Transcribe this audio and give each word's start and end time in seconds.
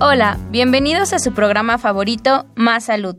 Hola, 0.00 0.38
bienvenidos 0.52 1.12
a 1.12 1.18
su 1.18 1.32
programa 1.32 1.76
favorito, 1.76 2.46
Más 2.54 2.84
Salud. 2.84 3.16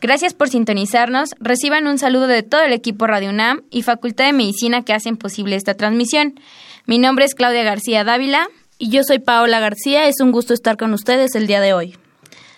Gracias 0.00 0.32
por 0.32 0.48
sintonizarnos. 0.48 1.34
Reciban 1.40 1.86
un 1.86 1.98
saludo 1.98 2.26
de 2.26 2.42
todo 2.42 2.62
el 2.62 2.72
equipo 2.72 3.06
Radio 3.06 3.28
UNAM 3.28 3.64
y 3.70 3.82
Facultad 3.82 4.24
de 4.24 4.32
Medicina 4.32 4.82
que 4.82 4.94
hacen 4.94 5.18
posible 5.18 5.56
esta 5.56 5.74
transmisión. 5.74 6.40
Mi 6.86 6.98
nombre 6.98 7.26
es 7.26 7.34
Claudia 7.34 7.64
García 7.64 8.02
Dávila. 8.02 8.48
Y 8.78 8.88
yo 8.88 9.04
soy 9.04 9.18
Paola 9.18 9.60
García. 9.60 10.08
Es 10.08 10.20
un 10.20 10.32
gusto 10.32 10.54
estar 10.54 10.78
con 10.78 10.94
ustedes 10.94 11.34
el 11.34 11.46
día 11.46 11.60
de 11.60 11.74
hoy. 11.74 11.98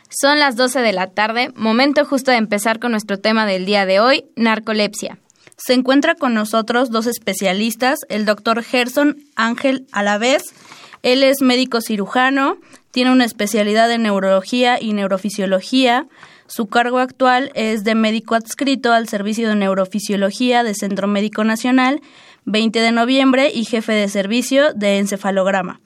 Son 0.08 0.38
las 0.38 0.54
12 0.54 0.80
de 0.80 0.92
la 0.92 1.08
tarde, 1.08 1.50
momento 1.56 2.04
justo 2.04 2.30
de 2.30 2.36
empezar 2.36 2.78
con 2.78 2.92
nuestro 2.92 3.18
tema 3.18 3.44
del 3.44 3.66
día 3.66 3.86
de 3.86 3.98
hoy, 3.98 4.26
narcolepsia. 4.36 5.18
Se 5.56 5.72
encuentra 5.72 6.14
con 6.14 6.32
nosotros 6.32 6.90
dos 6.90 7.08
especialistas, 7.08 7.98
el 8.08 8.24
doctor 8.24 8.62
Gerson 8.62 9.16
Ángel 9.34 9.88
Alavés. 9.90 10.54
Él 11.02 11.24
es 11.24 11.42
médico 11.42 11.80
cirujano, 11.80 12.58
tiene 12.94 13.10
una 13.10 13.24
especialidad 13.24 13.90
en 13.90 14.04
neurología 14.04 14.80
y 14.80 14.92
neurofisiología. 14.92 16.06
Su 16.46 16.66
cargo 16.66 17.00
actual 17.00 17.50
es 17.56 17.82
de 17.82 17.96
médico 17.96 18.36
adscrito 18.36 18.92
al 18.92 19.08
Servicio 19.08 19.48
de 19.48 19.56
Neurofisiología 19.56 20.62
de 20.62 20.74
Centro 20.74 21.08
Médico 21.08 21.42
Nacional, 21.42 22.00
20 22.44 22.78
de 22.78 22.92
noviembre, 22.92 23.50
y 23.52 23.64
jefe 23.64 23.94
de 23.94 24.08
servicio 24.08 24.72
de 24.74 24.98
encefalograma. 24.98 25.80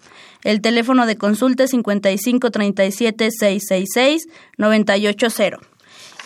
El 0.44 0.60
teléfono 0.60 1.06
de 1.06 1.16
consulta 1.16 1.64
es 1.64 1.70
55 1.70 2.50
37 2.50 3.30
666 3.30 4.28
980. 4.58 5.60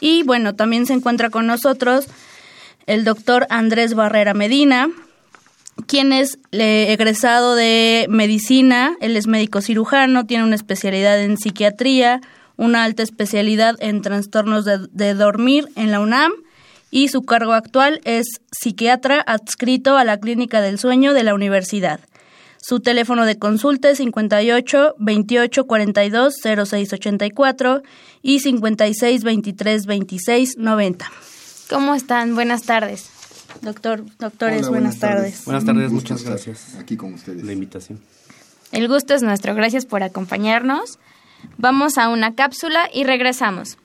Y 0.00 0.24
bueno, 0.24 0.56
también 0.56 0.86
se 0.86 0.94
encuentra 0.94 1.30
con 1.30 1.46
nosotros 1.46 2.08
el 2.86 3.04
doctor 3.04 3.46
Andrés 3.50 3.94
Barrera 3.94 4.34
Medina, 4.34 4.88
quien 5.86 6.12
es 6.12 6.38
egresado 6.50 7.54
de 7.54 8.06
medicina, 8.08 8.96
él 9.00 9.16
es 9.16 9.26
médico 9.26 9.60
cirujano, 9.60 10.26
tiene 10.26 10.44
una 10.44 10.54
especialidad 10.54 11.20
en 11.20 11.36
psiquiatría, 11.36 12.20
una 12.56 12.84
alta 12.84 13.02
especialidad 13.02 13.76
en 13.80 14.02
trastornos 14.02 14.64
de, 14.64 15.14
dormir 15.14 15.68
en 15.76 15.90
la 15.90 16.00
UNAM 16.00 16.32
y 16.90 17.08
su 17.08 17.22
cargo 17.22 17.52
actual 17.52 18.00
es 18.04 18.26
psiquiatra 18.50 19.20
adscrito 19.20 19.96
a 19.96 20.04
la 20.04 20.18
Clínica 20.18 20.60
del 20.60 20.78
Sueño 20.78 21.14
de 21.14 21.22
la 21.22 21.34
universidad. 21.34 22.00
Su 22.60 22.78
teléfono 22.80 23.24
de 23.24 23.38
consulta 23.38 23.90
es 23.90 23.98
58 23.98 24.94
28 24.98 25.66
42 25.66 26.34
06 26.66 26.92
84 26.92 27.82
y 28.20 28.40
56 28.40 29.24
23 29.24 29.86
26 29.86 30.58
90. 30.58 31.10
¿Cómo 31.68 31.94
están? 31.94 32.34
Buenas 32.34 32.62
tardes. 32.62 33.11
Doctor, 33.60 34.04
doctores, 34.18 34.68
buenas, 34.68 34.98
tardes. 34.98 35.44
Buenas 35.44 35.64
tardes, 35.64 35.92
muchas 35.92 36.24
gracias. 36.24 36.76
Aquí 36.78 36.96
con 36.96 37.14
ustedes. 37.14 37.44
La 37.44 37.52
invitación. 37.52 38.00
El 38.72 38.88
gusto 38.88 39.14
es 39.14 39.22
nuestro, 39.22 39.54
gracias 39.54 39.84
por 39.84 40.02
acompañarnos. 40.02 40.98
Vamos 41.58 41.98
a 41.98 42.08
una 42.08 42.34
cápsula 42.34 42.88
y 42.92 43.04
regresamos. 43.04 43.76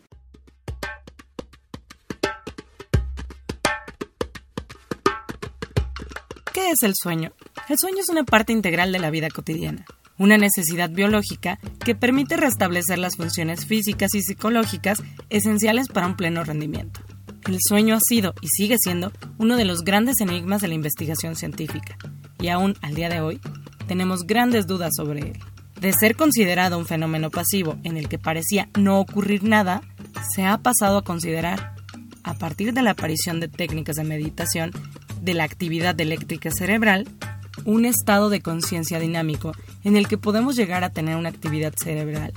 ¿Qué 6.54 6.72
es 6.72 6.82
el 6.84 6.94
sueño? 6.96 7.34
El 7.70 7.76
sueño 7.78 7.98
es 8.00 8.10
una 8.10 8.24
parte 8.24 8.54
integral 8.54 8.92
de 8.92 9.00
la 9.00 9.10
vida 9.10 9.30
cotidiana, 9.30 9.86
una 10.18 10.38
necesidad 10.38 10.90
biológica 10.90 11.60
que 11.84 11.94
permite 11.94 12.38
restablecer 12.38 12.98
las 12.98 13.18
funciones 13.18 13.66
físicas 13.66 14.16
y 14.16 14.22
psicológicas 14.22 15.04
esenciales 15.30 15.88
para 15.88 16.08
un 16.08 16.16
pleno 16.16 16.44
rendimiento. 16.44 17.02
El 17.48 17.60
sueño 17.66 17.96
ha 17.96 18.00
sido 18.06 18.34
y 18.42 18.48
sigue 18.50 18.76
siendo 18.78 19.14
uno 19.38 19.56
de 19.56 19.64
los 19.64 19.86
grandes 19.86 20.20
enigmas 20.20 20.62
de 20.62 20.68
la 20.68 20.74
investigación 20.74 21.38
científica, 21.38 21.98
y 22.42 22.50
aún 22.50 22.76
al 22.82 22.94
día 22.94 23.08
de 23.08 23.22
hoy 23.22 23.40
tenemos 23.88 24.28
grandes 24.28 24.68
dudas 24.68 24.92
sobre 24.98 25.22
él. 25.22 25.40
De 25.80 25.94
ser 25.94 26.18
considerado 26.18 26.78
un 26.78 26.86
fenómeno 26.86 27.30
pasivo 27.30 27.78
en 27.84 27.96
el 27.96 28.10
que 28.10 28.20
parecía 28.20 28.68
no 28.78 29.00
ocurrir 29.00 29.44
nada, 29.44 29.82
se 30.36 30.44
ha 30.44 30.58
pasado 30.58 30.98
a 30.98 31.04
considerar, 31.06 31.74
a 32.24 32.34
partir 32.34 32.74
de 32.74 32.82
la 32.82 32.92
aparición 32.92 33.40
de 33.40 33.48
técnicas 33.48 33.96
de 33.96 34.04
meditación 34.04 34.72
de 35.22 35.34
la 35.34 35.46
actividad 35.46 36.00
eléctrica 36.02 36.52
cerebral, 36.52 37.08
un 37.64 37.86
estado 37.86 38.30
de 38.30 38.42
conciencia 38.42 39.00
dinámico 39.00 39.54
en 39.86 39.96
el 39.96 40.10
que 40.10 40.18
podemos 40.18 40.58
llegar 40.58 40.84
a 40.84 40.90
tener 40.90 41.16
una 41.16 41.30
actividad 41.30 41.74
cerebral 41.82 42.34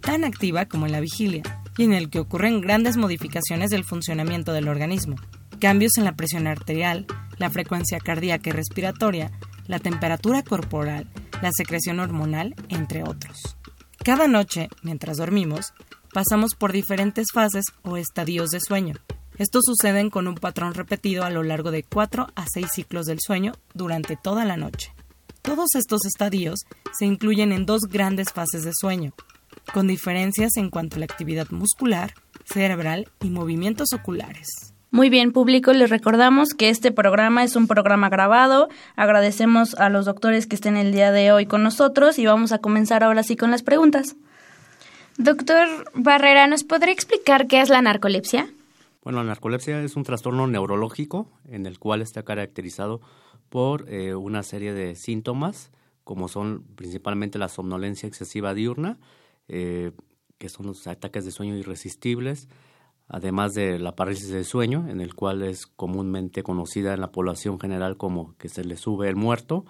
tan 0.00 0.24
activa 0.24 0.64
como 0.64 0.86
en 0.86 0.92
la 0.92 1.00
vigilia, 1.00 1.42
y 1.76 1.84
en 1.84 1.92
el 1.92 2.10
que 2.10 2.20
ocurren 2.20 2.60
grandes 2.60 2.96
modificaciones 2.96 3.70
del 3.70 3.84
funcionamiento 3.84 4.52
del 4.52 4.68
organismo, 4.68 5.16
cambios 5.60 5.92
en 5.98 6.04
la 6.04 6.14
presión 6.14 6.46
arterial, 6.46 7.06
la 7.38 7.50
frecuencia 7.50 7.98
cardíaca 7.98 8.50
y 8.50 8.52
respiratoria, 8.52 9.32
la 9.66 9.78
temperatura 9.78 10.42
corporal, 10.42 11.08
la 11.42 11.50
secreción 11.52 12.00
hormonal, 12.00 12.54
entre 12.68 13.02
otros. 13.02 13.56
Cada 14.04 14.28
noche, 14.28 14.68
mientras 14.82 15.16
dormimos, 15.16 15.72
pasamos 16.12 16.54
por 16.54 16.72
diferentes 16.72 17.28
fases 17.32 17.64
o 17.82 17.96
estadios 17.96 18.50
de 18.50 18.60
sueño. 18.60 18.94
Estos 19.36 19.62
suceden 19.66 20.10
con 20.10 20.28
un 20.28 20.36
patrón 20.36 20.74
repetido 20.74 21.24
a 21.24 21.30
lo 21.30 21.42
largo 21.42 21.70
de 21.70 21.82
4 21.82 22.28
a 22.34 22.46
6 22.46 22.66
ciclos 22.72 23.06
del 23.06 23.18
sueño 23.20 23.52
durante 23.72 24.16
toda 24.16 24.44
la 24.44 24.56
noche. 24.56 24.94
Todos 25.42 25.74
estos 25.74 26.06
estadios 26.06 26.60
se 26.96 27.06
incluyen 27.06 27.52
en 27.52 27.66
dos 27.66 27.82
grandes 27.82 28.32
fases 28.32 28.64
de 28.64 28.70
sueño, 28.72 29.12
con 29.72 29.86
diferencias 29.86 30.56
en 30.56 30.70
cuanto 30.70 30.96
a 30.96 30.98
la 31.00 31.04
actividad 31.06 31.50
muscular, 31.50 32.14
cerebral 32.44 33.08
y 33.20 33.30
movimientos 33.30 33.92
oculares. 33.92 34.74
Muy 34.90 35.10
bien, 35.10 35.32
público, 35.32 35.72
les 35.72 35.90
recordamos 35.90 36.50
que 36.50 36.68
este 36.68 36.92
programa 36.92 37.42
es 37.42 37.56
un 37.56 37.66
programa 37.66 38.08
grabado. 38.08 38.68
Agradecemos 38.94 39.74
a 39.74 39.88
los 39.88 40.04
doctores 40.04 40.46
que 40.46 40.54
estén 40.54 40.76
el 40.76 40.92
día 40.92 41.10
de 41.10 41.32
hoy 41.32 41.46
con 41.46 41.64
nosotros 41.64 42.16
y 42.18 42.26
vamos 42.26 42.52
a 42.52 42.58
comenzar 42.58 43.02
ahora 43.02 43.24
sí 43.24 43.34
con 43.34 43.50
las 43.50 43.64
preguntas. 43.64 44.14
Doctor 45.16 45.66
Barrera, 45.94 46.46
¿nos 46.46 46.62
podría 46.62 46.92
explicar 46.92 47.48
qué 47.48 47.60
es 47.60 47.70
la 47.70 47.82
narcolepsia? 47.82 48.48
Bueno, 49.02 49.18
la 49.18 49.30
narcolepsia 49.30 49.82
es 49.82 49.96
un 49.96 50.04
trastorno 50.04 50.46
neurológico 50.46 51.28
en 51.48 51.66
el 51.66 51.78
cual 51.78 52.00
está 52.00 52.22
caracterizado 52.22 53.00
por 53.48 53.88
eh, 53.88 54.14
una 54.14 54.42
serie 54.42 54.72
de 54.74 54.94
síntomas, 54.94 55.72
como 56.04 56.28
son 56.28 56.62
principalmente 56.76 57.38
la 57.38 57.48
somnolencia 57.48 58.08
excesiva 58.08 58.54
diurna, 58.54 58.98
eh, 59.48 59.92
que 60.38 60.48
son 60.48 60.66
los 60.66 60.86
ataques 60.86 61.24
de 61.24 61.30
sueño 61.30 61.56
irresistibles, 61.56 62.48
además 63.08 63.54
de 63.54 63.78
la 63.78 63.96
parálisis 63.96 64.30
del 64.30 64.44
sueño, 64.44 64.88
en 64.88 65.00
el 65.00 65.14
cual 65.14 65.42
es 65.42 65.66
comúnmente 65.66 66.42
conocida 66.42 66.94
en 66.94 67.00
la 67.00 67.12
población 67.12 67.60
general 67.60 67.96
como 67.96 68.36
que 68.36 68.48
se 68.48 68.64
le 68.64 68.76
sube 68.76 69.08
el 69.08 69.16
muerto, 69.16 69.64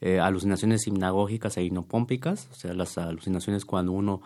eh, 0.00 0.20
alucinaciones 0.20 0.86
hipnagógicas 0.86 1.56
e 1.56 1.64
hipnopómpicas, 1.64 2.48
o 2.52 2.54
sea, 2.54 2.74
las 2.74 2.98
alucinaciones 2.98 3.64
cuando 3.64 3.92
uno 3.92 4.20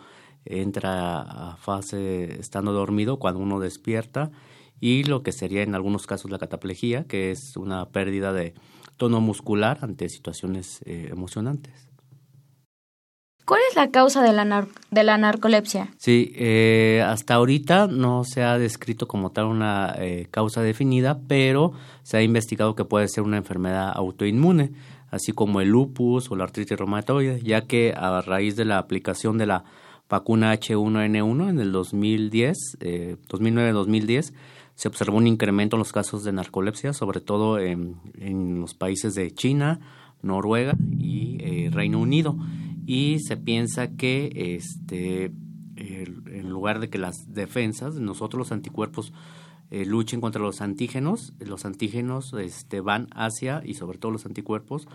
entra 0.45 1.21
a 1.21 1.57
fase 1.57 2.39
estando 2.39 2.73
dormido, 2.73 3.19
cuando 3.19 3.39
uno 3.39 3.59
despierta, 3.59 4.31
y 4.79 5.03
lo 5.03 5.23
que 5.23 5.31
sería 5.31 5.61
en 5.61 5.75
algunos 5.75 6.07
casos 6.07 6.31
la 6.31 6.39
cataplejía, 6.39 7.05
que 7.05 7.31
es 7.31 7.57
una 7.57 7.89
pérdida 7.89 8.33
de 8.33 8.53
tono 8.97 9.21
muscular 9.21 9.79
ante 9.81 10.09
situaciones 10.09 10.81
eh, 10.85 11.09
emocionantes. 11.11 11.88
¿Cuál 13.49 13.61
es 13.67 13.75
la 13.75 13.89
causa 13.89 14.21
de 14.21 14.31
la, 14.31 14.67
de 14.91 15.03
la 15.03 15.17
narcolepsia? 15.17 15.89
Sí, 15.97 16.31
eh, 16.35 17.03
hasta 17.03 17.33
ahorita 17.33 17.87
no 17.87 18.23
se 18.23 18.43
ha 18.43 18.59
descrito 18.59 19.07
como 19.07 19.31
tal 19.31 19.45
una 19.45 19.95
eh, 19.97 20.27
causa 20.29 20.61
definida, 20.61 21.19
pero 21.27 21.71
se 22.03 22.17
ha 22.17 22.21
investigado 22.21 22.75
que 22.75 22.85
puede 22.85 23.07
ser 23.07 23.23
una 23.23 23.37
enfermedad 23.37 23.91
autoinmune, 23.95 24.73
así 25.09 25.31
como 25.31 25.61
el 25.61 25.69
lupus 25.69 26.29
o 26.29 26.35
la 26.35 26.43
artritis 26.43 26.77
reumatoide, 26.77 27.41
ya 27.41 27.61
que 27.61 27.91
a 27.97 28.21
raíz 28.21 28.55
de 28.55 28.65
la 28.65 28.77
aplicación 28.77 29.39
de 29.39 29.47
la 29.47 29.63
vacuna 30.07 30.53
H1N1 30.53 31.49
en 31.49 31.59
el 31.59 31.71
2010, 31.71 32.77
2009-2010, 32.79 34.31
se 34.75 34.87
observó 34.87 35.17
un 35.17 35.25
incremento 35.25 35.75
en 35.75 35.79
los 35.79 35.91
casos 35.91 36.23
de 36.23 36.33
narcolepsia, 36.33 36.93
sobre 36.93 37.19
todo 37.19 37.57
en, 37.57 37.95
en 38.13 38.61
los 38.61 38.75
países 38.75 39.15
de 39.15 39.31
China, 39.31 39.79
Noruega 40.21 40.75
y 40.97 41.37
eh, 41.39 41.69
Reino 41.71 41.99
Unido. 41.99 42.37
Y 42.91 43.19
se 43.19 43.37
piensa 43.37 43.95
que 43.95 44.31
este, 44.55 45.25
en 45.75 46.49
lugar 46.49 46.79
de 46.79 46.89
que 46.89 46.97
las 46.97 47.31
defensas, 47.31 47.93
nosotros 47.93 48.39
los 48.39 48.51
anticuerpos, 48.51 49.13
eh, 49.69 49.85
luchen 49.85 50.19
contra 50.21 50.41
los 50.41 50.59
antígenos, 50.59 51.33
los 51.37 51.65
antígenos 51.65 52.33
este, 52.33 52.81
van 52.81 53.07
hacia, 53.11 53.61
y 53.63 53.75
sobre 53.75 53.99
todo 53.99 54.11
los 54.11 54.25
anticuerpos, 54.25 54.87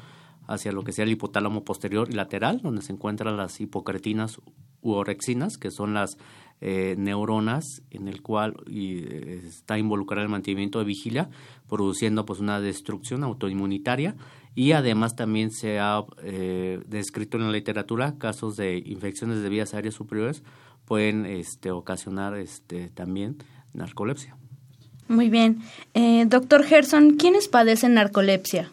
hacia 0.48 0.72
lo 0.72 0.82
que 0.82 0.90
sea 0.90 1.04
el 1.04 1.12
hipotálamo 1.12 1.62
posterior 1.62 2.08
y 2.10 2.14
lateral, 2.14 2.62
donde 2.62 2.82
se 2.82 2.92
encuentran 2.92 3.36
las 3.36 3.60
hipocretinas 3.60 4.40
u 4.82 4.90
orexinas, 4.90 5.56
que 5.56 5.70
son 5.70 5.94
las 5.94 6.18
eh, 6.60 6.96
neuronas 6.98 7.82
en 7.90 8.08
el 8.08 8.22
cual 8.22 8.56
está 8.66 9.78
involucrado 9.78 10.24
el 10.24 10.30
mantenimiento 10.30 10.80
de 10.80 10.84
vigilia, 10.84 11.30
produciendo 11.68 12.26
pues 12.26 12.40
una 12.40 12.60
destrucción 12.60 13.22
autoinmunitaria 13.22 14.16
y 14.54 14.72
además 14.72 15.16
también 15.16 15.50
se 15.50 15.78
ha 15.80 16.04
eh, 16.22 16.80
descrito 16.86 17.36
en 17.36 17.44
la 17.44 17.50
literatura 17.50 18.14
casos 18.18 18.56
de 18.56 18.78
infecciones 18.78 19.42
de 19.42 19.48
vías 19.48 19.74
aéreas 19.74 19.94
superiores 19.94 20.42
pueden 20.84 21.26
este, 21.26 21.70
ocasionar 21.70 22.36
este, 22.36 22.88
también 22.90 23.38
narcolepsia. 23.72 24.36
Muy 25.08 25.28
bien. 25.28 25.62
Eh, 25.94 26.24
doctor 26.26 26.64
Gerson, 26.64 27.16
¿quiénes 27.16 27.48
padecen 27.48 27.94
narcolepsia? 27.94 28.70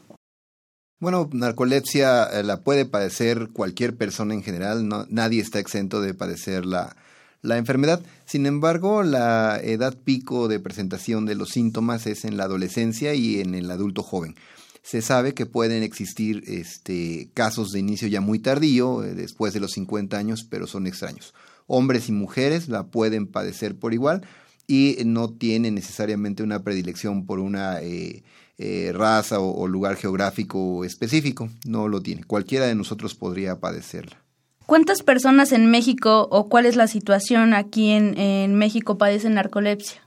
Bueno, 1.00 1.30
narcolepsia 1.34 2.26
eh, 2.26 2.44
la 2.44 2.62
puede 2.62 2.86
padecer 2.86 3.50
cualquier 3.52 3.98
persona 3.98 4.34
en 4.34 4.44
general, 4.44 4.88
no, 4.88 5.06
nadie 5.10 5.42
está 5.42 5.60
exento 5.60 6.00
de 6.00 6.14
padecer 6.14 6.66
la, 6.66 6.96
la 7.42 7.58
enfermedad. 7.58 8.02
Sin 8.26 8.46
embargo, 8.46 9.02
la 9.02 9.60
edad 9.62 9.98
pico 9.98 10.48
de 10.48 10.60
presentación 10.60 11.26
de 11.26 11.36
los 11.36 11.50
síntomas 11.50 12.06
es 12.06 12.24
en 12.24 12.38
la 12.38 12.44
adolescencia 12.44 13.16
y 13.16 13.42
en 13.42 13.56
el 13.56 13.72
adulto 13.72 14.04
joven 14.04 14.36
se 14.82 15.02
sabe 15.02 15.34
que 15.34 15.46
pueden 15.46 15.84
existir 15.84 16.44
este, 16.48 17.30
casos 17.34 17.72
de 17.72 17.80
inicio 17.80 18.08
ya 18.08 18.22
muy 18.22 18.40
tardío, 18.40 19.04
eh, 19.04 19.14
después 19.14 19.54
de 19.54 19.60
los 19.60 19.72
50 19.72 20.18
años, 20.18 20.46
pero 20.50 20.68
son 20.68 20.88
extraños. 20.88 21.34
Hombres 21.68 22.10
y 22.10 22.12
mujeres 22.12 22.68
la 22.68 22.88
pueden 22.88 23.28
padecer 23.28 23.76
por 23.76 23.94
igual 23.94 24.26
y 24.68 24.98
no 25.06 25.30
tienen 25.30 25.76
necesariamente 25.76 26.44
una 26.44 26.64
predilección 26.64 27.26
por 27.26 27.40
una 27.40 27.82
eh, 27.82 28.24
eh, 28.58 28.92
raza 28.94 29.40
o, 29.40 29.68
lugar 29.68 29.96
geográfico 29.96 30.84
específico, 30.84 31.50
no 31.66 31.88
lo 31.88 32.02
tiene. 32.02 32.24
Cualquiera 32.24 32.66
de 32.66 32.76
nosotros 32.76 33.16
podría 33.16 33.60
padecerla. 33.60 34.18
¿Cuántas 34.66 35.04
personas 35.04 35.52
en 35.52 35.70
México 35.70 36.28
o 36.32 36.48
cuál 36.48 36.66
es 36.66 36.76
la 36.76 36.88
situación 36.88 37.54
aquí 37.54 37.90
en, 37.90 38.18
en 38.18 38.56
México 38.56 38.98
padecen 38.98 39.34
narcolepsia? 39.34 40.01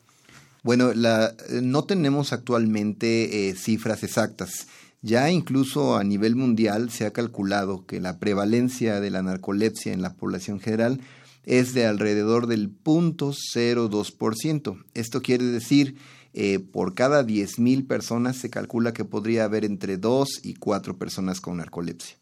Bueno, 0.64 0.92
la, 0.94 1.34
eh, 1.50 1.60
no 1.62 1.84
tenemos 1.84 2.32
actualmente 2.32 3.50
eh, 3.50 3.54
cifras 3.54 4.02
exactas. 4.02 4.66
Ya 5.02 5.30
incluso 5.30 5.98
a 5.98 6.04
nivel 6.04 6.36
mundial 6.36 6.90
se 6.90 7.04
ha 7.04 7.12
calculado 7.12 7.84
que 7.84 8.00
la 8.00 8.18
prevalencia 8.18 9.00
de 9.00 9.10
la 9.10 9.22
narcolepsia 9.22 9.92
en 9.92 10.00
la 10.00 10.14
población 10.14 10.60
general 10.60 11.02
es 11.44 11.74
de 11.74 11.84
alrededor 11.84 12.46
del 12.46 12.74
0.02%. 12.82 14.82
Esto 14.94 15.20
quiere 15.20 15.44
decir, 15.44 15.98
eh, 16.32 16.60
por 16.60 16.94
cada 16.94 17.26
10.000 17.26 17.86
personas 17.86 18.38
se 18.38 18.48
calcula 18.48 18.94
que 18.94 19.04
podría 19.04 19.44
haber 19.44 19.66
entre 19.66 19.98
2 19.98 20.40
y 20.44 20.54
4 20.54 20.96
personas 20.96 21.42
con 21.42 21.58
narcolepsia. 21.58 22.16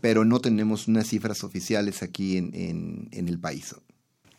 Pero 0.00 0.24
no 0.24 0.40
tenemos 0.40 0.88
unas 0.88 1.06
cifras 1.06 1.44
oficiales 1.44 2.02
aquí 2.02 2.38
en, 2.38 3.08
en 3.12 3.28
el 3.28 3.38
país. 3.38 3.76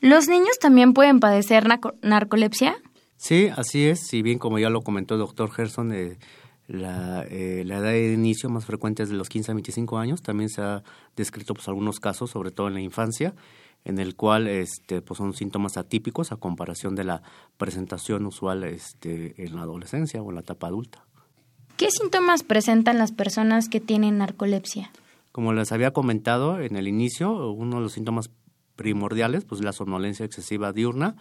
¿Los 0.02 0.28
niños 0.28 0.60
también 0.60 0.92
pueden 0.94 1.22
padecer 1.22 1.66
narcolepsia? 2.02 2.76
Sí, 3.18 3.50
así 3.56 3.86
es. 3.86 4.08
Si 4.08 4.22
bien, 4.22 4.40
como 4.40 4.60
ya 4.60 4.70
lo 4.70 4.82
comentó 4.82 5.16
el 5.16 5.20
doctor 5.20 5.52
Gerson, 5.52 5.92
eh, 5.92 6.18
la, 6.68 7.24
eh, 7.30 7.64
la, 7.66 7.78
edad 7.78 7.92
de 7.92 8.14
inicio 8.14 8.50
más 8.50 8.66
frecuente 8.66 9.04
es 9.04 9.10
de 9.10 9.16
los 9.16 9.30
15 9.30 9.52
a 9.52 9.54
25 9.56 9.98
años. 9.98 10.22
También 10.22 10.50
se 10.50 10.62
ha 10.62 10.84
descrito 11.16 11.54
pues, 11.54 11.68
algunos 11.68 12.00
casos, 12.00 12.30
sobre 12.30 12.52
todo 12.52 12.68
en 12.68 12.76
la 12.76 12.82
infancia, 12.82 13.34
en 13.86 14.00
el 14.00 14.16
cual 14.16 14.48
este, 14.48 15.02
pues, 15.02 15.18
son 15.18 15.34
síntomas 15.34 15.78
atípicos 15.78 16.32
a 16.32 16.38
comparación 16.38 16.96
de 16.96 17.06
la 17.06 17.24
presentación 17.58 18.26
usual 18.26 18.64
este, 18.64 19.34
en 19.44 19.56
la 19.56 19.64
adolescencia 19.64 20.22
o 20.22 20.30
en 20.30 20.36
la 20.36 20.42
etapa 20.42 20.68
adulta. 20.68 21.04
¿Qué 21.78 21.90
síntomas 21.92 22.44
presentan 22.44 22.98
las 22.98 23.12
personas 23.12 23.70
que 23.70 23.80
tienen 23.80 24.18
narcolepsia? 24.18 24.92
Como 25.32 25.54
les 25.54 25.72
había 25.72 25.92
comentado 25.92 26.60
en 26.60 26.76
el 26.76 26.88
inicio, 26.88 27.52
uno 27.52 27.78
de 27.78 27.84
los 27.84 27.94
síntomas 27.94 28.32
primordiales, 28.76 29.46
pues 29.46 29.62
la 29.64 29.74
somnolencia 29.74 30.26
excesiva 30.26 30.74
diurna 30.74 31.16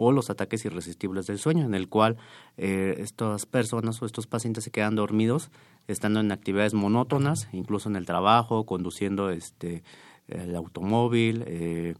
o 0.00 0.12
los 0.12 0.30
ataques 0.30 0.64
irresistibles 0.64 1.26
del 1.26 1.38
sueño, 1.38 1.66
en 1.66 1.74
el 1.74 1.88
cual 1.88 2.16
eh, 2.56 2.94
estas 2.98 3.44
personas 3.44 4.00
o 4.00 4.06
estos 4.06 4.26
pacientes 4.26 4.64
se 4.64 4.70
quedan 4.70 4.94
dormidos 4.94 5.50
estando 5.88 6.20
en 6.20 6.32
actividades 6.32 6.72
monótonas, 6.72 7.48
incluso 7.52 7.90
en 7.90 7.96
el 7.96 8.06
trabajo, 8.06 8.64
conduciendo 8.64 9.30
este 9.30 9.82
el 10.28 10.54
automóvil, 10.54 11.44
eh, 11.46 11.94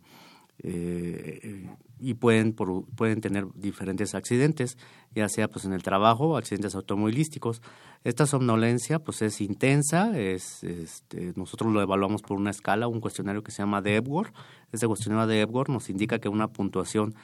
eh, 0.63 1.69
y 1.99 2.15
pueden, 2.15 2.55
pueden 2.55 3.21
tener 3.21 3.47
diferentes 3.55 4.15
accidentes, 4.15 4.79
ya 5.15 5.29
sea 5.29 5.49
pues 5.49 5.65
en 5.67 5.73
el 5.73 5.83
trabajo 5.83 6.37
accidentes 6.37 6.75
automovilísticos. 6.75 7.61
Esta 8.05 8.27
somnolencia 8.27 8.99
pues 8.99 9.21
es 9.21 9.41
intensa, 9.43 10.19
es, 10.19 10.65
este, 10.65 11.35
nosotros 11.37 11.73
lo 11.73 11.83
evaluamos 11.83 12.23
por 12.23 12.39
una 12.39 12.51
escala, 12.51 12.89
un 12.89 13.01
cuestionario 13.01 13.43
que 13.43 13.51
se 13.51 13.63
llama 13.63 13.83
de 13.83 13.97
Epworth. 13.97 14.35
Este 14.73 14.87
cuestionario 14.87 15.27
de 15.27 15.43
Epworth 15.43 15.69
nos 15.69 15.91
indica 15.91 16.19
que 16.19 16.31
una 16.31 16.49
puntuación 16.49 17.15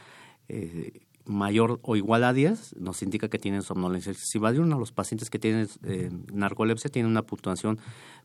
eh, 0.49 1.03
mayor 1.25 1.81
o 1.83 1.97
igual 1.97 2.23
a 2.23 2.33
10 2.33 2.77
nos 2.79 3.03
indica 3.03 3.29
que 3.29 3.39
tienen 3.39 3.63
somnolencia 3.63 4.13
excesiva 4.13 4.53
diurna. 4.53 4.77
Los 4.77 4.93
pacientes 4.93 5.29
que 5.29 5.39
tienen 5.39 5.69
eh, 5.83 6.11
narcolepsia 6.33 6.91
tienen 6.91 7.11
una 7.11 7.23
puntuación 7.23 7.79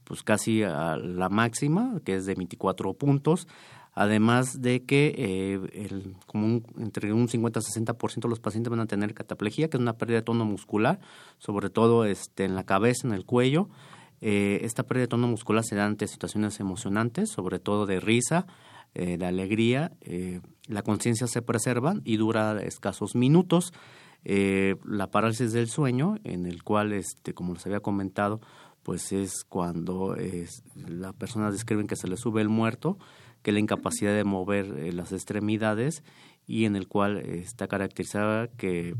pues 0.04 0.22
casi 0.22 0.64
a 0.64 0.98
la 0.98 1.30
máxima, 1.30 2.00
que 2.06 2.16
es 2.16 2.26
de 2.26 2.36
24 2.36 2.94
puntos. 2.94 3.48
Además 3.94 4.62
de 4.62 4.86
que 4.86 5.14
eh, 5.18 5.60
el, 5.74 6.16
como 6.26 6.62
entre 6.78 7.12
un 7.12 7.28
50 7.28 7.60
a 7.60 7.64
60% 7.64 8.22
de 8.22 8.30
los 8.30 8.40
pacientes 8.40 8.70
van 8.70 8.80
a 8.80 8.86
tener 8.86 9.14
cataplejía, 9.14 9.70
que 9.70 9.78
es 9.78 9.82
una 9.82 9.98
pérdida 9.98 10.18
de 10.18 10.24
tono 10.24 10.46
muscular, 10.46 11.00
sobre 11.40 11.70
todo 11.70 12.06
este, 12.06 12.46
en 12.46 12.56
la 12.56 12.64
cabeza, 12.64 13.08
en 13.08 13.14
el 13.14 13.26
cuello. 13.26 13.68
esta 14.22 14.84
pérdida 14.84 15.06
de 15.06 15.08
tono 15.10 15.28
muscular 15.28 15.64
se 15.66 15.76
da 15.76 15.86
ante 15.86 16.08
situaciones 16.08 16.60
emocionantes, 16.60 17.30
sobre 17.32 17.60
todo 17.60 17.86
de 17.86 18.00
risa, 18.00 18.46
eh, 18.94 19.18
de 19.18 19.26
alegría, 19.26 19.94
eh, 20.02 20.42
la 20.68 20.82
conciencia 20.82 21.28
se 21.28 21.42
preserva 21.42 21.96
y 22.04 22.18
dura 22.18 22.62
escasos 22.62 23.16
minutos. 23.16 23.74
Eh, 24.26 24.76
la 24.86 25.10
parálisis 25.10 25.54
del 25.54 25.68
sueño, 25.68 26.18
en 26.24 26.46
el 26.46 26.64
cual, 26.64 26.92
este, 26.94 27.34
como 27.34 27.54
les 27.54 27.66
había 27.66 27.80
comentado, 27.80 28.42
pues 28.84 29.12
es 29.12 29.44
cuando 29.46 30.16
es, 30.16 30.64
la 30.76 31.14
persona 31.14 31.52
describen 31.52 31.88
que 31.88 31.96
se 31.96 32.08
le 32.08 32.18
sube 32.18 32.42
el 32.42 32.50
muerto, 32.50 32.98
que 33.42 33.52
la 33.52 33.60
incapacidad 33.60 34.14
de 34.14 34.24
mover 34.24 34.94
las 34.94 35.12
extremidades 35.12 36.04
y 36.46 36.66
en 36.66 36.76
el 36.76 36.88
cual 36.88 37.18
está 37.18 37.68
caracterizada 37.68 38.48
que, 38.48 38.96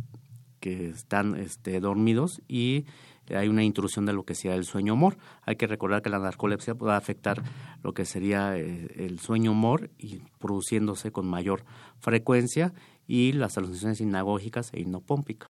que 0.62 0.90
están 0.90 1.36
este, 1.36 1.80
dormidos 1.80 2.42
y 2.48 2.86
hay 3.36 3.48
una 3.48 3.64
intrusión 3.64 4.06
de 4.06 4.14
lo 4.14 4.24
que 4.24 4.36
sea 4.36 4.56
el 4.56 4.66
sueño 4.66 4.94
humor. 4.94 5.18
Hay 5.44 5.56
que 5.56 5.68
recordar 5.68 6.02
que 6.02 6.10
la 6.10 6.20
narcolepsia 6.20 6.76
puede 6.76 6.94
afectar 6.96 7.42
lo 7.84 7.94
que 7.94 8.06
sería 8.06 8.58
eh, 8.58 8.88
el 8.98 9.20
sueño 9.20 9.52
humor 9.52 9.90
y 9.98 10.20
produciéndose 10.40 11.12
con 11.12 11.28
mayor 11.28 11.64
frecuencia 12.00 12.74
y 13.08 13.34
las 13.34 13.58
alucinaciones 13.58 14.00
sinagógicas 14.00 14.74
e 14.74 14.82
hipnopómpicas. 14.82 15.48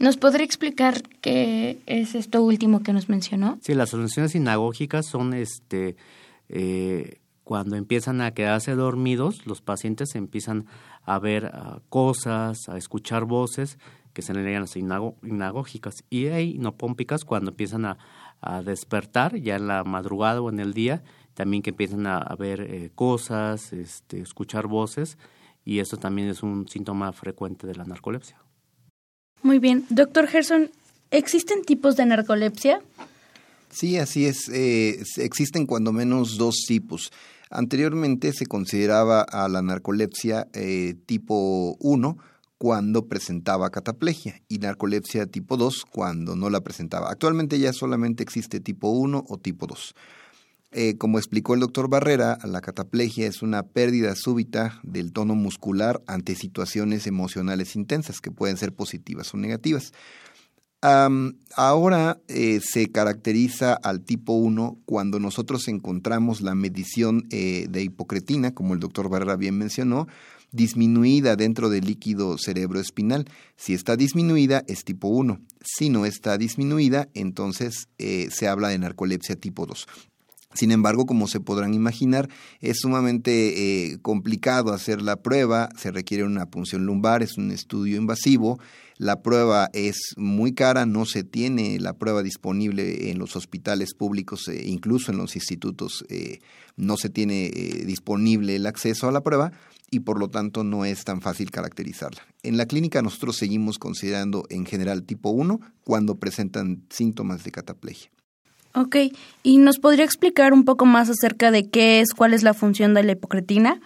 ¿Nos 0.00 0.16
podría 0.16 0.44
explicar 0.44 1.02
qué 1.20 1.78
es 1.86 2.14
esto 2.14 2.42
último 2.42 2.82
que 2.82 2.92
nos 2.92 3.08
mencionó? 3.08 3.58
Sí, 3.62 3.74
las 3.74 3.94
alucinaciones 3.94 4.32
sinagógicas 4.32 5.06
son 5.06 5.34
este 5.34 5.96
eh, 6.48 7.20
cuando 7.44 7.76
empiezan 7.76 8.20
a 8.22 8.32
quedarse 8.32 8.74
dormidos, 8.74 9.46
los 9.46 9.60
pacientes 9.60 10.14
empiezan 10.14 10.66
a 11.04 11.18
ver 11.18 11.50
ah, 11.52 11.80
cosas, 11.90 12.68
a 12.68 12.76
escuchar 12.76 13.26
voces 13.26 13.78
que 14.14 14.22
se 14.22 14.32
le 14.32 14.58
las 14.58 14.76
inagógicas 14.76 16.04
y 16.08 16.26
hay 16.26 16.56
nopómpicas 16.56 17.24
cuando 17.24 17.50
empiezan 17.50 17.84
a, 17.84 17.98
despertar 18.62 19.36
ya 19.38 19.56
en 19.56 19.68
la 19.68 19.84
madrugada 19.84 20.42
o 20.42 20.50
en 20.50 20.60
el 20.60 20.74
día, 20.74 21.02
también 21.32 21.62
que 21.62 21.70
empiezan 21.70 22.06
a, 22.06 22.20
ver 22.38 22.60
eh, 22.60 22.90
cosas, 22.94 23.72
este, 23.72 24.20
escuchar 24.20 24.66
voces 24.66 25.16
y 25.64 25.78
eso 25.78 25.96
también 25.96 26.28
es 26.28 26.42
un 26.42 26.68
síntoma 26.68 27.10
frecuente 27.12 27.66
de 27.66 27.74
la 27.74 27.84
narcolepsia. 27.84 28.38
Muy 29.42 29.58
bien. 29.58 29.86
Doctor 29.88 30.26
Gerson, 30.26 30.70
¿existen 31.10 31.62
tipos 31.62 31.96
de 31.96 32.04
narcolepsia? 32.04 32.82
Sí, 33.70 33.96
así 33.96 34.26
es. 34.26 34.50
Eh, 34.50 35.02
existen 35.16 35.66
cuando 35.66 35.90
menos 35.92 36.36
dos 36.36 36.64
tipos. 36.68 37.12
Anteriormente 37.50 38.32
se 38.32 38.46
consideraba 38.46 39.22
a 39.22 39.48
la 39.48 39.62
narcolepsia 39.62 40.48
eh, 40.52 40.96
tipo 41.06 41.76
1 41.80 42.18
cuando 42.58 43.08
presentaba 43.08 43.70
cataplegia 43.70 44.40
y 44.48 44.58
narcolepsia 44.58 45.26
tipo 45.26 45.56
2 45.56 45.84
cuando 45.90 46.36
no 46.36 46.50
la 46.50 46.62
presentaba. 46.62 47.10
Actualmente 47.10 47.58
ya 47.58 47.72
solamente 47.72 48.22
existe 48.22 48.60
tipo 48.60 48.88
1 48.90 49.24
o 49.28 49.38
tipo 49.38 49.66
2. 49.66 49.94
Eh, 50.76 50.98
como 50.98 51.18
explicó 51.18 51.54
el 51.54 51.60
doctor 51.60 51.88
Barrera, 51.88 52.36
la 52.42 52.60
cataplegia 52.60 53.28
es 53.28 53.42
una 53.42 53.62
pérdida 53.62 54.16
súbita 54.16 54.80
del 54.82 55.12
tono 55.12 55.36
muscular 55.36 56.02
ante 56.08 56.34
situaciones 56.34 57.06
emocionales 57.06 57.76
intensas 57.76 58.20
que 58.20 58.32
pueden 58.32 58.56
ser 58.56 58.74
positivas 58.74 59.32
o 59.34 59.36
negativas. 59.36 59.92
ahora 60.80 62.18
eh, 62.26 62.60
se 62.60 62.90
caracteriza 62.90 63.72
al 63.72 64.00
tipo 64.00 64.32
1 64.32 64.80
cuando 64.84 65.20
nosotros 65.20 65.68
encontramos 65.68 66.40
la 66.40 66.56
medición 66.56 67.28
eh, 67.30 67.66
de 67.70 67.82
hipocretina, 67.82 68.52
como 68.52 68.74
el 68.74 68.80
doctor 68.80 69.08
Barrera 69.08 69.36
bien 69.36 69.56
mencionó, 69.56 70.08
disminuida 70.54 71.36
dentro 71.36 71.68
del 71.68 71.84
líquido 71.84 72.38
cerebroespinal. 72.38 73.26
Si 73.56 73.74
está 73.74 73.96
disminuida 73.96 74.64
es 74.66 74.84
tipo 74.84 75.08
1. 75.08 75.40
Si 75.62 75.90
no 75.90 76.06
está 76.06 76.38
disminuida, 76.38 77.08
entonces 77.12 77.88
se 77.98 78.48
habla 78.48 78.68
de 78.68 78.78
narcolepsia 78.78 79.36
tipo 79.36 79.66
2. 79.66 79.86
Sin 80.54 80.70
embargo, 80.70 81.04
como 81.04 81.26
se 81.26 81.40
podrán 81.40 81.74
imaginar, 81.74 82.28
es 82.60 82.78
sumamente 82.80 83.90
eh, 83.90 83.98
complicado 84.02 84.72
hacer 84.72 85.02
la 85.02 85.16
prueba, 85.16 85.68
se 85.76 85.90
requiere 85.90 86.22
una 86.22 86.46
punción 86.46 86.86
lumbar, 86.86 87.24
es 87.24 87.36
un 87.36 87.50
estudio 87.50 87.96
invasivo, 87.96 88.60
la 89.04 89.20
prueba 89.20 89.68
es 89.74 90.14
muy 90.16 90.54
cara, 90.54 90.86
no 90.86 91.04
se 91.04 91.24
tiene 91.24 91.78
la 91.78 91.92
prueba 91.92 92.22
disponible 92.22 93.10
en 93.10 93.18
los 93.18 93.36
hospitales 93.36 93.92
públicos, 93.92 94.48
e 94.48 94.66
incluso 94.66 95.12
en 95.12 95.18
los 95.18 95.36
institutos 95.36 96.06
eh, 96.08 96.38
no 96.76 96.96
se 96.96 97.10
tiene 97.10 97.50
disponible 97.84 98.56
el 98.56 98.64
acceso 98.64 99.06
a 99.06 99.12
la 99.12 99.20
prueba 99.20 99.52
y 99.90 100.00
por 100.00 100.18
lo 100.18 100.30
tanto 100.30 100.64
no 100.64 100.86
es 100.86 101.04
tan 101.04 101.20
fácil 101.20 101.50
caracterizarla. 101.50 102.22
En 102.42 102.56
la 102.56 102.64
clínica 102.64 103.02
nosotros 103.02 103.36
seguimos 103.36 103.78
considerando 103.78 104.46
en 104.48 104.64
general 104.64 105.02
tipo 105.02 105.28
1 105.28 105.60
cuando 105.84 106.14
presentan 106.14 106.84
síntomas 106.88 107.44
de 107.44 107.50
cataplegia. 107.50 108.10
Ok, 108.74 108.96
¿y 109.42 109.58
nos 109.58 109.80
podría 109.80 110.06
explicar 110.06 110.54
un 110.54 110.64
poco 110.64 110.86
más 110.86 111.10
acerca 111.10 111.50
de 111.50 111.68
qué 111.68 112.00
es, 112.00 112.14
cuál 112.14 112.32
es 112.32 112.42
la 112.42 112.54
función 112.54 112.94
de 112.94 113.04
la 113.04 113.12
hipocretina? 113.12 113.82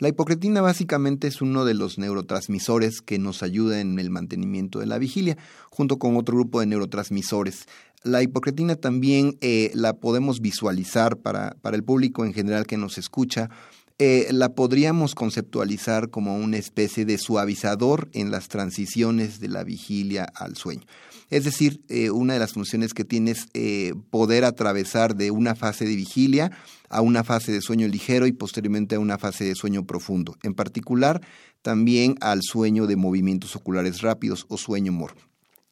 La 0.00 0.08
hipocretina 0.08 0.60
básicamente 0.60 1.26
es 1.26 1.42
uno 1.42 1.64
de 1.64 1.74
los 1.74 1.98
neurotransmisores 1.98 3.02
que 3.02 3.18
nos 3.18 3.42
ayuda 3.42 3.80
en 3.80 3.98
el 3.98 4.10
mantenimiento 4.10 4.78
de 4.78 4.86
la 4.86 4.98
vigilia, 4.98 5.36
junto 5.70 5.98
con 5.98 6.16
otro 6.16 6.36
grupo 6.36 6.60
de 6.60 6.66
neurotransmisores. 6.66 7.66
La 8.04 8.22
hipocretina 8.22 8.76
también 8.76 9.38
eh, 9.40 9.72
la 9.74 9.94
podemos 9.94 10.40
visualizar 10.40 11.16
para, 11.16 11.56
para 11.62 11.76
el 11.76 11.82
público 11.82 12.24
en 12.24 12.32
general 12.32 12.64
que 12.64 12.76
nos 12.76 12.96
escucha. 12.96 13.50
Eh, 13.98 14.28
la 14.30 14.50
podríamos 14.50 15.16
conceptualizar 15.16 16.10
como 16.10 16.36
una 16.36 16.58
especie 16.58 17.04
de 17.04 17.18
suavizador 17.18 18.08
en 18.12 18.30
las 18.30 18.46
transiciones 18.46 19.40
de 19.40 19.48
la 19.48 19.64
vigilia 19.64 20.28
al 20.36 20.54
sueño. 20.54 20.86
Es 21.30 21.44
decir, 21.44 21.82
eh, 21.88 22.10
una 22.10 22.34
de 22.34 22.38
las 22.38 22.54
funciones 22.54 22.94
que 22.94 23.04
tiene 23.04 23.32
es 23.32 23.48
eh, 23.52 23.92
poder 24.10 24.44
atravesar 24.44 25.14
de 25.14 25.30
una 25.30 25.54
fase 25.54 25.84
de 25.84 25.94
vigilia 25.94 26.50
a 26.88 27.02
una 27.02 27.22
fase 27.22 27.52
de 27.52 27.60
sueño 27.60 27.86
ligero 27.86 28.26
y 28.26 28.32
posteriormente 28.32 28.94
a 28.94 29.00
una 29.00 29.18
fase 29.18 29.44
de 29.44 29.54
sueño 29.54 29.84
profundo. 29.84 30.36
En 30.42 30.54
particular, 30.54 31.20
también 31.60 32.16
al 32.20 32.40
sueño 32.42 32.86
de 32.86 32.96
movimientos 32.96 33.56
oculares 33.56 34.00
rápidos 34.00 34.46
o 34.48 34.56
sueño 34.56 34.92
morbo. 34.92 35.27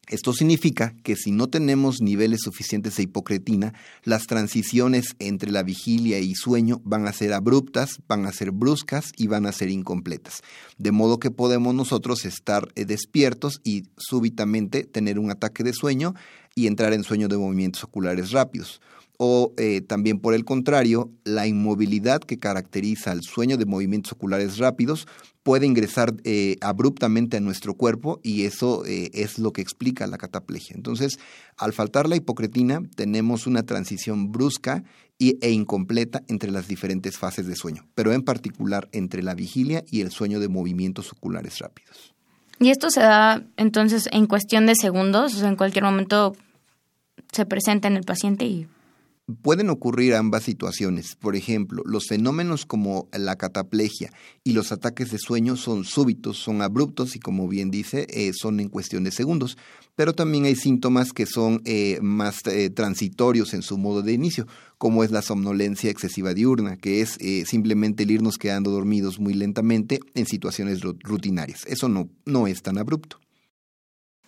Esto 0.08 0.32
significa 0.32 0.94
que 1.02 1.16
si 1.16 1.32
no 1.32 1.48
tenemos 1.48 2.00
niveles 2.00 2.42
suficientes 2.42 2.94
de 2.94 3.02
hipocretina, 3.02 3.74
las 4.04 4.26
transiciones 4.26 5.16
entre 5.18 5.50
la 5.50 5.64
vigilia 5.64 6.20
y 6.20 6.34
sueño 6.36 6.80
van 6.84 7.08
a 7.08 7.12
ser 7.12 7.32
abruptas, 7.32 7.98
van 8.06 8.24
a 8.24 8.32
ser 8.32 8.52
bruscas 8.52 9.10
y 9.16 9.26
van 9.26 9.46
a 9.46 9.52
ser 9.52 9.68
incompletas. 9.68 10.42
De 10.78 10.92
modo 10.92 11.18
que 11.18 11.32
podemos 11.32 11.74
nosotros 11.74 12.24
estar 12.24 12.68
eh, 12.76 12.84
despiertos 12.84 13.60
y 13.64 13.88
súbitamente 13.96 14.84
tener 14.84 15.18
un 15.18 15.32
ataque 15.32 15.64
de 15.64 15.72
sueño 15.72 16.14
y 16.54 16.68
entrar 16.68 16.92
en 16.92 17.02
sueño 17.02 17.26
de 17.26 17.38
movimientos 17.38 17.82
oculares 17.82 18.30
rápidos 18.30 18.80
o 19.18 19.52
eh, 19.56 19.80
también 19.80 20.20
por 20.20 20.34
el 20.34 20.44
contrario, 20.44 21.10
la 21.24 21.46
inmovilidad 21.46 22.20
que 22.20 22.38
caracteriza 22.38 23.12
el 23.12 23.22
sueño 23.22 23.56
de 23.56 23.66
movimientos 23.66 24.12
oculares 24.12 24.58
rápidos 24.58 25.06
puede 25.42 25.66
ingresar 25.66 26.14
eh, 26.24 26.56
abruptamente 26.60 27.36
a 27.36 27.40
nuestro 27.40 27.74
cuerpo 27.74 28.20
y 28.22 28.46
eso 28.46 28.84
eh, 28.84 29.10
es 29.14 29.38
lo 29.38 29.52
que 29.52 29.62
explica 29.62 30.06
la 30.06 30.18
cataplegia. 30.18 30.74
Entonces, 30.74 31.18
al 31.56 31.72
faltar 31.72 32.08
la 32.08 32.16
hipocretina, 32.16 32.82
tenemos 32.96 33.46
una 33.46 33.62
transición 33.62 34.32
brusca 34.32 34.82
y, 35.18 35.38
e 35.40 35.50
incompleta 35.50 36.22
entre 36.28 36.50
las 36.50 36.68
diferentes 36.68 37.16
fases 37.16 37.46
de 37.46 37.56
sueño, 37.56 37.86
pero 37.94 38.12
en 38.12 38.22
particular 38.22 38.88
entre 38.92 39.22
la 39.22 39.34
vigilia 39.34 39.84
y 39.90 40.00
el 40.00 40.10
sueño 40.10 40.40
de 40.40 40.48
movimientos 40.48 41.12
oculares 41.12 41.58
rápidos. 41.60 42.14
¿Y 42.58 42.70
esto 42.70 42.90
se 42.90 43.00
da 43.00 43.44
entonces 43.56 44.08
en 44.12 44.26
cuestión 44.26 44.66
de 44.66 44.74
segundos? 44.74 45.42
En 45.42 45.56
cualquier 45.56 45.84
momento 45.84 46.34
se 47.32 47.46
presenta 47.46 47.86
en 47.88 47.96
el 47.96 48.04
paciente 48.04 48.46
y 48.46 48.66
Pueden 49.42 49.70
ocurrir 49.70 50.14
ambas 50.14 50.44
situaciones. 50.44 51.16
Por 51.16 51.34
ejemplo, 51.34 51.82
los 51.84 52.06
fenómenos 52.06 52.64
como 52.64 53.08
la 53.12 53.34
cataplegia 53.34 54.12
y 54.44 54.52
los 54.52 54.70
ataques 54.70 55.10
de 55.10 55.18
sueño 55.18 55.56
son 55.56 55.84
súbitos, 55.84 56.36
son 56.36 56.62
abruptos 56.62 57.16
y 57.16 57.18
como 57.18 57.48
bien 57.48 57.72
dice, 57.72 58.06
eh, 58.10 58.30
son 58.32 58.60
en 58.60 58.68
cuestión 58.68 59.02
de 59.02 59.10
segundos. 59.10 59.58
Pero 59.96 60.12
también 60.12 60.44
hay 60.44 60.54
síntomas 60.54 61.12
que 61.12 61.26
son 61.26 61.60
eh, 61.64 61.98
más 62.02 62.46
eh, 62.46 62.70
transitorios 62.70 63.52
en 63.52 63.62
su 63.62 63.78
modo 63.78 64.02
de 64.02 64.12
inicio, 64.12 64.46
como 64.78 65.02
es 65.02 65.10
la 65.10 65.22
somnolencia 65.22 65.90
excesiva 65.90 66.32
diurna, 66.32 66.76
que 66.76 67.00
es 67.00 67.18
simplemente 67.48 68.04
el 68.04 68.12
irnos 68.12 68.38
quedando 68.38 68.70
dormidos 68.70 69.18
muy 69.18 69.34
lentamente 69.34 69.98
en 70.14 70.26
situaciones 70.26 70.82
rutinarias. 70.82 71.64
Eso 71.66 71.88
no, 71.88 72.08
no 72.26 72.46
es 72.46 72.62
tan 72.62 72.78
abrupto. 72.78 73.18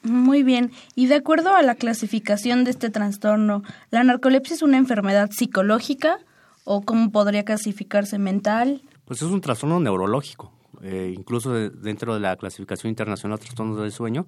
Muy 0.02 0.42
bien. 0.42 0.70
Y 0.94 1.06
de 1.06 1.16
acuerdo 1.16 1.54
a 1.54 1.62
la 1.62 1.74
clasificación 1.74 2.64
de 2.64 2.70
este 2.70 2.90
trastorno, 2.90 3.62
¿la 3.90 4.04
narcolepsia 4.04 4.54
es 4.54 4.62
una 4.62 4.78
enfermedad 4.78 5.30
psicológica 5.30 6.18
o 6.64 6.82
cómo 6.82 7.10
podría 7.10 7.44
clasificarse 7.44 8.18
mental? 8.18 8.82
Pues 9.04 9.22
es 9.22 9.28
un 9.28 9.40
trastorno 9.40 9.80
neurológico. 9.80 10.52
Eh, 10.82 11.12
incluso 11.16 11.52
dentro 11.52 12.14
de 12.14 12.20
la 12.20 12.36
clasificación 12.36 12.90
internacional 12.90 13.38
de 13.38 13.44
trastornos 13.44 13.80
del 13.80 13.90
sueño, 13.90 14.26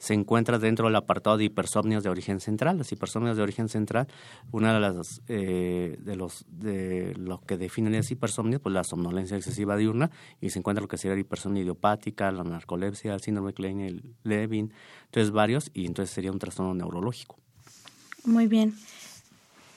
se 0.00 0.14
encuentra 0.14 0.58
dentro 0.58 0.86
del 0.86 0.96
apartado 0.96 1.36
de 1.36 1.44
hipersomnias 1.44 2.02
de 2.02 2.08
origen 2.08 2.40
central. 2.40 2.78
Las 2.78 2.90
hipersomnias 2.90 3.36
de 3.36 3.42
origen 3.42 3.68
central, 3.68 4.08
una 4.50 4.72
de 4.72 4.80
las 4.80 5.20
eh, 5.28 5.98
de 6.00 6.16
los 6.16 6.46
de 6.48 7.14
que 7.46 7.58
definen 7.58 7.94
es 7.94 8.10
hipersomnia, 8.10 8.58
pues 8.58 8.72
la 8.72 8.82
somnolencia 8.82 9.36
excesiva 9.36 9.76
diurna 9.76 10.10
y 10.40 10.50
se 10.50 10.58
encuentra 10.58 10.80
lo 10.80 10.88
que 10.88 10.96
sería 10.96 11.14
la 11.14 11.20
hipersomnia 11.20 11.62
idiopática, 11.62 12.32
la 12.32 12.44
narcolepsia, 12.44 13.12
el 13.12 13.20
síndrome 13.20 13.52
Klein-Levin, 13.52 14.72
entonces 15.04 15.30
varios 15.32 15.70
y 15.74 15.84
entonces 15.84 16.14
sería 16.14 16.32
un 16.32 16.38
trastorno 16.38 16.74
neurológico. 16.74 17.36
Muy 18.24 18.46
bien. 18.46 18.74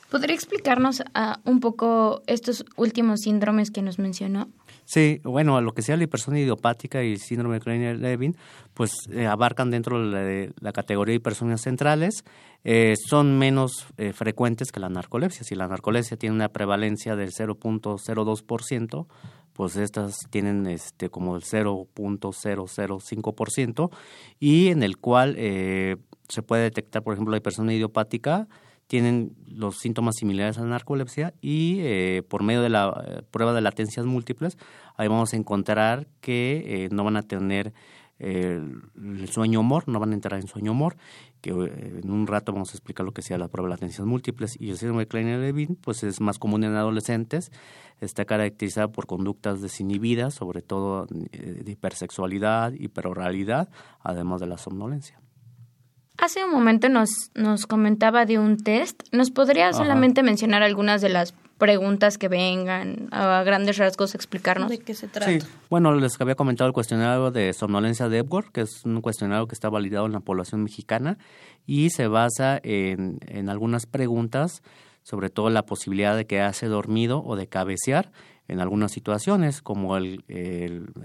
¿Podría 0.10 0.36
explicarnos 0.36 1.04
ah, 1.16 1.42
un 1.44 1.60
poco 1.60 2.24
estos 2.28 2.64
últimos 2.78 3.22
síndromes 3.22 3.72
que 3.72 3.82
nos 3.82 4.00
mencionó? 4.00 4.48
Sí, 4.86 5.20
bueno, 5.24 5.60
lo 5.62 5.74
que 5.74 5.82
sea 5.82 5.98
la 5.98 6.04
hipersomnia 6.04 6.44
idiopática 6.44 7.04
y 7.04 7.14
el 7.14 7.20
síndrome 7.20 7.56
de 7.56 7.62
Kleiner-Levin, 7.62 8.36
pues 8.74 8.92
eh, 9.12 9.26
abarcan 9.28 9.72
dentro 9.72 10.10
de 10.10 10.52
la, 10.60 10.74
categoría 10.74 11.14
de 11.14 11.18
hipersonias 11.18 11.62
centrales, 11.62 12.26
eh, 12.64 12.96
son 13.10 13.38
menos 13.38 13.86
eh, 13.98 14.14
frecuentes 14.14 14.72
que 14.72 14.80
la 14.80 14.90
narcolepsia. 14.90 15.44
Si 15.44 15.54
la 15.56 15.68
narcolepsia 15.68 16.18
tiene 16.18 16.36
una 16.36 16.50
prevalencia 16.50 17.16
del 17.16 17.32
0.02%, 17.32 19.08
pues 19.54 19.76
estas 19.76 20.16
tienen 20.30 20.68
este 20.68 21.10
como 21.10 21.36
el 21.36 21.42
0.005% 21.44 23.92
y 24.40 24.70
en 24.70 24.84
el 24.84 24.98
cual 24.98 25.36
se 25.36 25.98
puede 26.42 26.64
detectar, 26.64 27.04
por 27.04 27.14
ejemplo, 27.14 27.32
la 27.32 27.38
hipersomnia 27.38 27.76
idiopática 27.76 28.48
tienen 28.94 29.36
los 29.48 29.80
síntomas 29.80 30.18
similares 30.18 30.60
a 30.60 30.62
la 30.62 30.68
narcolepsia 30.68 31.34
y 31.42 31.80
eh, 31.80 32.22
por 32.30 32.44
medio 32.44 32.62
de 32.62 32.70
la 32.70 33.04
eh, 33.08 33.22
prueba 33.32 33.52
de 33.52 33.60
latencias 33.60 34.06
múltiples, 34.06 34.56
ahí 34.98 35.08
vamos 35.08 35.34
a 35.34 35.36
encontrar 35.36 36.06
que 36.22 36.84
eh, 36.86 36.90
no 36.92 37.04
van 37.04 37.18
a 37.18 37.24
tener 37.24 37.74
el 38.20 39.28
sueño 39.30 39.62
humor, 39.62 39.86
no 39.88 40.00
van 40.00 40.12
a 40.12 40.14
entrar 40.14 40.40
en 40.40 40.48
sueño 40.48 40.74
humor, 40.74 40.96
que 41.42 41.50
en 41.50 42.12
un 42.12 42.28
rato 42.28 42.54
vamos 42.54 42.70
a 42.70 42.74
explicar 42.74 43.04
lo 43.04 43.14
que 43.14 43.24
sea 43.24 43.40
la 43.40 43.48
prueba 43.48 43.68
de 43.68 43.74
latencias 43.74 44.06
múltiples. 44.06 44.56
Y 44.62 44.70
el 44.70 44.78
síndrome 44.78 45.02
de 45.02 45.08
Kleiner-Levin, 45.08 45.76
pues 45.76 46.04
es 46.04 46.22
más 46.22 46.38
común 46.38 46.64
en 46.64 46.76
adolescentes, 46.76 47.52
está 48.00 48.26
caracterizada 48.26 48.90
por 48.90 49.08
conductas 49.08 49.60
desinhibidas, 49.60 50.36
sobre 50.36 50.62
todo 50.62 51.08
de 51.08 51.70
hipersexualidad, 51.70 52.74
hiperoralidad, 52.74 53.70
además 54.00 54.40
de 54.40 54.48
la 54.48 54.60
somnolencia. 54.60 55.20
Hace 56.24 56.46
un 56.46 56.52
momento 56.52 56.88
nos, 56.88 57.32
nos 57.36 57.68
comentaba 57.68 58.26
de 58.26 58.40
un 58.40 58.56
test. 58.56 59.04
¿Nos 59.12 59.30
podría 59.30 59.74
solamente 59.74 60.24
mencionar 60.24 60.64
algunas 60.64 61.02
de 61.02 61.10
las 61.10 61.34
preguntas 61.58 62.18
que 62.18 62.30
vengan, 62.30 63.10
a 63.12 63.44
grandes 63.44 63.78
rasgos 63.78 64.16
explicarnos? 64.16 64.70
¿De 64.70 64.78
qué 64.78 64.94
se 64.94 65.10
trata? 65.10 65.30
Sí, 65.30 65.40
bueno, 65.70 65.94
les 65.94 66.22
había 66.22 66.36
comentado 66.36 66.70
el 66.70 66.74
cuestionario 66.74 67.30
de 67.30 67.52
somnolencia 67.52 68.08
de 68.08 68.20
Epworth, 68.20 68.54
que 68.54 68.62
es 68.62 68.86
un 68.86 69.02
cuestionario 69.02 69.48
que 69.48 69.54
está 69.54 69.68
validado 69.70 70.06
en 70.06 70.14
la 70.14 70.22
población 70.22 70.64
mexicana 70.64 71.18
y 71.66 71.90
se 71.90 72.08
basa 72.08 72.58
en, 72.64 73.20
en 73.28 73.50
algunas 73.50 73.86
preguntas 73.86 74.64
sobre 75.04 75.30
todo 75.30 75.50
la 75.50 75.66
posibilidad 75.66 76.16
de 76.16 76.26
quedarse 76.26 76.68
dormido 76.68 77.22
o 77.26 77.36
de 77.36 77.48
cabecear 77.48 78.14
en 78.48 78.60
algunas 78.60 78.92
situaciones, 78.92 79.62
como 79.62 79.96
el, 79.96 80.24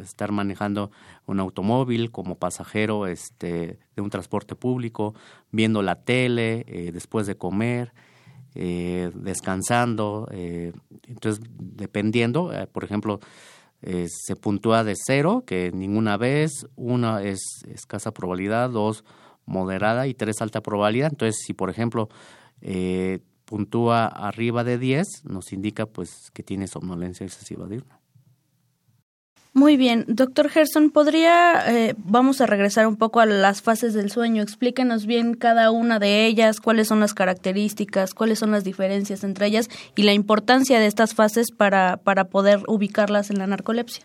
estar 0.00 0.32
manejando 0.32 0.90
un 1.26 1.40
automóvil 1.40 2.10
como 2.10 2.36
pasajero 2.36 3.06
este, 3.06 3.78
de 3.94 4.02
un 4.02 4.10
transporte 4.10 4.54
público, 4.54 5.14
viendo 5.52 5.82
la 5.82 5.96
tele 6.02 6.64
eh, 6.66 6.90
después 6.92 7.26
de 7.26 7.36
comer, 7.36 7.92
eh, 8.54 9.10
descansando. 9.14 10.28
Eh, 10.32 10.72
entonces, 11.06 11.44
dependiendo, 11.58 12.52
por 12.72 12.84
ejemplo, 12.84 13.20
se 13.80 14.34
puntúa 14.34 14.82
de 14.82 14.94
cero, 14.96 15.44
que 15.46 15.70
ninguna 15.70 16.16
vez, 16.16 16.66
una 16.74 17.22
es 17.22 17.40
escasa 17.72 18.12
probabilidad, 18.12 18.70
dos 18.70 19.04
moderada 19.46 20.08
y 20.08 20.14
tres 20.14 20.42
alta 20.42 20.60
probabilidad. 20.60 21.10
Entonces, 21.12 21.40
si 21.46 21.54
por 21.54 21.70
ejemplo 21.70 22.08
puntúa 23.48 24.06
arriba 24.06 24.62
de 24.62 24.76
10, 24.76 25.24
nos 25.24 25.54
indica 25.54 25.86
pues 25.86 26.30
que 26.34 26.42
tiene 26.42 26.66
somnolencia 26.66 27.24
excesiva 27.24 27.66
diurna. 27.66 27.98
Muy 29.54 29.78
bien, 29.78 30.04
doctor 30.06 30.50
Gerson, 30.50 30.90
¿podría, 30.90 31.64
eh, 31.66 31.94
vamos 31.96 32.42
a 32.42 32.46
regresar 32.46 32.86
un 32.86 32.96
poco 32.96 33.20
a 33.20 33.26
las 33.26 33.62
fases 33.62 33.94
del 33.94 34.10
sueño, 34.10 34.42
explíquenos 34.42 35.06
bien 35.06 35.32
cada 35.32 35.70
una 35.70 35.98
de 35.98 36.26
ellas, 36.26 36.60
cuáles 36.60 36.88
son 36.88 37.00
las 37.00 37.14
características, 37.14 38.12
cuáles 38.12 38.38
son 38.38 38.50
las 38.50 38.62
diferencias 38.62 39.24
entre 39.24 39.46
ellas 39.46 39.70
y 39.96 40.02
la 40.02 40.12
importancia 40.12 40.78
de 40.78 40.86
estas 40.86 41.14
fases 41.14 41.50
para, 41.50 41.96
para 41.96 42.24
poder 42.24 42.62
ubicarlas 42.68 43.30
en 43.30 43.38
la 43.38 43.46
narcolepsia? 43.46 44.04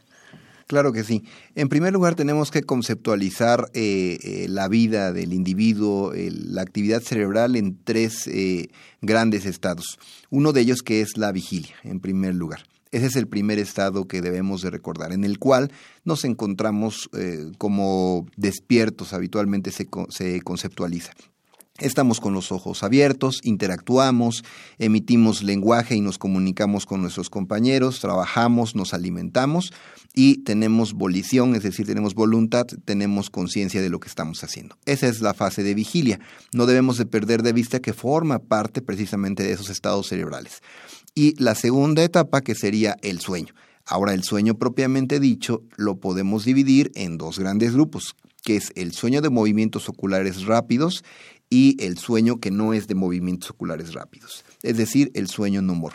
Claro 0.73 0.91
que 0.91 1.03
sí. 1.03 1.23
En 1.53 1.69
primer 1.69 1.93
lugar, 1.93 2.15
tenemos 2.15 2.49
que 2.49 2.63
conceptualizar 2.63 3.69
eh, 3.75 4.17
eh, 4.23 4.47
la 4.49 4.67
vida 4.67 5.13
del 5.13 5.31
individuo, 5.31 6.11
la 6.15 6.63
actividad 6.63 7.03
cerebral 7.03 7.55
en 7.55 7.77
tres 7.83 8.25
eh, 8.25 8.69
grandes 8.99 9.45
estados. 9.45 9.99
Uno 10.31 10.51
de 10.51 10.61
ellos 10.61 10.81
que 10.81 11.01
es 11.01 11.15
la 11.15 11.31
vigilia, 11.31 11.75
en 11.83 11.99
primer 11.99 12.33
lugar. 12.33 12.63
Ese 12.89 13.05
es 13.05 13.15
el 13.17 13.27
primer 13.27 13.59
estado 13.59 14.07
que 14.07 14.23
debemos 14.23 14.63
de 14.63 14.71
recordar, 14.71 15.11
en 15.11 15.25
el 15.25 15.37
cual 15.37 15.71
nos 16.05 16.25
encontramos 16.25 17.07
como 17.59 18.25
despiertos, 18.35 19.13
habitualmente 19.13 19.69
se, 19.69 19.87
se 20.09 20.41
conceptualiza. 20.41 21.11
Estamos 21.79 22.19
con 22.19 22.35
los 22.35 22.51
ojos 22.51 22.83
abiertos, 22.83 23.39
interactuamos, 23.43 24.43
emitimos 24.77 25.41
lenguaje 25.41 25.95
y 25.95 26.01
nos 26.01 26.19
comunicamos 26.19 26.85
con 26.85 27.01
nuestros 27.01 27.31
compañeros, 27.31 27.99
trabajamos, 27.99 28.75
nos 28.75 28.93
alimentamos 28.93 29.73
y 30.13 30.43
tenemos 30.43 30.93
volición, 30.93 31.55
es 31.55 31.63
decir, 31.63 31.87
tenemos 31.87 32.13
voluntad, 32.13 32.67
tenemos 32.85 33.31
conciencia 33.31 33.81
de 33.81 33.89
lo 33.89 33.99
que 33.99 34.07
estamos 34.07 34.43
haciendo. 34.43 34.77
Esa 34.85 35.07
es 35.07 35.21
la 35.21 35.33
fase 35.33 35.63
de 35.63 35.73
vigilia. 35.73 36.19
No 36.53 36.67
debemos 36.67 36.99
de 36.99 37.07
perder 37.07 37.41
de 37.41 37.53
vista 37.53 37.79
que 37.79 37.93
forma 37.93 38.37
parte 38.37 38.83
precisamente 38.83 39.41
de 39.41 39.53
esos 39.53 39.71
estados 39.71 40.07
cerebrales. 40.07 40.61
Y 41.15 41.33
la 41.41 41.55
segunda 41.55 42.03
etapa 42.03 42.41
que 42.41 42.53
sería 42.53 42.97
el 43.01 43.19
sueño. 43.19 43.55
Ahora, 43.85 44.13
el 44.13 44.23
sueño 44.23 44.59
propiamente 44.59 45.19
dicho 45.19 45.63
lo 45.75 45.95
podemos 45.95 46.45
dividir 46.45 46.91
en 46.93 47.17
dos 47.17 47.39
grandes 47.39 47.73
grupos, 47.73 48.15
que 48.43 48.57
es 48.57 48.71
el 48.75 48.93
sueño 48.93 49.21
de 49.21 49.29
movimientos 49.29 49.89
oculares 49.89 50.45
rápidos 50.45 51.03
y 51.53 51.77
el 51.85 51.99
sueño 51.99 52.39
que 52.39 52.49
no 52.49 52.73
es 52.73 52.87
de 52.87 52.95
movimientos 52.95 53.51
oculares 53.51 53.93
rápidos, 53.93 54.43
es 54.63 54.75
decir, 54.75 55.11
el 55.13 55.27
sueño 55.27 55.61
no 55.61 55.75
mor. 55.75 55.93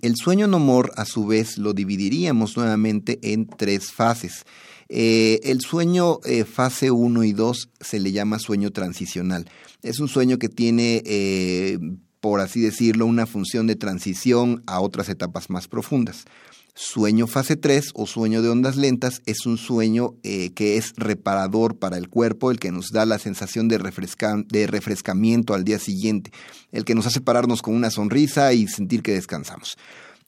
El 0.00 0.14
sueño 0.14 0.46
no 0.46 0.60
mor, 0.60 0.92
a 0.96 1.06
su 1.06 1.26
vez, 1.26 1.58
lo 1.58 1.72
dividiríamos 1.72 2.56
nuevamente 2.56 3.18
en 3.20 3.48
tres 3.48 3.90
fases. 3.90 4.44
Eh, 4.88 5.40
el 5.42 5.60
sueño 5.60 6.20
eh, 6.24 6.44
fase 6.44 6.92
1 6.92 7.24
y 7.24 7.32
2 7.32 7.70
se 7.80 7.98
le 7.98 8.12
llama 8.12 8.38
sueño 8.38 8.70
transicional. 8.70 9.50
Es 9.82 9.98
un 9.98 10.06
sueño 10.06 10.38
que 10.38 10.48
tiene, 10.48 11.02
eh, 11.04 11.78
por 12.20 12.38
así 12.38 12.60
decirlo, 12.60 13.06
una 13.06 13.26
función 13.26 13.66
de 13.66 13.74
transición 13.74 14.62
a 14.66 14.80
otras 14.80 15.08
etapas 15.08 15.50
más 15.50 15.66
profundas. 15.66 16.26
Sueño 16.74 17.26
fase 17.26 17.56
3 17.56 17.90
o 17.94 18.06
sueño 18.06 18.42
de 18.42 18.48
ondas 18.48 18.76
lentas 18.76 19.22
es 19.26 19.46
un 19.46 19.58
sueño 19.58 20.14
eh, 20.22 20.50
que 20.54 20.76
es 20.76 20.92
reparador 20.96 21.76
para 21.76 21.98
el 21.98 22.08
cuerpo, 22.08 22.50
el 22.50 22.58
que 22.58 22.72
nos 22.72 22.90
da 22.90 23.06
la 23.06 23.18
sensación 23.18 23.68
de, 23.68 23.78
refrescamiento 23.78 25.54
al 25.54 25.64
día 25.64 25.78
siguiente, 25.78 26.32
el 26.72 26.84
que 26.84 26.94
nos 26.94 27.06
hace 27.06 27.20
pararnos 27.20 27.62
con 27.62 27.74
una 27.74 27.90
sonrisa 27.90 28.52
y 28.52 28.66
sentir 28.68 29.02
que 29.02 29.12
descansamos. 29.12 29.76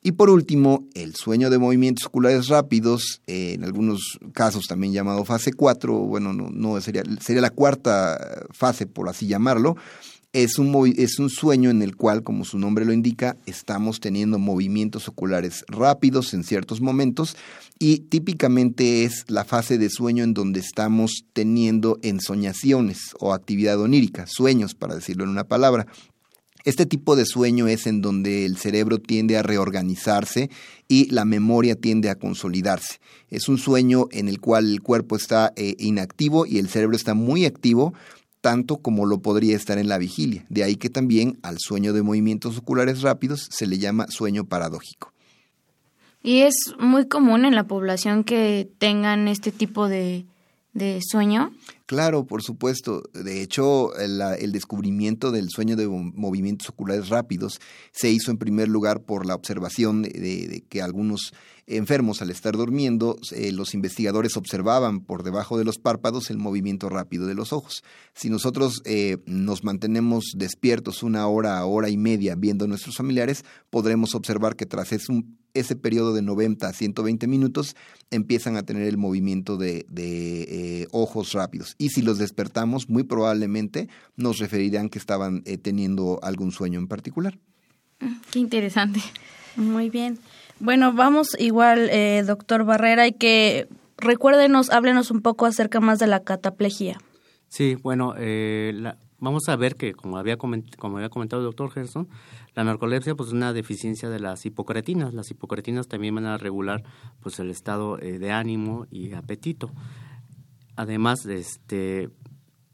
Y 0.02 0.12
por 0.12 0.30
último, 0.30 0.88
el 0.94 1.14
sueño 1.14 1.48
de 1.48 1.58
movimientos 1.58 2.06
oculares 2.06 2.48
rápidos, 2.48 3.20
eh, 3.28 3.52
en 3.54 3.62
algunos 3.62 4.18
casos 4.32 4.66
también 4.66 4.92
llamado 4.92 5.24
fase 5.24 5.52
4, 5.52 5.94
bueno, 5.94 6.32
no, 6.32 6.50
no 6.50 6.80
sería 6.80 7.04
la 7.40 7.50
cuarta 7.50 8.46
fase, 8.50 8.86
por 8.86 9.08
así 9.08 9.28
llamarlo, 9.28 9.76
es 10.32 10.58
un, 10.58 10.94
es 10.96 11.18
un 11.18 11.28
sueño 11.28 11.68
en 11.68 11.82
el 11.82 11.94
cual, 11.94 12.22
como 12.22 12.44
su 12.44 12.58
nombre 12.58 12.84
lo 12.84 12.92
indica, 12.92 13.36
estamos 13.44 14.00
teniendo 14.00 14.38
movimientos 14.38 15.06
oculares 15.08 15.64
rápidos 15.68 16.32
en 16.32 16.42
ciertos 16.42 16.80
momentos 16.80 17.36
y 17.78 17.98
típicamente 17.98 19.04
es 19.04 19.24
la 19.28 19.44
fase 19.44 19.76
de 19.76 19.90
sueño 19.90 20.24
en 20.24 20.32
donde 20.32 20.60
estamos 20.60 21.24
teniendo 21.34 21.98
ensoñaciones 22.02 23.14
o 23.20 23.34
actividad 23.34 23.78
onírica, 23.78 24.26
sueños, 24.26 24.74
para 24.74 24.94
decirlo 24.94 25.24
en 25.24 25.30
una 25.30 25.44
palabra. 25.44 25.86
Este 26.64 26.86
tipo 26.86 27.16
de 27.16 27.26
sueño 27.26 27.66
es 27.66 27.86
en 27.88 28.00
donde 28.00 28.46
el 28.46 28.56
cerebro 28.56 28.98
tiende 28.98 29.36
a 29.36 29.42
reorganizarse 29.42 30.48
y 30.86 31.10
la 31.10 31.24
memoria 31.24 31.74
tiende 31.74 32.08
a 32.08 32.14
consolidarse. 32.14 33.00
Es 33.30 33.48
un 33.48 33.58
sueño 33.58 34.06
en 34.12 34.28
el 34.28 34.40
cual 34.40 34.70
el 34.70 34.80
cuerpo 34.80 35.16
está 35.16 35.52
eh, 35.56 35.74
inactivo 35.78 36.46
y 36.46 36.58
el 36.58 36.68
cerebro 36.68 36.96
está 36.96 37.14
muy 37.14 37.46
activo, 37.46 37.94
tanto 38.42 38.78
como 38.78 39.06
lo 39.06 39.22
podría 39.22 39.56
estar 39.56 39.78
en 39.78 39.88
la 39.88 39.96
vigilia. 39.96 40.44
De 40.50 40.64
ahí 40.64 40.76
que 40.76 40.90
también 40.90 41.38
al 41.42 41.56
sueño 41.58 41.94
de 41.94 42.02
movimientos 42.02 42.58
oculares 42.58 43.00
rápidos 43.00 43.48
se 43.50 43.66
le 43.66 43.78
llama 43.78 44.08
sueño 44.08 44.44
paradójico. 44.44 45.12
Y 46.22 46.40
es 46.40 46.54
muy 46.78 47.06
común 47.08 47.44
en 47.44 47.54
la 47.54 47.64
población 47.64 48.24
que 48.24 48.68
tengan 48.78 49.28
este 49.28 49.52
tipo 49.52 49.88
de, 49.88 50.26
de 50.74 51.00
sueño. 51.02 51.52
Claro, 51.92 52.24
por 52.24 52.42
supuesto. 52.42 53.02
De 53.12 53.42
hecho, 53.42 53.94
el, 53.98 54.50
descubrimiento 54.50 55.30
del 55.30 55.50
sueño 55.50 55.76
de 55.76 55.86
movimientos 55.86 56.70
oculares 56.70 57.10
rápidos 57.10 57.60
se 57.90 58.10
hizo 58.10 58.30
en 58.30 58.38
primer 58.38 58.68
lugar 58.68 59.02
por 59.02 59.26
la 59.26 59.34
observación 59.34 60.00
de 60.00 60.64
que 60.70 60.80
algunos 60.80 61.34
enfermos 61.66 62.22
al 62.22 62.30
estar 62.30 62.56
durmiendo, 62.56 63.18
eh, 63.32 63.52
los 63.52 63.74
investigadores 63.74 64.38
observaban 64.38 65.00
por 65.00 65.22
debajo 65.22 65.58
de 65.58 65.64
los 65.64 65.76
párpados 65.76 66.30
el 66.30 66.38
movimiento 66.38 66.88
rápido 66.88 67.26
de 67.26 67.34
los 67.34 67.52
ojos. 67.52 67.84
Si 68.14 68.30
nosotros 68.30 68.80
eh, 68.86 69.18
nos 69.26 69.62
mantenemos 69.62 70.32
despiertos 70.34 71.02
una 71.02 71.26
hora, 71.26 71.62
hora 71.66 71.90
y 71.90 71.98
media 71.98 72.36
viendo 72.36 72.64
a 72.64 72.68
nuestros 72.68 72.96
familiares, 72.96 73.44
podremos 73.68 74.14
observar 74.14 74.56
que 74.56 74.64
tras 74.64 74.92
ese, 74.92 75.12
ese 75.54 75.76
periodo 75.76 76.14
de 76.14 76.22
90 76.22 76.66
a 76.66 76.72
120 76.72 77.26
minutos 77.26 77.76
empiezan 78.10 78.56
a 78.56 78.62
tener 78.62 78.84
el 78.84 78.96
movimiento 78.96 79.56
de, 79.56 79.86
eh, 79.96 80.86
ojos 80.92 81.32
rápidos. 81.32 81.74
Y 81.78 81.90
si 81.90 82.02
los 82.02 82.18
despertamos, 82.18 82.88
muy 82.88 83.02
probablemente 83.02 83.88
nos 84.16 84.38
referirán 84.38 84.88
que 84.88 84.98
estaban 84.98 85.42
teniendo 85.42 86.18
algún 86.22 86.52
sueño 86.52 86.78
en 86.78 86.88
particular. 86.88 87.38
Mm, 88.00 88.14
qué 88.30 88.38
interesante. 88.38 89.00
Muy 89.56 89.90
bien. 89.90 90.18
Bueno, 90.60 90.92
vamos 90.92 91.36
igual, 91.38 91.88
eh, 91.90 92.22
doctor 92.26 92.64
Barrera, 92.64 93.06
y 93.06 93.12
que 93.12 93.68
recuérdenos, 93.98 94.70
háblenos 94.70 95.10
un 95.10 95.20
poco 95.20 95.46
acerca 95.46 95.80
más 95.80 95.98
de 95.98 96.06
la 96.06 96.22
cataplejía. 96.22 96.98
Sí, 97.48 97.74
bueno, 97.74 98.14
eh, 98.16 98.72
vamos 99.22 99.48
a 99.48 99.56
ver 99.56 99.76
que, 99.76 99.94
como 99.94 100.18
había, 100.18 100.36
como 100.36 100.96
había 100.96 101.08
comentado 101.08 101.40
el 101.40 101.46
doctor 101.46 101.70
Gerson, 101.70 102.08
la 102.54 102.64
narcolepsia 102.64 103.14
pues, 103.14 103.28
es 103.28 103.32
una 103.32 103.52
deficiencia 103.52 104.10
de 104.10 104.20
las 104.20 104.44
hipocretinas. 104.44 105.14
Las 105.14 105.30
hipocretinas 105.30 105.88
también 105.88 106.14
van 106.16 106.26
a 106.26 106.36
regular 106.36 106.82
pues, 107.20 107.38
el 107.38 107.48
estado 107.48 107.98
eh, 108.00 108.18
de 108.18 108.32
ánimo 108.32 108.86
y 108.90 109.12
apetito. 109.12 109.70
Además, 110.74 111.24
este, 111.26 112.10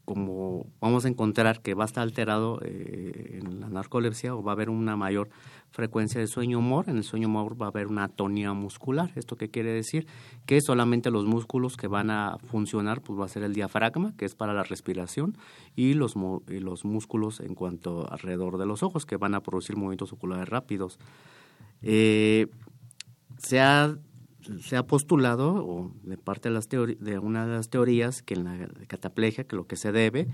como 0.05 0.65
vamos 0.81 1.05
a 1.05 1.09
encontrar 1.09 1.61
que 1.61 1.75
va 1.75 1.83
a 1.83 1.85
estar 1.85 2.01
alterado 2.01 2.59
en 2.63 3.59
la 3.59 3.69
narcolepsia 3.69 4.35
o 4.35 4.41
va 4.41 4.53
a 4.53 4.55
haber 4.55 4.69
una 4.69 4.95
mayor 4.95 5.29
frecuencia 5.71 6.19
de 6.19 6.27
sueño 6.27 6.59
humor. 6.59 6.89
En 6.89 6.97
el 6.97 7.03
sueño 7.03 7.27
humor 7.27 7.59
va 7.61 7.67
a 7.67 7.69
haber 7.69 7.87
una 7.87 8.05
atonía 8.05 8.53
muscular. 8.53 9.11
¿Esto 9.15 9.35
qué 9.35 9.49
quiere 9.49 9.71
decir? 9.71 10.07
Que 10.45 10.61
solamente 10.61 11.11
los 11.11 11.25
músculos 11.25 11.77
que 11.77 11.87
van 11.87 12.09
a 12.09 12.37
funcionar 12.39 13.01
pues 13.01 13.19
va 13.19 13.25
a 13.25 13.29
ser 13.29 13.43
el 13.43 13.53
diafragma, 13.53 14.13
que 14.17 14.25
es 14.25 14.35
para 14.35 14.53
la 14.53 14.63
respiración, 14.63 15.37
y 15.75 15.93
los, 15.93 16.15
los 16.47 16.85
músculos 16.85 17.39
en 17.39 17.55
cuanto 17.55 18.11
alrededor 18.11 18.57
de 18.57 18.65
los 18.65 18.83
ojos, 18.83 19.05
que 19.05 19.17
van 19.17 19.35
a 19.35 19.41
producir 19.41 19.75
movimientos 19.75 20.13
oculares 20.13 20.47
rápidos. 20.49 20.99
Eh, 21.81 22.47
se, 23.37 23.59
ha, 23.59 23.95
se 24.61 24.75
ha 24.75 24.83
postulado, 24.83 25.65
o 25.65 25.91
de 26.03 26.17
parte 26.17 26.49
de, 26.49 26.55
las 26.55 26.69
de 26.69 27.19
una 27.19 27.45
de 27.45 27.53
las 27.53 27.69
teorías, 27.69 28.21
que 28.21 28.33
en 28.33 28.43
la 28.45 28.67
cataplegia, 28.87 29.45
que 29.45 29.55
lo 29.55 29.67
que 29.67 29.75
se 29.75 29.91
debe 29.91 30.27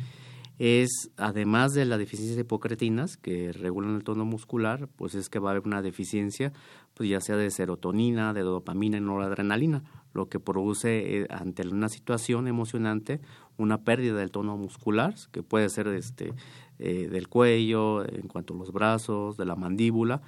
es, 0.57 1.11
además 1.17 1.73
de 1.73 1.85
la 1.85 1.97
deficiencia 1.97 2.35
de 2.35 2.41
hipocretinas 2.41 3.17
que 3.17 3.51
regulan 3.51 3.95
el 3.95 4.03
tono 4.03 4.25
muscular, 4.25 4.87
pues 4.95 5.15
es 5.15 5.29
que 5.29 5.39
va 5.39 5.49
a 5.49 5.51
haber 5.51 5.67
una 5.67 5.81
deficiencia, 5.81 6.53
pues 6.93 7.09
ya 7.09 7.19
sea 7.19 7.35
de 7.35 7.51
serotonina, 7.51 8.33
de 8.33 8.41
dopamina 8.41 8.97
y 8.97 9.01
noradrenalina, 9.01 9.83
lo 10.13 10.29
que 10.29 10.39
produce 10.39 11.21
eh, 11.23 11.27
ante 11.29 11.67
una 11.67 11.89
situación 11.89 12.47
emocionante 12.47 13.19
una 13.57 13.83
pérdida 13.83 14.15
del 14.15 14.31
tono 14.31 14.57
muscular, 14.57 15.15
que 15.31 15.43
puede 15.43 15.69
ser 15.69 15.87
este, 15.87 16.33
eh, 16.79 17.07
del 17.09 17.27
cuello, 17.27 18.07
en 18.07 18.27
cuanto 18.27 18.53
a 18.53 18.57
los 18.57 18.71
brazos, 18.71 19.37
de 19.37 19.45
la 19.45 19.55
mandíbula, 19.55 20.21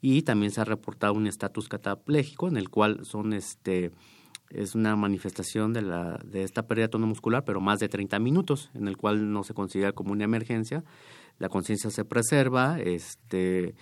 y 0.00 0.22
también 0.22 0.52
se 0.52 0.60
ha 0.60 0.64
reportado 0.64 1.14
un 1.14 1.26
estatus 1.26 1.68
catapléjico 1.68 2.48
en 2.48 2.56
el 2.56 2.68
cual 2.68 3.04
son 3.04 3.32
este 3.32 3.90
es 4.50 4.74
una 4.74 4.96
manifestación 4.96 5.72
de, 5.72 5.82
la, 5.82 6.20
de 6.24 6.42
esta 6.42 6.66
pérdida 6.66 6.86
de 6.86 6.90
tono 6.90 7.06
muscular, 7.06 7.44
pero 7.44 7.60
más 7.60 7.78
de 7.80 7.88
30 7.88 8.18
minutos, 8.18 8.70
en 8.74 8.88
el 8.88 8.96
cual 8.96 9.32
no 9.32 9.44
se 9.44 9.54
considera 9.54 9.92
como 9.92 10.12
una 10.12 10.24
emergencia, 10.24 10.84
la 11.38 11.48
conciencia 11.48 11.90
se 11.90 12.04
preserva, 12.04 12.78
este, 12.80 13.74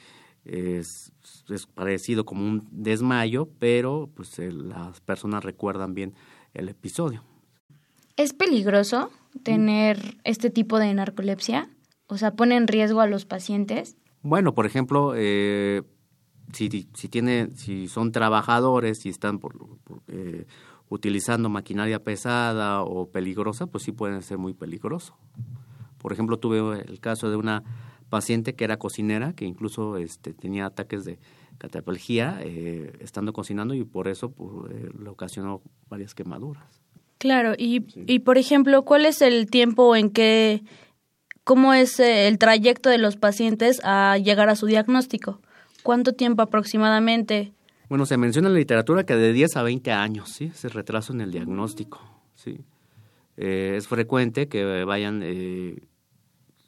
es, 0.45 1.13
es, 1.49 1.67
parecido 1.67 2.25
como 2.25 2.47
un 2.47 2.67
desmayo, 2.71 3.49
pero 3.59 4.09
pues 4.15 4.39
las 4.39 5.01
personas 5.01 5.45
recuerdan 5.45 5.95
bien 5.95 6.15
el 6.55 6.69
episodio. 6.69 7.23
¿Es 8.17 8.33
peligroso 8.33 9.11
tener 9.43 10.17
este 10.25 10.51
tipo 10.51 10.79
de 10.79 10.93
narcolepsia? 10.95 11.69
O 12.07 12.19
sea, 12.19 12.33
¿pone 12.33 12.57
en 12.57 12.69
riesgo 12.69 13.01
a 13.01 13.07
los 13.07 13.25
pacientes? 13.25 13.97
Bueno, 14.23 14.55
por 14.55 14.67
ejemplo, 14.67 15.15
eh, 15.17 15.83
si, 16.53 16.89
si, 16.95 17.09
tiene, 17.09 17.49
si 17.55 17.89
son 17.89 18.13
trabajadores 18.13 19.05
y 19.07 19.09
están 19.09 19.39
por, 19.39 19.57
eh, 20.09 20.47
utilizando 20.89 21.49
maquinaria 21.49 22.03
pesada 22.03 22.83
o 22.83 23.11
peligrosa, 23.11 23.67
pues 23.67 23.85
sí 23.85 23.93
pueden 23.93 24.23
ser 24.23 24.39
muy 24.39 24.55
peligrosos. 24.55 25.15
Por 25.99 26.13
ejemplo, 26.13 26.39
tuve 26.39 26.83
el 26.83 27.01
caso 27.01 27.31
de 27.31 27.37
una 27.37 27.63
paciente 28.11 28.55
que 28.55 28.65
era 28.65 28.77
cocinera, 28.77 29.33
que 29.33 29.47
incluso 29.47 29.97
este, 29.97 30.35
tenía 30.35 30.67
ataques 30.67 31.05
de 31.05 31.19
cataplegia 31.57 32.39
eh, 32.43 32.93
estando 33.01 33.33
cocinando 33.33 33.73
y 33.73 33.85
por 33.85 34.09
eso 34.09 34.31
pues, 34.31 34.71
eh, 34.73 34.91
le 35.03 35.09
ocasionó 35.09 35.63
varias 35.89 36.15
quemaduras. 36.15 36.83
Claro, 37.17 37.55
y, 37.57 37.87
y 38.07 38.19
por 38.19 38.37
ejemplo, 38.37 38.85
¿cuál 38.85 39.07
es 39.07 39.23
el 39.23 39.47
tiempo 39.47 39.95
en 39.97 40.11
que, 40.11 40.63
cómo 41.45 41.73
es 41.73 42.01
el 42.01 42.37
trayecto 42.37 42.91
de 42.91 42.99
los 42.99 43.17
pacientes 43.17 43.81
a 43.85 44.19
llegar 44.19 44.49
a 44.49 44.57
su 44.57 44.67
diagnóstico? 44.67 45.41
¿Cuánto 45.83 46.13
tiempo 46.13 46.43
aproximadamente? 46.43 47.53
Bueno, 47.89 48.07
se 48.07 48.17
menciona 48.17 48.49
en 48.49 48.55
la 48.55 48.59
literatura 48.59 49.05
que 49.05 49.17
de 49.17 49.33
10 49.33 49.57
a 49.57 49.63
20 49.63 49.93
años, 49.93 50.31
¿sí? 50.31 50.51
Ese 50.55 50.69
retraso 50.69 51.13
en 51.13 51.21
el 51.21 51.31
diagnóstico, 51.31 52.01
¿sí? 52.35 52.61
Eh, 53.37 53.75
es 53.77 53.89
frecuente 53.89 54.49
que 54.49 54.85
vayan 54.85 55.21
eh, 55.23 55.77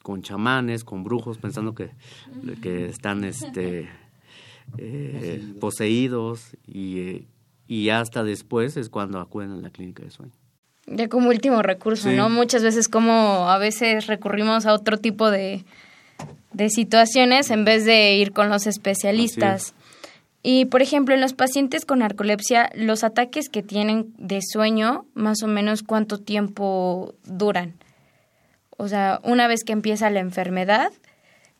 con 0.02 0.22
chamanes, 0.22 0.84
con 0.84 1.04
brujos, 1.04 1.38
pensando 1.38 1.74
que, 1.74 1.90
que 2.62 2.86
están 2.86 3.24
este, 3.24 3.88
eh, 4.78 5.54
poseídos 5.60 6.56
y, 6.66 7.26
y 7.66 7.88
hasta 7.90 8.24
después 8.24 8.76
es 8.76 8.88
cuando 8.88 9.20
acuden 9.20 9.52
a 9.52 9.56
la 9.56 9.70
clínica 9.70 10.02
de 10.02 10.10
sueño. 10.10 10.32
Ya 10.86 11.08
como 11.08 11.30
último 11.30 11.62
recurso, 11.62 12.10
¿no? 12.10 12.28
Muchas 12.28 12.62
veces 12.62 12.88
como 12.88 13.48
a 13.48 13.56
veces 13.56 14.06
recurrimos 14.06 14.66
a 14.66 14.74
otro 14.74 14.98
tipo 14.98 15.30
de, 15.30 15.64
de 16.52 16.70
situaciones 16.70 17.50
en 17.50 17.64
vez 17.64 17.84
de 17.84 18.14
ir 18.14 18.32
con 18.32 18.48
los 18.48 18.66
especialistas. 18.66 19.74
Y, 20.42 20.66
por 20.66 20.82
ejemplo, 20.82 21.14
en 21.14 21.20
los 21.20 21.32
pacientes 21.32 21.84
con 21.86 22.00
narcolepsia, 22.00 22.70
los 22.74 23.02
ataques 23.02 23.48
que 23.48 23.62
tienen 23.62 24.12
de 24.18 24.40
sueño, 24.42 25.06
más 25.14 25.42
o 25.42 25.46
menos 25.46 25.82
cuánto 25.82 26.18
tiempo 26.18 27.14
duran. 27.24 27.74
O 28.76 28.88
sea, 28.88 29.20
una 29.24 29.48
vez 29.48 29.64
que 29.64 29.72
empieza 29.72 30.10
la 30.10 30.20
enfermedad, 30.20 30.92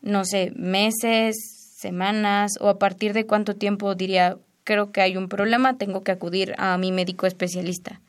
no 0.01 0.23
sé, 0.23 0.51
meses, 0.55 1.35
semanas, 1.77 2.53
o 2.59 2.69
a 2.69 2.77
partir 2.77 3.13
de 3.13 3.25
cuánto 3.25 3.55
tiempo 3.55 3.95
diría, 3.95 4.37
creo 4.63 4.91
que 4.91 5.01
hay 5.01 5.17
un 5.17 5.29
problema, 5.29 5.77
tengo 5.77 6.03
que 6.03 6.11
acudir 6.11 6.53
a 6.57 6.77
mi 6.77 6.91
médico 6.91 7.25
especialista. 7.25 8.01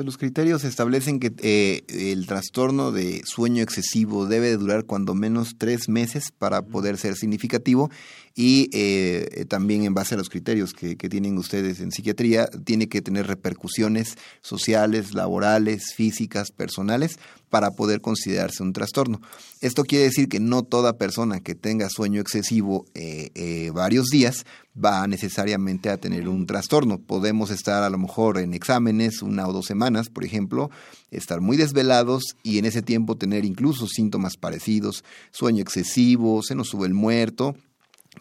Pues 0.00 0.06
los 0.06 0.16
criterios 0.16 0.64
establecen 0.64 1.20
que 1.20 1.30
eh, 1.42 1.82
el 2.10 2.26
trastorno 2.26 2.90
de 2.90 3.20
sueño 3.26 3.62
excesivo 3.62 4.24
debe 4.24 4.46
de 4.46 4.56
durar 4.56 4.84
cuando 4.86 5.14
menos 5.14 5.56
tres 5.58 5.90
meses 5.90 6.32
para 6.32 6.62
poder 6.62 6.96
ser 6.96 7.16
significativo 7.16 7.90
y 8.34 8.70
eh, 8.72 9.44
también 9.50 9.84
en 9.84 9.92
base 9.92 10.14
a 10.14 10.16
los 10.16 10.30
criterios 10.30 10.72
que, 10.72 10.96
que, 10.96 11.10
tienen 11.10 11.36
ustedes 11.36 11.80
en 11.80 11.92
psiquiatría, 11.92 12.46
tiene 12.46 12.88
que 12.88 13.02
tener 13.02 13.26
repercusiones 13.26 14.16
sociales, 14.40 15.12
laborales, 15.12 15.92
físicas, 15.92 16.50
personales 16.50 17.18
para 17.50 17.72
poder 17.72 18.00
considerarse 18.00 18.62
un 18.62 18.72
trastorno. 18.72 19.20
Esto 19.60 19.84
quiere 19.84 20.04
decir 20.04 20.28
que 20.28 20.40
no 20.40 20.62
toda 20.62 20.96
persona 20.96 21.40
que 21.40 21.54
tenga 21.54 21.90
sueño 21.90 22.20
excesivo 22.20 22.86
eh, 22.94 23.30
eh, 23.34 23.70
varios 23.74 24.06
días 24.06 24.46
va 24.82 25.06
necesariamente 25.06 25.90
a 25.90 25.98
tener 25.98 26.28
un 26.28 26.46
trastorno. 26.46 26.98
Podemos 26.98 27.50
estar 27.50 27.82
a 27.82 27.90
lo 27.90 27.98
mejor 27.98 28.38
en 28.38 28.54
exámenes 28.54 29.20
una 29.20 29.46
o 29.46 29.52
dos 29.52 29.66
semanas, 29.66 30.08
por 30.08 30.24
ejemplo, 30.24 30.70
estar 31.10 31.40
muy 31.40 31.56
desvelados 31.56 32.22
y 32.42 32.58
en 32.58 32.64
ese 32.64 32.80
tiempo 32.80 33.16
tener 33.16 33.44
incluso 33.44 33.86
síntomas 33.86 34.36
parecidos, 34.36 35.04
sueño 35.32 35.60
excesivo, 35.60 36.42
se 36.42 36.54
nos 36.54 36.68
sube 36.68 36.86
el 36.86 36.94
muerto, 36.94 37.56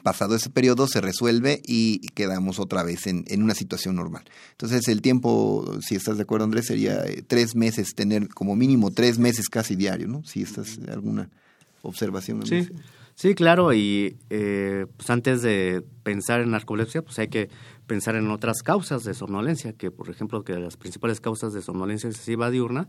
pasado 0.03 0.35
ese 0.35 0.49
periodo 0.49 0.87
se 0.87 1.01
resuelve 1.01 1.61
y 1.65 1.99
quedamos 2.09 2.59
otra 2.59 2.83
vez 2.83 3.07
en, 3.07 3.25
en, 3.27 3.43
una 3.43 3.55
situación 3.55 3.95
normal. 3.95 4.23
Entonces 4.51 4.87
el 4.87 5.01
tiempo, 5.01 5.77
si 5.81 5.95
estás 5.95 6.17
de 6.17 6.23
acuerdo 6.23 6.45
Andrés, 6.45 6.67
sería 6.67 7.03
eh, 7.05 7.23
tres 7.25 7.55
meses, 7.55 7.95
tener 7.95 8.29
como 8.29 8.55
mínimo 8.55 8.91
tres 8.91 9.19
meses 9.19 9.49
casi 9.49 9.75
diario, 9.75 10.07
¿no? 10.07 10.23
Si 10.23 10.41
estás 10.41 10.79
alguna 10.89 11.29
observación. 11.81 12.45
Sí, 12.45 12.67
sí, 13.15 13.35
claro, 13.35 13.73
y 13.73 14.17
eh, 14.29 14.85
pues 14.95 15.09
antes 15.09 15.41
de 15.41 15.83
pensar 16.03 16.41
en 16.41 16.51
narcolepsia, 16.51 17.01
pues 17.01 17.19
hay 17.19 17.27
que 17.27 17.49
pensar 17.87 18.15
en 18.15 18.29
otras 18.29 18.61
causas 18.61 19.03
de 19.03 19.13
somnolencia, 19.13 19.73
que 19.73 19.91
por 19.91 20.09
ejemplo, 20.09 20.43
que 20.43 20.53
las 20.53 20.77
principales 20.77 21.19
causas 21.19 21.53
de 21.53 21.61
somnolencia 21.61 22.09
excesiva 22.09 22.49
diurna 22.51 22.87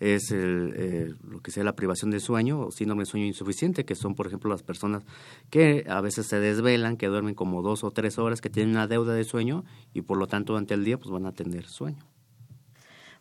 es 0.00 0.30
el, 0.30 0.72
eh, 0.76 1.14
lo 1.28 1.40
que 1.40 1.50
sea 1.50 1.64
la 1.64 1.76
privación 1.76 2.10
de 2.10 2.20
sueño 2.20 2.60
o 2.60 2.70
síndrome 2.70 3.02
de 3.02 3.06
sueño 3.06 3.26
insuficiente, 3.26 3.84
que 3.84 3.94
son, 3.94 4.14
por 4.14 4.26
ejemplo, 4.26 4.50
las 4.50 4.62
personas 4.62 5.04
que 5.50 5.84
a 5.88 6.00
veces 6.00 6.26
se 6.26 6.40
desvelan, 6.40 6.96
que 6.96 7.06
duermen 7.06 7.34
como 7.34 7.62
dos 7.62 7.84
o 7.84 7.90
tres 7.90 8.18
horas, 8.18 8.40
que 8.40 8.50
tienen 8.50 8.74
una 8.74 8.86
deuda 8.86 9.14
de 9.14 9.24
sueño 9.24 9.64
y 9.92 10.02
por 10.02 10.18
lo 10.18 10.26
tanto 10.26 10.52
durante 10.52 10.74
el 10.74 10.84
día 10.84 10.98
pues 10.98 11.10
van 11.10 11.26
a 11.26 11.32
tener 11.32 11.66
sueño. 11.66 12.04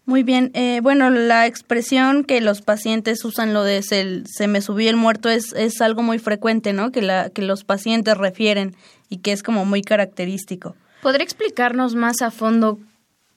Muy 0.06 0.24
bien, 0.24 0.52
eh, 0.54 0.82
bueno, 0.84 1.10
la 1.10 1.48
expresión 1.48 2.26
que 2.26 2.42
los 2.42 2.62
pacientes 2.62 3.24
usan 3.24 3.54
lo 3.54 3.64
de 3.64 3.82
se, 3.84 4.24
se 4.26 4.50
me 4.50 4.60
subió 4.60 4.90
el 4.90 4.98
muerto 4.98 5.30
es, 5.30 5.54
es 5.54 5.80
algo 5.80 6.04
muy 6.04 6.20
frecuente, 6.20 6.74
¿no? 6.74 6.92
Que, 6.92 7.02
la, 7.02 7.30
que 7.30 7.42
los 7.42 7.64
pacientes 7.64 8.18
refieren 8.18 8.76
y 9.08 9.20
que 9.20 9.32
es 9.32 9.44
como 9.44 9.64
muy 9.64 9.82
característico. 9.82 10.76
¿Podría 11.02 11.24
explicarnos 11.24 11.96
más 11.96 12.22
a 12.22 12.32
fondo 12.32 12.80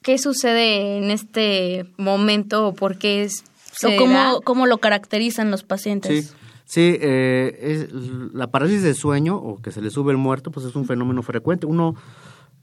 qué 0.07 0.19
sucede 0.19 0.99
en 0.99 1.11
este 1.11 1.85
momento 1.97 2.69
o 2.69 2.75
por 2.75 2.97
qué 2.97 3.25
es... 3.25 3.43
O 3.83 3.89
cómo, 3.99 4.41
cómo, 4.43 4.67
lo 4.67 4.79
caracterizan 4.79 5.51
los 5.51 5.65
pacientes. 5.65 6.27
Sí. 6.27 6.33
Sí, 6.65 6.97
eh, 7.01 7.59
es, 7.61 7.93
la 8.33 8.51
parálisis 8.51 8.83
de 8.83 8.95
sueño 8.95 9.37
o 9.37 9.61
que 9.61 9.71
se 9.71 9.83
le 9.83 9.91
sube 9.91 10.13
el 10.13 10.19
muerto, 10.19 10.51
pues 10.51 10.65
es 10.67 10.75
un 10.75 10.85
fenómeno 10.85 11.23
frecuente. 11.23 11.67
Uno 11.67 11.95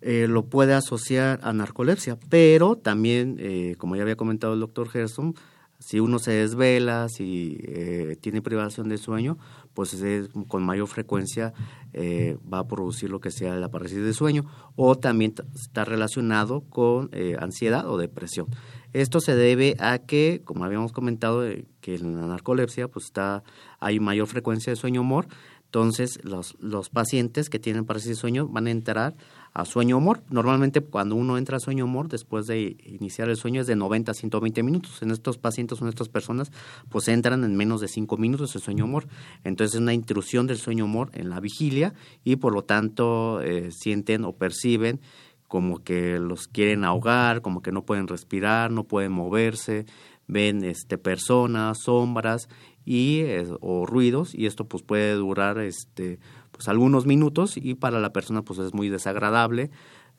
eh, 0.01 0.27
lo 0.27 0.43
puede 0.43 0.73
asociar 0.73 1.39
a 1.43 1.53
narcolepsia, 1.53 2.17
pero 2.29 2.75
también, 2.75 3.37
eh, 3.39 3.75
como 3.77 3.95
ya 3.95 4.01
había 4.01 4.15
comentado 4.15 4.53
el 4.53 4.59
doctor 4.59 4.89
Gerson, 4.89 5.35
si 5.83 5.99
uno 5.99 6.17
se 6.17 6.31
desvela, 6.31 7.09
si 7.09 7.57
eh, 7.61 8.15
tiene 8.21 8.41
privación 8.41 8.87
de 8.87 8.97
sueño, 8.97 9.37
pues 9.73 9.93
es, 9.93 10.29
con 10.47 10.63
mayor 10.63 10.87
frecuencia 10.87 11.53
eh, 11.91 12.37
va 12.51 12.59
a 12.59 12.67
producir 12.69 13.09
lo 13.09 13.19
que 13.19 13.31
sea 13.31 13.55
la 13.55 13.69
parálisis 13.69 14.01
de 14.01 14.13
sueño 14.13 14.45
o 14.77 14.95
también 14.95 15.33
está 15.53 15.83
relacionado 15.83 16.61
con 16.61 17.09
eh, 17.11 17.35
ansiedad 17.37 17.89
o 17.89 17.97
depresión. 17.97 18.47
Esto 18.93 19.19
se 19.19 19.35
debe 19.35 19.75
a 19.77 19.99
que, 19.99 20.41
como 20.45 20.63
habíamos 20.63 20.93
comentado, 20.93 21.45
eh, 21.45 21.65
que 21.81 21.95
en 21.95 22.15
la 22.15 22.27
narcolepsia 22.27 22.87
pues 22.87 23.05
está 23.05 23.43
hay 23.81 23.99
mayor 23.99 24.27
frecuencia 24.27 24.71
de 24.71 24.77
sueño 24.77 25.01
humor, 25.01 25.27
entonces 25.65 26.17
los, 26.23 26.55
los 26.61 26.89
pacientes 26.89 27.49
que 27.49 27.59
tienen 27.59 27.83
parálisis 27.83 28.11
de 28.11 28.21
sueño 28.21 28.47
van 28.47 28.67
a 28.67 28.71
entrar 28.71 29.15
a 29.53 29.65
sueño 29.65 29.97
humor. 29.97 30.23
Normalmente 30.29 30.81
cuando 30.81 31.15
uno 31.15 31.37
entra 31.37 31.57
a 31.57 31.59
sueño 31.59 31.85
humor, 31.85 32.07
después 32.07 32.47
de 32.47 32.75
iniciar 32.85 33.29
el 33.29 33.37
sueño 33.37 33.61
es 33.61 33.67
de 33.67 33.75
90 33.75 34.11
a 34.11 34.15
120 34.15 34.63
minutos. 34.63 35.01
En 35.01 35.11
estos 35.11 35.37
pacientes 35.37 35.79
o 35.81 35.85
en 35.85 35.89
estas 35.89 36.09
personas, 36.09 36.51
pues 36.89 37.07
entran 37.07 37.43
en 37.43 37.55
menos 37.55 37.81
de 37.81 37.87
5 37.87 38.17
minutos 38.17 38.55
el 38.55 38.61
sueño 38.61 38.85
humor. 38.85 39.07
Entonces 39.43 39.75
es 39.75 39.81
una 39.81 39.93
intrusión 39.93 40.47
del 40.47 40.57
sueño 40.57 40.85
humor 40.85 41.11
en 41.13 41.29
la 41.29 41.39
vigilia 41.39 41.93
y 42.23 42.37
por 42.37 42.53
lo 42.53 42.63
tanto 42.63 43.41
eh, 43.41 43.69
sienten 43.71 44.25
o 44.25 44.33
perciben 44.33 44.99
como 45.47 45.83
que 45.83 46.17
los 46.17 46.47
quieren 46.47 46.83
ahogar, 46.83 47.43
como 47.43 47.61
que 47.61 47.71
no 47.71 47.85
pueden 47.85 48.07
respirar, 48.07 48.71
no 48.71 48.85
pueden 48.85 49.11
moverse, 49.11 49.85
ven 50.27 50.63
este 50.63 50.97
personas, 50.97 51.83
sombras 51.83 52.49
y 52.85 53.19
eh, 53.19 53.45
o 53.61 53.85
ruidos 53.85 54.33
y 54.33 54.47
esto 54.47 54.65
pues 54.65 54.81
puede 54.81 55.13
durar 55.13 55.59
este 55.59 56.19
pues 56.53 56.69
algunos 56.69 57.05
minutos 57.05 57.57
y 57.57 57.75
para 57.75 57.99
la 57.99 58.13
persona 58.13 58.43
pues 58.43 58.59
es 58.59 58.73
muy 58.73 58.87
desagradable, 58.87 59.69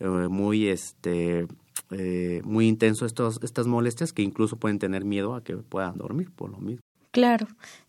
eh, 0.00 0.06
muy 0.06 0.68
este 0.68 1.46
eh, 1.90 2.42
muy 2.44 2.68
intenso 2.68 3.06
estos, 3.06 3.40
estas 3.42 3.66
molestias 3.66 4.12
que 4.12 4.22
incluso 4.22 4.56
pueden 4.56 4.78
tener 4.78 5.04
miedo 5.04 5.34
a 5.34 5.42
que 5.42 5.56
puedan 5.56 5.96
dormir 5.96 6.30
por 6.30 6.50
lo 6.50 6.58
mismo. 6.58 6.82
Claro. 7.10 7.46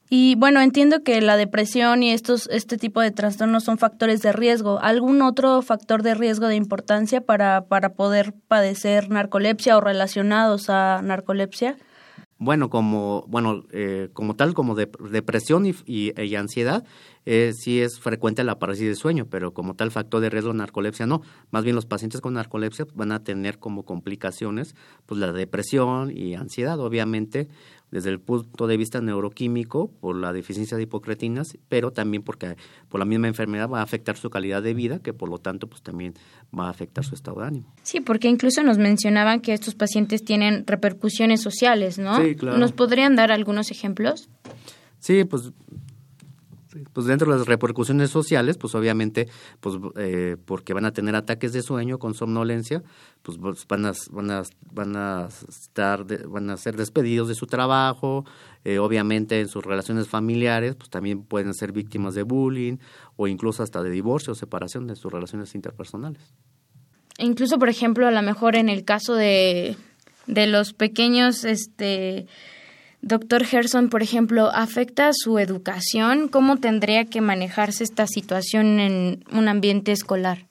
Y 0.09 0.35
bueno, 0.35 0.61
entiendo 0.61 1.01
que 1.03 1.19
la 1.21 1.35
depresión 1.35 2.03
y 2.03 2.11
estos, 2.11 2.47
este 2.51 2.77
tipo 2.77 3.01
de 3.01 3.09
trastornos 3.09 3.63
son 3.63 3.79
factores 3.79 4.21
de 4.21 4.31
riesgo. 4.33 4.79
¿Algún 4.79 5.23
otro 5.23 5.63
factor 5.63 6.03
de 6.03 6.13
riesgo 6.13 6.47
de 6.47 6.55
importancia 6.55 7.21
para, 7.21 7.65
para 7.65 7.93
poder 7.93 8.33
padecer 8.47 9.09
narcolepsia 9.09 9.77
o 9.77 9.81
relacionados 9.81 10.69
a 10.69 11.01
narcolepsia? 11.01 11.75
Bueno, 12.37 12.69
como, 12.69 13.23
bueno, 13.29 13.63
eh, 13.71 14.09
como 14.11 14.35
tal, 14.35 14.53
como 14.53 14.75
de, 14.75 14.89
depresión 15.09 15.65
y, 15.65 15.73
y, 15.85 16.35
ansiedad, 16.35 16.83
eh, 17.25 17.53
sí 17.55 17.79
es 17.79 17.97
frecuente 17.97 18.43
la 18.43 18.59
parálisis 18.59 18.89
de 18.89 18.95
sueño, 18.95 19.25
pero 19.29 19.53
como 19.53 19.75
tal 19.75 19.89
factor 19.89 20.19
de 20.19 20.29
riesgo 20.29 20.51
de 20.51 20.57
narcolepsia 20.57 21.05
no. 21.05 21.21
Más 21.51 21.63
bien 21.63 21.77
los 21.77 21.85
pacientes 21.85 22.19
con 22.19 22.33
narcolepsia 22.33 22.87
van 22.93 23.13
a 23.13 23.23
tener 23.23 23.57
como 23.57 23.83
complicaciones 23.85 24.75
pues 25.05 25.19
la 25.19 25.31
depresión 25.31 26.11
y 26.11 26.35
ansiedad, 26.35 26.77
obviamente 26.81 27.47
desde 27.95 28.09
el 28.09 28.19
punto 28.19 28.67
de 28.67 28.75
vista 28.75 28.99
neuroquímico 28.99 29.89
por 30.01 30.17
la 30.17 30.33
deficiencia 30.33 30.75
de 30.75 30.83
hipocretinas, 30.83 31.57
pero 31.69 31.91
también 31.93 32.23
porque 32.23 32.57
por 32.89 32.99
la 32.99 33.05
misma 33.05 33.29
enfermedad 33.29 33.69
va 33.69 33.79
a 33.79 33.83
afectar 33.83 34.17
su 34.17 34.29
calidad 34.29 34.61
de 34.61 34.73
vida, 34.73 34.99
que 34.99 35.13
por 35.13 35.29
lo 35.29 35.37
tanto 35.37 35.67
pues 35.67 35.81
también 35.81 36.13
va 36.53 36.67
a 36.67 36.71
afectar 36.71 37.05
su 37.05 37.15
estado 37.15 37.39
de 37.39 37.47
ánimo. 37.47 37.73
Sí, 37.83 38.01
porque 38.01 38.27
incluso 38.27 38.63
nos 38.63 38.77
mencionaban 38.77 39.39
que 39.39 39.53
estos 39.53 39.75
pacientes 39.75 40.25
tienen 40.25 40.67
repercusiones 40.67 41.41
sociales, 41.41 41.97
¿no? 41.97 42.21
Sí, 42.21 42.35
claro. 42.35 42.57
¿Nos 42.57 42.73
podrían 42.73 43.15
dar 43.15 43.31
algunos 43.31 43.71
ejemplos? 43.71 44.27
Sí, 44.99 45.23
pues 45.23 45.53
pues 46.93 47.07
dentro 47.07 47.31
de 47.31 47.37
las 47.37 47.47
repercusiones 47.47 48.09
sociales, 48.09 48.57
pues 48.57 48.75
obviamente, 48.75 49.27
pues 49.59 49.75
eh, 49.97 50.37
porque 50.45 50.73
van 50.73 50.85
a 50.85 50.91
tener 50.91 51.15
ataques 51.15 51.53
de 51.53 51.61
sueño 51.61 51.97
con 51.97 52.13
somnolencia, 52.13 52.83
pues, 53.21 53.37
pues 53.37 53.65
van 53.67 53.85
a, 53.85 53.93
van 54.11 54.31
a, 54.31 54.43
van 54.71 54.95
a 54.95 55.27
estar, 55.47 56.05
van 56.27 56.49
a 56.49 56.57
ser 56.57 56.75
despedidos 56.75 57.27
de 57.27 57.35
su 57.35 57.47
trabajo, 57.47 58.25
eh, 58.63 58.79
obviamente 58.79 59.39
en 59.39 59.47
sus 59.47 59.63
relaciones 59.63 60.07
familiares, 60.07 60.75
pues 60.75 60.89
también 60.89 61.23
pueden 61.23 61.53
ser 61.53 61.71
víctimas 61.71 62.15
de 62.15 62.23
bullying 62.23 62.77
o 63.15 63.27
incluso 63.27 63.63
hasta 63.63 63.81
de 63.83 63.89
divorcio 63.89 64.33
o 64.33 64.35
separación 64.35 64.87
de 64.87 64.95
sus 64.95 65.11
relaciones 65.11 65.55
interpersonales. 65.55 66.33
E 67.17 67.25
incluso, 67.25 67.57
por 67.57 67.69
ejemplo, 67.69 68.07
a 68.07 68.11
lo 68.11 68.21
mejor 68.21 68.55
en 68.55 68.67
el 68.67 68.83
caso 68.83 69.15
de, 69.15 69.77
de 70.27 70.47
los 70.47 70.73
pequeños, 70.73 71.45
este 71.45 72.27
Doctor 73.05 73.45
Gerson, 73.45 73.89
por 73.89 74.01
ejemplo, 74.01 74.49
¿afecta 74.51 75.11
su 75.13 75.37
educación? 75.37 76.27
¿Cómo 76.27 76.57
tendría 76.57 77.05
que 77.05 77.21
manejarse 77.21 77.83
esta 77.83 78.07
situación 78.07 78.79
en 78.79 79.23
un 79.31 79.47
ambiente 79.47 79.91
escolar? 79.91 80.47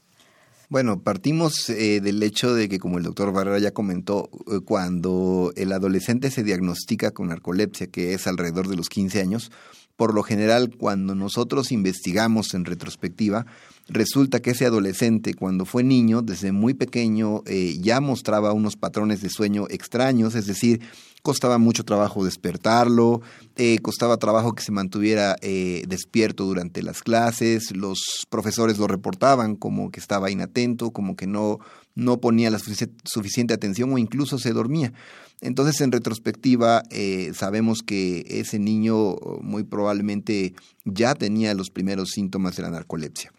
Bueno, 0.68 1.00
partimos 1.00 1.68
eh, 1.68 2.00
del 2.00 2.22
hecho 2.22 2.54
de 2.54 2.68
que, 2.68 2.78
como 2.78 2.98
el 2.98 3.02
doctor 3.02 3.32
Barrera 3.32 3.58
ya 3.58 3.72
comentó, 3.72 4.30
eh, 4.46 4.60
cuando 4.64 5.52
el 5.56 5.72
adolescente 5.72 6.30
se 6.30 6.44
diagnostica 6.44 7.10
con 7.10 7.26
narcolepsia, 7.26 7.88
que 7.88 8.14
es 8.14 8.28
alrededor 8.28 8.68
de 8.68 8.76
los 8.76 8.88
15 8.88 9.20
años, 9.20 9.50
por 9.96 10.14
lo 10.14 10.22
general, 10.22 10.76
cuando 10.76 11.16
nosotros 11.16 11.72
investigamos 11.72 12.54
en 12.54 12.66
retrospectiva, 12.66 13.46
resulta 13.88 14.40
que 14.40 14.50
ese 14.50 14.66
adolescente, 14.66 15.34
cuando 15.34 15.64
fue 15.64 15.82
niño, 15.82 16.22
desde 16.22 16.52
muy 16.52 16.74
pequeño, 16.74 17.42
eh, 17.46 17.78
ya 17.80 18.00
mostraba 18.00 18.52
unos 18.52 18.76
patrones 18.76 19.22
de 19.22 19.30
sueño 19.30 19.66
extraños, 19.70 20.36
es 20.36 20.46
decir, 20.46 20.80
costaba 21.24 21.56
mucho 21.56 21.84
trabajo 21.84 22.22
despertarlo, 22.22 23.22
eh, 23.56 23.78
costaba 23.78 24.18
trabajo 24.18 24.54
que 24.54 24.62
se 24.62 24.72
mantuviera 24.72 25.36
eh, 25.40 25.82
despierto 25.88 26.44
durante 26.44 26.82
las 26.82 27.02
clases, 27.02 27.74
los 27.74 28.26
profesores 28.28 28.76
lo 28.76 28.86
reportaban 28.88 29.56
como 29.56 29.90
que 29.90 30.00
estaba 30.00 30.30
inatento, 30.30 30.90
como 30.90 31.16
que 31.16 31.26
no, 31.26 31.60
no 31.94 32.20
ponía 32.20 32.50
la 32.50 32.58
suficiente 32.58 33.54
atención 33.54 33.90
o 33.90 33.96
incluso 33.96 34.38
se 34.38 34.52
dormía. 34.52 34.92
Entonces, 35.40 35.80
en 35.80 35.92
retrospectiva, 35.92 36.82
eh, 36.90 37.32
sabemos 37.34 37.78
que 37.82 38.26
ese 38.28 38.58
niño 38.58 39.16
muy 39.40 39.64
probablemente 39.64 40.52
ya 40.84 41.14
tenía 41.14 41.54
los 41.54 41.70
primeros 41.70 42.10
síntomas 42.10 42.56
de 42.56 42.64
la 42.64 42.70
narcolepsia. 42.70 43.32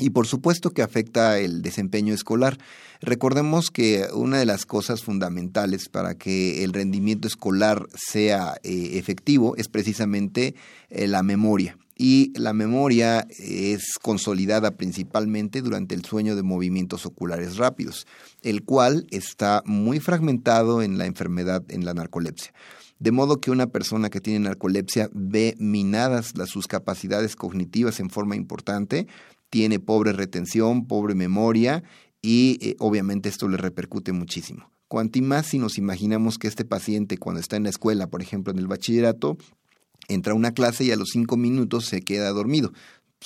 Y 0.00 0.10
por 0.10 0.26
supuesto 0.26 0.70
que 0.70 0.82
afecta 0.82 1.38
el 1.38 1.62
desempeño 1.62 2.14
escolar. 2.14 2.58
Recordemos 3.00 3.70
que 3.70 4.06
una 4.12 4.38
de 4.38 4.46
las 4.46 4.66
cosas 4.66 5.02
fundamentales 5.02 5.88
para 5.88 6.14
que 6.14 6.64
el 6.64 6.72
rendimiento 6.72 7.28
escolar 7.28 7.86
sea 7.94 8.54
eh, 8.62 8.92
efectivo 8.94 9.56
es 9.56 9.68
precisamente 9.68 10.54
eh, 10.90 11.06
la 11.06 11.22
memoria. 11.22 11.76
Y 11.96 12.32
la 12.36 12.52
memoria 12.52 13.26
es 13.38 13.98
consolidada 14.02 14.72
principalmente 14.72 15.62
durante 15.62 15.94
el 15.94 16.04
sueño 16.04 16.34
de 16.34 16.42
movimientos 16.42 17.06
oculares 17.06 17.56
rápidos, 17.56 18.06
el 18.42 18.64
cual 18.64 19.06
está 19.10 19.62
muy 19.64 20.00
fragmentado 20.00 20.82
en 20.82 20.98
la 20.98 21.06
enfermedad, 21.06 21.62
en 21.68 21.84
la 21.84 21.94
narcolepsia. 21.94 22.52
De 22.98 23.12
modo 23.12 23.40
que 23.40 23.52
una 23.52 23.68
persona 23.68 24.10
que 24.10 24.20
tiene 24.20 24.40
narcolepsia 24.40 25.08
ve 25.12 25.54
minadas 25.58 26.36
las, 26.36 26.50
sus 26.50 26.66
capacidades 26.66 27.36
cognitivas 27.36 28.00
en 28.00 28.10
forma 28.10 28.34
importante, 28.34 29.06
tiene 29.50 29.78
pobre 29.78 30.12
retención, 30.12 30.86
pobre 30.88 31.14
memoria 31.14 31.84
y 32.24 32.56
eh, 32.62 32.76
obviamente 32.78 33.28
esto 33.28 33.48
le 33.48 33.58
repercute 33.58 34.12
muchísimo. 34.12 34.70
Cuanto 34.88 35.20
más 35.20 35.48
si 35.48 35.58
nos 35.58 35.76
imaginamos 35.76 36.38
que 36.38 36.48
este 36.48 36.64
paciente 36.64 37.18
cuando 37.18 37.38
está 37.38 37.56
en 37.56 37.64
la 37.64 37.68
escuela, 37.68 38.08
por 38.08 38.22
ejemplo 38.22 38.50
en 38.50 38.58
el 38.58 38.66
bachillerato, 38.66 39.36
entra 40.08 40.32
a 40.32 40.36
una 40.36 40.52
clase 40.52 40.84
y 40.84 40.90
a 40.90 40.96
los 40.96 41.10
cinco 41.10 41.36
minutos 41.36 41.84
se 41.84 42.00
queda 42.00 42.30
dormido 42.30 42.72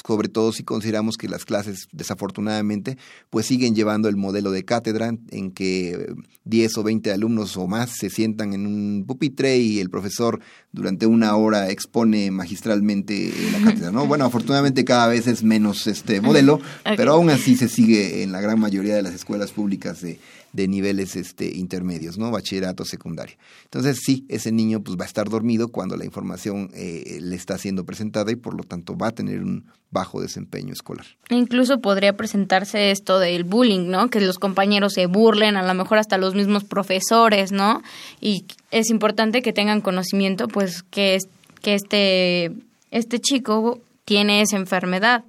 sobre 0.07 0.29
todo 0.29 0.53
si 0.53 0.63
consideramos 0.63 1.17
que 1.17 1.29
las 1.29 1.45
clases, 1.45 1.89
desafortunadamente, 1.93 2.99
pues 3.31 3.47
siguen 3.47 3.75
llevando 3.75 4.09
el 4.09 4.17
modelo 4.17 4.51
de 4.51 4.65
cátedra 4.65 5.13
en 5.31 5.51
que 5.51 6.15
10 6.45 6.79
o 6.79 6.83
20 6.83 7.13
alumnos 7.13 7.57
o 7.57 7.67
más 7.67 7.91
se 7.99 8.11
sientan 8.11 8.53
en 8.53 8.67
un 8.67 9.05
pupitre 9.07 9.59
y 9.59 9.81
el 9.81 9.91
profesor 9.91 10.41
durante 10.73 11.07
una 11.07 11.37
hora 11.37 11.71
expone 11.71 12.31
magistralmente 12.31 13.33
la 13.53 13.59
cátedra, 13.65 13.91
¿no? 13.91 14.07
Bueno, 14.07 14.25
afortunadamente 14.25 14.85
cada 14.85 15.09
vez 15.09 15.27
es 15.27 15.43
menos 15.43 15.87
este 15.87 16.21
modelo, 16.21 16.61
pero 16.97 17.13
aún 17.13 17.31
así 17.31 17.57
se 17.57 17.69
sigue 17.69 18.23
en 18.23 18.33
la 18.33 18.41
gran 18.41 18.61
mayoría 18.61 18.95
de 18.95 19.03
las 19.03 19.15
escuelas 19.15 19.53
públicas 19.53 20.01
de, 20.01 20.19
de 20.53 20.69
niveles 20.69 21.17
este, 21.17 21.57
intermedios, 21.57 22.19
¿no? 22.19 22.31
Bachillerato, 22.31 22.85
secundaria. 22.85 23.37
Entonces, 23.65 23.99
sí, 24.03 24.25
ese 24.29 24.53
niño 24.53 24.81
pues 24.83 24.99
va 24.99 25.05
a 25.05 25.07
estar 25.07 25.29
dormido 25.29 25.69
cuando 25.69 25.97
la 25.97 26.05
información 26.05 26.71
eh, 26.75 27.19
le 27.21 27.37
está 27.37 27.59
siendo 27.59 27.85
presentada 27.85 28.31
y 28.33 28.37
por 28.37 28.55
lo 28.55 28.65
tanto 28.65 28.97
va 28.97 29.09
a 29.09 29.13
tener 29.13 29.41
un 29.43 29.67
bajo 29.91 30.21
desempeño 30.21 30.73
escolar. 30.73 31.07
Incluso 31.31 31.81
podría 31.81 32.17
presentarse 32.17 32.91
esto 32.91 33.19
del 33.19 33.45
bullying, 33.45 33.89
¿no? 33.89 34.09
Que 34.09 34.21
los 34.21 34.39
compañeros 34.39 34.95
se 34.95 35.07
burlen, 35.07 35.57
a 35.57 35.67
lo 35.67 35.75
mejor 35.75 35.99
hasta 35.99 36.19
los 36.19 36.35
mismos 36.35 36.65
profesores, 36.65 37.53
¿no? 37.53 37.83
Y 38.21 38.45
es 38.71 38.91
importante 38.91 39.43
que 39.43 39.53
tengan 39.53 39.81
conocimiento, 39.81 40.49
pues, 40.49 40.83
que, 40.83 41.15
es, 41.15 41.29
que 41.63 41.75
este, 41.75 42.53
este 42.91 43.19
chico 43.19 43.81
tiene 44.05 44.43
esa 44.43 44.57
enfermedad 44.57 45.25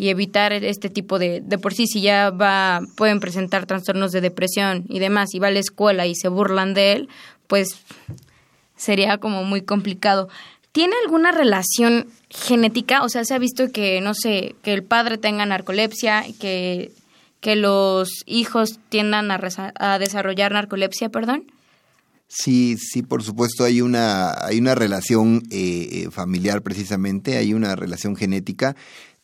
y 0.00 0.08
evitar 0.08 0.54
este 0.54 0.88
tipo 0.88 1.18
de, 1.18 1.42
de 1.42 1.58
por 1.58 1.74
sí, 1.74 1.86
si 1.86 2.00
ya 2.00 2.30
va, 2.30 2.80
pueden 2.96 3.20
presentar 3.20 3.66
trastornos 3.66 4.12
de 4.12 4.22
depresión 4.22 4.86
y 4.88 4.98
demás, 4.98 5.34
y 5.34 5.40
va 5.40 5.48
a 5.48 5.50
la 5.50 5.58
escuela 5.58 6.06
y 6.06 6.14
se 6.14 6.28
burlan 6.28 6.72
de 6.72 6.92
él, 6.92 7.08
pues 7.48 7.68
sería 8.78 9.18
como 9.18 9.44
muy 9.44 9.60
complicado. 9.60 10.30
¿Tiene 10.72 10.94
alguna 11.04 11.32
relación 11.32 12.06
genética? 12.30 13.02
O 13.02 13.10
sea, 13.10 13.26
se 13.26 13.34
ha 13.34 13.38
visto 13.38 13.72
que, 13.72 14.00
no 14.00 14.14
sé, 14.14 14.54
que 14.62 14.72
el 14.72 14.84
padre 14.84 15.18
tenga 15.18 15.44
narcolepsia, 15.44 16.24
que, 16.40 16.92
que 17.42 17.54
los 17.56 18.08
hijos 18.24 18.78
tiendan 18.88 19.30
a, 19.30 19.38
a 19.78 19.98
desarrollar 19.98 20.52
narcolepsia, 20.52 21.10
perdón. 21.10 21.44
Sí, 22.32 22.76
sí, 22.78 23.02
por 23.02 23.24
supuesto 23.24 23.64
hay 23.64 23.80
una, 23.80 24.32
hay 24.46 24.60
una 24.60 24.76
relación 24.76 25.42
eh, 25.50 25.88
eh, 25.90 26.10
familiar 26.12 26.62
precisamente, 26.62 27.36
hay 27.36 27.52
una 27.54 27.74
relación 27.74 28.14
genética 28.14 28.76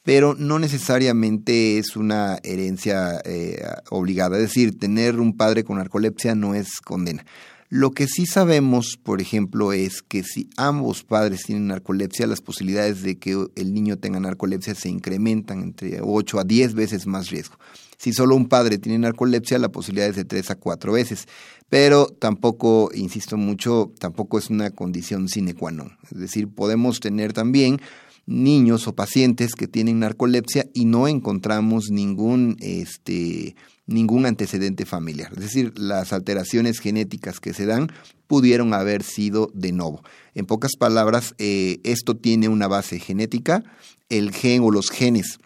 pero 0.06 0.36
no 0.38 0.60
necesariamente 0.60 1.78
es 1.78 1.96
una 1.96 2.38
herencia 2.44 3.20
eh, 3.24 3.60
obligada. 3.90 4.36
Es 4.36 4.44
decir, 4.44 4.78
tener 4.78 5.18
un 5.18 5.36
padre 5.36 5.64
con 5.64 5.78
narcolepsia 5.78 6.36
no 6.36 6.54
es 6.54 6.80
condena. 6.80 7.26
Lo 7.70 7.90
que 7.90 8.06
sí 8.06 8.24
sabemos, 8.24 8.96
por 9.02 9.20
ejemplo, 9.20 9.72
es 9.72 10.02
que 10.02 10.22
si 10.22 10.48
ambos 10.56 11.02
padres 11.02 11.42
tienen 11.42 11.66
narcolepsia, 11.66 12.28
las 12.28 12.40
posibilidades 12.40 13.02
de 13.02 13.18
que 13.18 13.46
el 13.56 13.74
niño 13.74 13.98
tenga 13.98 14.20
narcolepsia 14.20 14.76
se 14.76 14.88
incrementan 14.88 15.60
entre 15.60 15.98
8 16.00 16.38
a 16.38 16.44
10 16.44 16.74
veces 16.74 17.08
más 17.08 17.28
riesgo. 17.30 17.56
Si 17.98 18.12
solo 18.12 18.36
un 18.36 18.46
padre 18.46 18.78
tiene 18.78 19.00
narcolepsia, 19.00 19.58
la 19.58 19.70
posibilidad 19.70 20.08
es 20.08 20.14
de 20.14 20.24
3 20.24 20.52
a 20.52 20.54
4 20.54 20.92
veces. 20.92 21.26
Pero 21.68 22.06
tampoco, 22.06 22.90
insisto 22.94 23.36
mucho, 23.36 23.92
tampoco 23.98 24.38
es 24.38 24.50
una 24.50 24.70
condición 24.70 25.28
sine 25.28 25.54
qua 25.54 25.72
non. 25.72 25.98
Es 26.12 26.16
decir, 26.16 26.46
podemos 26.46 27.00
tener 27.00 27.32
también 27.32 27.80
niños 28.26 28.88
o 28.88 28.94
pacientes 28.94 29.54
que 29.54 29.68
tienen 29.68 30.00
narcolepsia 30.00 30.66
y 30.74 30.84
no 30.84 31.08
encontramos 31.08 31.90
ningún, 31.90 32.56
este, 32.60 33.54
ningún 33.86 34.26
antecedente 34.26 34.84
familiar. 34.84 35.32
Es 35.34 35.40
decir, 35.40 35.72
las 35.78 36.12
alteraciones 36.12 36.80
genéticas 36.80 37.40
que 37.40 37.54
se 37.54 37.66
dan 37.66 37.92
pudieron 38.26 38.74
haber 38.74 39.02
sido 39.04 39.50
de 39.54 39.72
nuevo. 39.72 40.02
En 40.34 40.46
pocas 40.46 40.72
palabras, 40.76 41.34
eh, 41.38 41.78
esto 41.84 42.16
tiene 42.16 42.48
una 42.48 42.66
base 42.66 42.98
genética. 42.98 43.62
El 44.08 44.32
gen 44.32 44.62
o 44.62 44.70
los 44.70 44.90
genes 44.90 45.38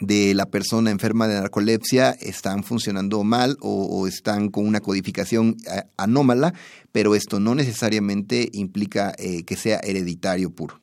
de 0.00 0.34
la 0.34 0.46
persona 0.46 0.90
enferma 0.90 1.28
de 1.28 1.34
narcolepsia 1.34 2.10
están 2.10 2.64
funcionando 2.64 3.22
mal 3.22 3.56
o, 3.60 4.06
están 4.06 4.48
con 4.48 4.66
una 4.66 4.80
codificación 4.80 5.56
eh, 5.66 5.82
anómala, 5.96 6.54
pero 6.90 7.14
esto 7.14 7.40
no 7.40 7.54
necesariamente 7.54 8.48
implica 8.52 9.12
eh, 9.18 9.44
que 9.44 9.56
sea 9.56 9.80
hereditario 9.82 10.50
puro. 10.50 10.81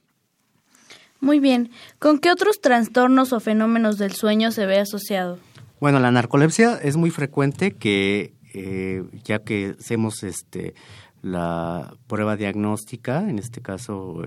Muy 1.22 1.40
bien. 1.40 1.70
¿Con 2.00 2.20
qué 2.20 2.32
otros 2.32 2.62
trastornos 2.62 3.34
o 3.34 3.40
fenómenos 3.40 3.98
del 3.98 4.14
sueño 4.14 4.52
se 4.52 4.66
ve 4.66 4.80
asociado? 4.80 5.40
Bueno, 5.80 6.00
la 6.00 6.12
narcolepsia 6.12 6.76
es 6.76 6.98
muy 6.98 7.12
frecuente 7.12 7.72
que 7.72 8.34
eh, 8.54 9.04
ya 9.24 9.40
que 9.40 9.76
hacemos 9.80 10.24
este 10.24 10.74
la 11.22 11.94
prueba 12.08 12.38
diagnóstica, 12.38 13.30
en 13.30 13.40
este 13.40 13.62
caso 13.62 14.24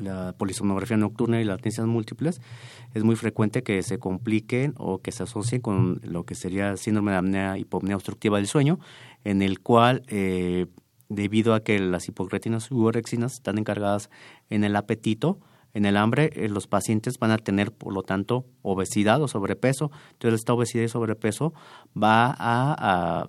la 0.00 0.34
polisomnografía 0.36 0.96
nocturna 0.96 1.40
y 1.40 1.44
las 1.44 1.56
latencias 1.56 1.86
múltiples, 1.86 2.40
es 2.94 3.04
muy 3.04 3.16
frecuente 3.16 3.62
que 3.62 3.82
se 3.82 3.98
compliquen 3.98 4.74
o 4.76 4.98
que 4.98 5.12
se 5.12 5.22
asocien 5.22 5.60
con 5.60 6.00
lo 6.02 6.24
que 6.24 6.34
sería 6.34 6.76
síndrome 6.76 7.12
de 7.12 7.18
apnea 7.18 7.58
hipopnea 7.58 7.96
obstructiva 7.96 8.38
del 8.38 8.46
sueño, 8.46 8.78
en 9.24 9.42
el 9.42 9.60
cual, 9.60 10.02
eh, 10.08 10.66
debido 11.08 11.54
a 11.54 11.60
que 11.60 11.78
las 11.78 12.08
hipocretinas 12.08 12.70
u 12.70 12.84
orexinas 12.84 13.34
están 13.34 13.58
encargadas 13.58 14.10
en 14.50 14.64
el 14.64 14.76
apetito, 14.76 15.38
en 15.76 15.84
el 15.84 15.96
hambre, 15.96 16.30
eh, 16.34 16.48
los 16.48 16.66
pacientes 16.66 17.18
van 17.18 17.30
a 17.30 17.38
tener, 17.38 17.70
por 17.72 17.92
lo 17.92 18.02
tanto, 18.02 18.46
obesidad 18.62 19.22
o 19.22 19.28
sobrepeso. 19.28 19.90
Entonces, 20.12 20.40
esta 20.40 20.54
obesidad 20.54 20.84
y 20.84 20.88
sobrepeso 20.88 21.52
va 21.94 22.34
a 22.38 23.28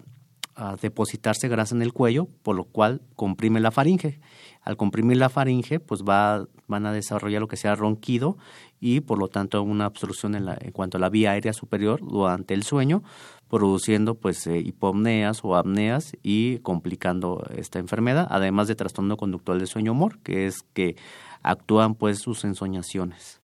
depositarse 0.82 1.48
grasa 1.48 1.76
en 1.76 1.82
el 1.84 1.94
cuello, 1.94 2.28
por 2.42 2.56
lo 2.56 2.64
cual 2.64 3.02
comprime 3.16 3.60
la 3.60 3.72
faringe. 3.72 4.20
Al 4.64 4.76
comprimir 4.76 5.18
la 5.18 5.30
faringe, 5.30 5.80
pues 5.80 6.02
va, 6.04 6.48
van 6.68 6.86
a 6.86 6.92
desarrollar 6.92 7.42
lo 7.42 7.48
que 7.48 7.58
sea 7.58 7.76
ronquido 7.76 8.38
y 8.80 9.02
por 9.02 9.20
lo 9.20 9.28
tanto 9.28 9.62
una 9.62 9.88
obstrucción 9.88 10.36
en, 10.36 10.46
la, 10.46 10.58
en 10.60 10.72
cuanto 10.72 10.98
a 10.98 11.00
la 11.00 11.10
vía 11.10 11.32
aérea 11.32 11.54
superior 11.54 12.02
durante 12.02 12.54
el 12.54 12.64
sueño, 12.64 13.04
produciendo 13.50 14.16
pues 14.16 14.46
eh, 14.48 14.60
hipomneas 14.60 15.42
o 15.44 15.56
apneas 15.56 16.18
y 16.24 16.58
complicando 16.60 17.46
esta 17.56 17.80
enfermedad, 17.80 18.28
además 18.30 18.68
de 18.68 18.76
trastorno 18.76 19.16
conductual 19.16 19.60
de 19.60 19.68
sueño 19.68 19.92
humor, 19.92 20.20
que 20.20 20.48
es 20.48 20.64
que 20.74 20.96
actúan 21.44 21.96
pues 21.96 22.20
sus 22.20 22.44
ensoñaciones. 22.44 23.42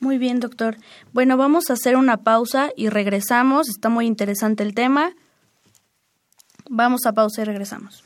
Muy 0.00 0.18
bien, 0.18 0.40
doctor. 0.40 0.76
Bueno, 1.12 1.36
vamos 1.36 1.70
a 1.70 1.74
hacer 1.74 1.96
una 1.96 2.18
pausa 2.18 2.70
y 2.76 2.88
regresamos. 2.88 3.68
Está 3.68 3.88
muy 3.88 4.06
interesante 4.06 4.62
el 4.62 4.74
tema. 4.74 5.12
Vamos 6.68 7.06
a 7.06 7.12
pausa 7.12 7.42
y 7.42 7.44
regresamos. 7.44 8.04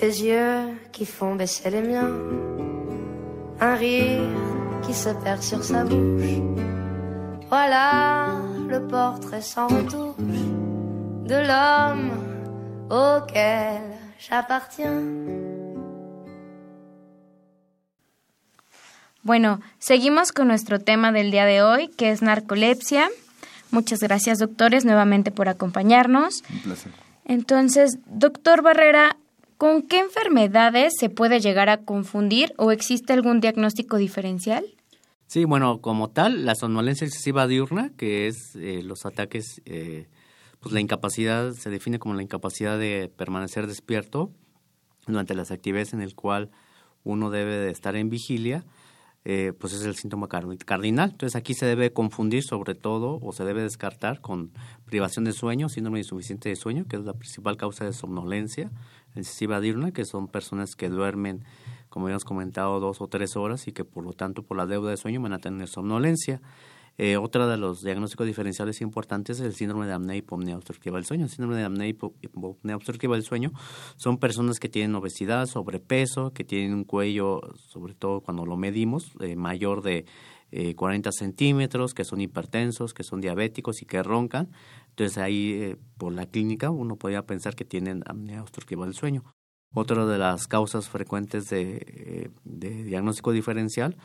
Des 0.00 0.20
yeux 0.20 0.74
qui 0.90 1.06
font 1.06 1.36
baisser 1.36 1.70
les 1.70 1.80
miens, 1.80 2.10
un 3.60 3.76
rire 3.76 4.51
qui 4.86 4.94
se 4.94 5.10
perd 5.10 5.42
sur 5.42 5.62
sa 5.62 5.84
bouche. 5.84 6.40
Voilà 7.48 8.28
le 8.68 8.86
portrait 8.88 9.42
sans 9.42 9.66
retouche 9.68 10.16
de 11.26 11.36
l'homme 11.48 12.10
auquel 12.90 13.82
j'appartiens. 14.18 15.02
Bueno, 19.22 19.60
seguimos 19.78 20.32
con 20.32 20.48
nuestro 20.48 20.80
tema 20.80 21.12
del 21.12 21.30
día 21.30 21.44
de 21.44 21.62
hoy, 21.62 21.88
que 21.88 22.10
es 22.10 22.22
narcolepsia. 22.22 23.08
Muchas 23.70 24.00
gracias, 24.00 24.38
doctores, 24.38 24.84
nuevamente 24.84 25.30
por 25.30 25.48
acompañarnos. 25.48 26.42
Un 26.50 26.58
placer. 26.60 26.92
Entonces, 27.24 27.98
doctor 28.06 28.62
Barrera, 28.62 29.16
¿con 29.62 29.82
qué 29.82 30.00
enfermedades 30.00 30.94
se 30.98 31.08
puede 31.08 31.38
llegar 31.38 31.68
a 31.68 31.84
confundir 31.84 32.52
o 32.56 32.72
existe 32.72 33.12
algún 33.12 33.40
diagnóstico 33.40 33.96
diferencial? 33.96 34.64
Sí, 35.28 35.44
bueno, 35.44 35.80
como 35.80 36.10
tal, 36.10 36.44
la 36.44 36.56
somnolencia 36.56 37.06
excesiva 37.06 37.46
diurna, 37.46 37.92
que 37.96 38.26
es 38.26 38.56
eh, 38.56 38.82
los 38.82 39.06
ataques, 39.06 39.62
eh, 39.64 40.08
pues 40.58 40.72
la 40.72 40.80
incapacidad, 40.80 41.52
se 41.52 41.70
define 41.70 42.00
como 42.00 42.14
la 42.14 42.24
incapacidad 42.24 42.76
de 42.76 43.08
permanecer 43.16 43.68
despierto 43.68 44.32
durante 45.06 45.32
las 45.36 45.52
actividades 45.52 45.92
en 45.92 46.02
el 46.02 46.16
cual 46.16 46.50
uno 47.04 47.30
debe 47.30 47.54
de 47.54 47.70
estar 47.70 47.94
en 47.94 48.10
vigilia 48.10 48.64
eh, 49.24 49.52
pues 49.56 49.72
es 49.72 49.84
el 49.84 49.94
síntoma 49.94 50.26
cardinal. 50.28 51.10
Entonces 51.10 51.36
aquí 51.36 51.54
se 51.54 51.64
debe 51.64 51.92
confundir 51.92 52.42
sobre 52.42 52.74
todo 52.74 53.20
o 53.22 53.32
se 53.32 53.44
debe 53.44 53.62
descartar 53.62 54.20
con 54.20 54.50
privación 54.86 55.24
de 55.24 55.32
sueño, 55.32 55.68
síndrome 55.68 56.00
insuficiente 56.00 56.48
de 56.48 56.56
sueño, 56.56 56.86
que 56.88 56.96
es 56.96 57.04
la 57.04 57.12
principal 57.12 57.56
causa 57.56 57.84
de 57.84 57.92
somnolencia 57.92 58.72
excesiva 59.14 59.60
diurna, 59.60 59.92
que 59.92 60.04
son 60.04 60.28
personas 60.28 60.74
que 60.74 60.88
duermen, 60.88 61.44
como 61.88 62.06
habíamos 62.06 62.24
comentado, 62.24 62.80
dos 62.80 63.00
o 63.00 63.08
tres 63.08 63.36
horas 63.36 63.68
y 63.68 63.72
que 63.72 63.84
por 63.84 64.04
lo 64.04 64.12
tanto 64.12 64.42
por 64.42 64.56
la 64.56 64.66
deuda 64.66 64.90
de 64.90 64.96
sueño 64.96 65.20
van 65.20 65.32
a 65.32 65.38
tener 65.38 65.68
somnolencia. 65.68 66.40
Eh, 66.98 67.16
otra 67.16 67.46
de 67.46 67.56
los 67.56 67.82
diagnósticos 67.82 68.26
diferenciales 68.26 68.82
importantes 68.82 69.40
es 69.40 69.46
el 69.46 69.54
síndrome 69.54 69.86
de 69.86 69.94
apnea 69.94 70.16
hipopnea 70.16 70.56
obstructiva 70.56 70.96
del 70.96 71.06
sueño. 71.06 71.24
El 71.24 71.30
síndrome 71.30 71.56
de 71.56 71.64
apnea 71.64 71.88
hipopnea 71.88 72.76
obstructiva 72.76 73.14
del 73.14 73.24
sueño 73.24 73.50
son 73.96 74.18
personas 74.18 74.58
que 74.58 74.68
tienen 74.68 74.94
obesidad, 74.94 75.46
sobrepeso, 75.46 76.32
que 76.32 76.44
tienen 76.44 76.74
un 76.74 76.84
cuello, 76.84 77.40
sobre 77.56 77.94
todo 77.94 78.20
cuando 78.20 78.44
lo 78.44 78.56
medimos, 78.56 79.12
eh, 79.20 79.36
mayor 79.36 79.82
de 79.82 80.04
40 80.76 81.08
eh, 81.08 81.12
centímetros, 81.12 81.94
que 81.94 82.04
son 82.04 82.20
hipertensos, 82.20 82.94
que 82.94 83.02
son 83.02 83.20
diabéticos 83.20 83.82
y 83.82 83.86
que 83.86 84.02
roncan. 84.02 84.50
Entonces 84.90 85.18
ahí 85.18 85.76
por 85.96 86.12
la 86.12 86.26
clínica 86.26 86.70
uno 86.70 86.96
podría 86.96 87.22
pensar 87.26 87.54
que 87.54 87.64
tienen 87.64 88.02
apnea 88.06 88.42
obstructiva 88.42 88.84
del 88.84 88.94
sueño. 88.94 89.24
Otra 89.74 90.04
de 90.04 90.18
las 90.18 90.46
causas 90.48 90.88
frecuentes 90.90 91.48
de, 91.48 92.30
de 92.44 92.84
diagnóstico 92.84 93.32
diferencial 93.32 93.96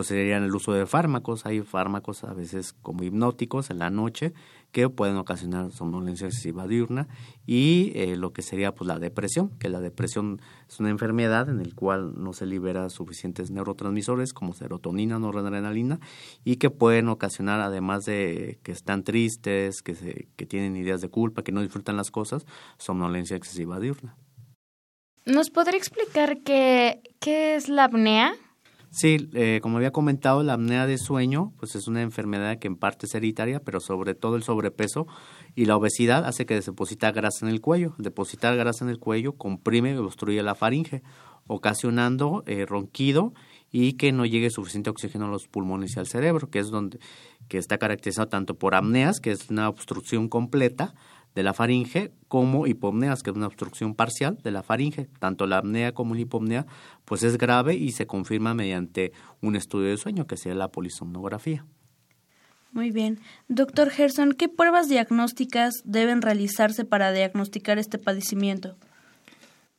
pues 0.00 0.08
serían 0.08 0.44
el 0.44 0.54
uso 0.54 0.72
de 0.72 0.86
fármacos. 0.86 1.44
Hay 1.44 1.60
fármacos 1.60 2.24
a 2.24 2.32
veces 2.32 2.72
como 2.72 3.04
hipnóticos 3.04 3.68
en 3.68 3.80
la 3.80 3.90
noche 3.90 4.32
que 4.72 4.88
pueden 4.88 5.18
ocasionar 5.18 5.72
somnolencia 5.72 6.26
excesiva 6.26 6.66
diurna 6.66 7.06
y 7.44 7.92
eh, 7.94 8.16
lo 8.16 8.32
que 8.32 8.40
sería 8.40 8.74
pues 8.74 8.88
la 8.88 8.98
depresión, 8.98 9.50
que 9.58 9.68
la 9.68 9.78
depresión 9.78 10.40
es 10.66 10.80
una 10.80 10.88
enfermedad 10.88 11.50
en 11.50 11.62
la 11.62 11.74
cual 11.74 12.14
no 12.16 12.32
se 12.32 12.46
libera 12.46 12.88
suficientes 12.88 13.50
neurotransmisores 13.50 14.32
como 14.32 14.54
serotonina, 14.54 15.18
noradrenalina 15.18 16.00
y 16.44 16.56
que 16.56 16.70
pueden 16.70 17.10
ocasionar 17.10 17.60
además 17.60 18.06
de 18.06 18.58
que 18.62 18.72
están 18.72 19.04
tristes, 19.04 19.82
que, 19.82 19.94
se, 19.94 20.28
que 20.36 20.46
tienen 20.46 20.76
ideas 20.76 21.02
de 21.02 21.10
culpa, 21.10 21.42
que 21.42 21.52
no 21.52 21.60
disfrutan 21.60 21.98
las 21.98 22.10
cosas, 22.10 22.46
somnolencia 22.78 23.36
excesiva 23.36 23.78
diurna. 23.78 24.16
¿Nos 25.26 25.50
podría 25.50 25.76
explicar 25.76 26.38
qué, 26.42 27.02
qué 27.20 27.54
es 27.54 27.68
la 27.68 27.84
apnea? 27.84 28.32
Sí, 28.92 29.30
eh, 29.34 29.60
como 29.62 29.76
había 29.76 29.92
comentado, 29.92 30.42
la 30.42 30.54
apnea 30.54 30.84
de 30.84 30.98
sueño 30.98 31.52
pues 31.58 31.76
es 31.76 31.86
una 31.86 32.02
enfermedad 32.02 32.58
que 32.58 32.66
en 32.66 32.74
parte 32.74 33.06
es 33.06 33.14
hereditaria, 33.14 33.60
pero 33.60 33.78
sobre 33.78 34.14
todo 34.14 34.34
el 34.34 34.42
sobrepeso 34.42 35.06
y 35.54 35.66
la 35.66 35.76
obesidad 35.76 36.24
hace 36.24 36.44
que 36.44 36.60
deposita 36.60 37.12
grasa 37.12 37.46
en 37.46 37.52
el 37.52 37.60
cuello. 37.60 37.94
Depositar 37.98 38.56
grasa 38.56 38.84
en 38.84 38.90
el 38.90 38.98
cuello 38.98 39.34
comprime 39.34 39.92
y 39.92 39.96
obstruye 39.96 40.42
la 40.42 40.56
faringe, 40.56 41.04
ocasionando 41.46 42.42
eh, 42.46 42.66
ronquido 42.66 43.32
y 43.70 43.92
que 43.92 44.10
no 44.10 44.26
llegue 44.26 44.50
suficiente 44.50 44.90
oxígeno 44.90 45.26
a 45.26 45.30
los 45.30 45.46
pulmones 45.46 45.94
y 45.94 46.00
al 46.00 46.08
cerebro, 46.08 46.50
que 46.50 46.58
es 46.58 46.70
donde 46.70 46.98
que 47.48 47.58
está 47.58 47.78
caracterizado 47.78 48.28
tanto 48.28 48.54
por 48.54 48.74
apneas, 48.74 49.20
que 49.20 49.30
es 49.30 49.50
una 49.50 49.68
obstrucción 49.68 50.28
completa, 50.28 50.94
de 51.34 51.42
la 51.42 51.54
faringe 51.54 52.12
como 52.28 52.66
hipomneas, 52.66 53.22
que 53.22 53.30
es 53.30 53.36
una 53.36 53.46
obstrucción 53.46 53.94
parcial 53.94 54.38
de 54.42 54.50
la 54.50 54.62
faringe. 54.62 55.08
Tanto 55.18 55.46
la 55.46 55.58
apnea 55.58 55.92
como 55.92 56.14
la 56.14 56.20
hipomnea 56.20 56.66
pues 57.04 57.22
es 57.22 57.38
grave 57.38 57.74
y 57.74 57.92
se 57.92 58.06
confirma 58.06 58.54
mediante 58.54 59.12
un 59.40 59.56
estudio 59.56 59.88
de 59.88 59.96
sueño 59.96 60.26
que 60.26 60.36
sea 60.36 60.54
la 60.54 60.68
polisomnografía. 60.68 61.64
Muy 62.72 62.90
bien. 62.92 63.18
Doctor 63.48 63.90
Gerson, 63.90 64.32
¿qué 64.32 64.48
pruebas 64.48 64.88
diagnósticas 64.88 65.82
deben 65.84 66.22
realizarse 66.22 66.84
para 66.84 67.12
diagnosticar 67.12 67.78
este 67.78 67.98
padecimiento? 67.98 68.76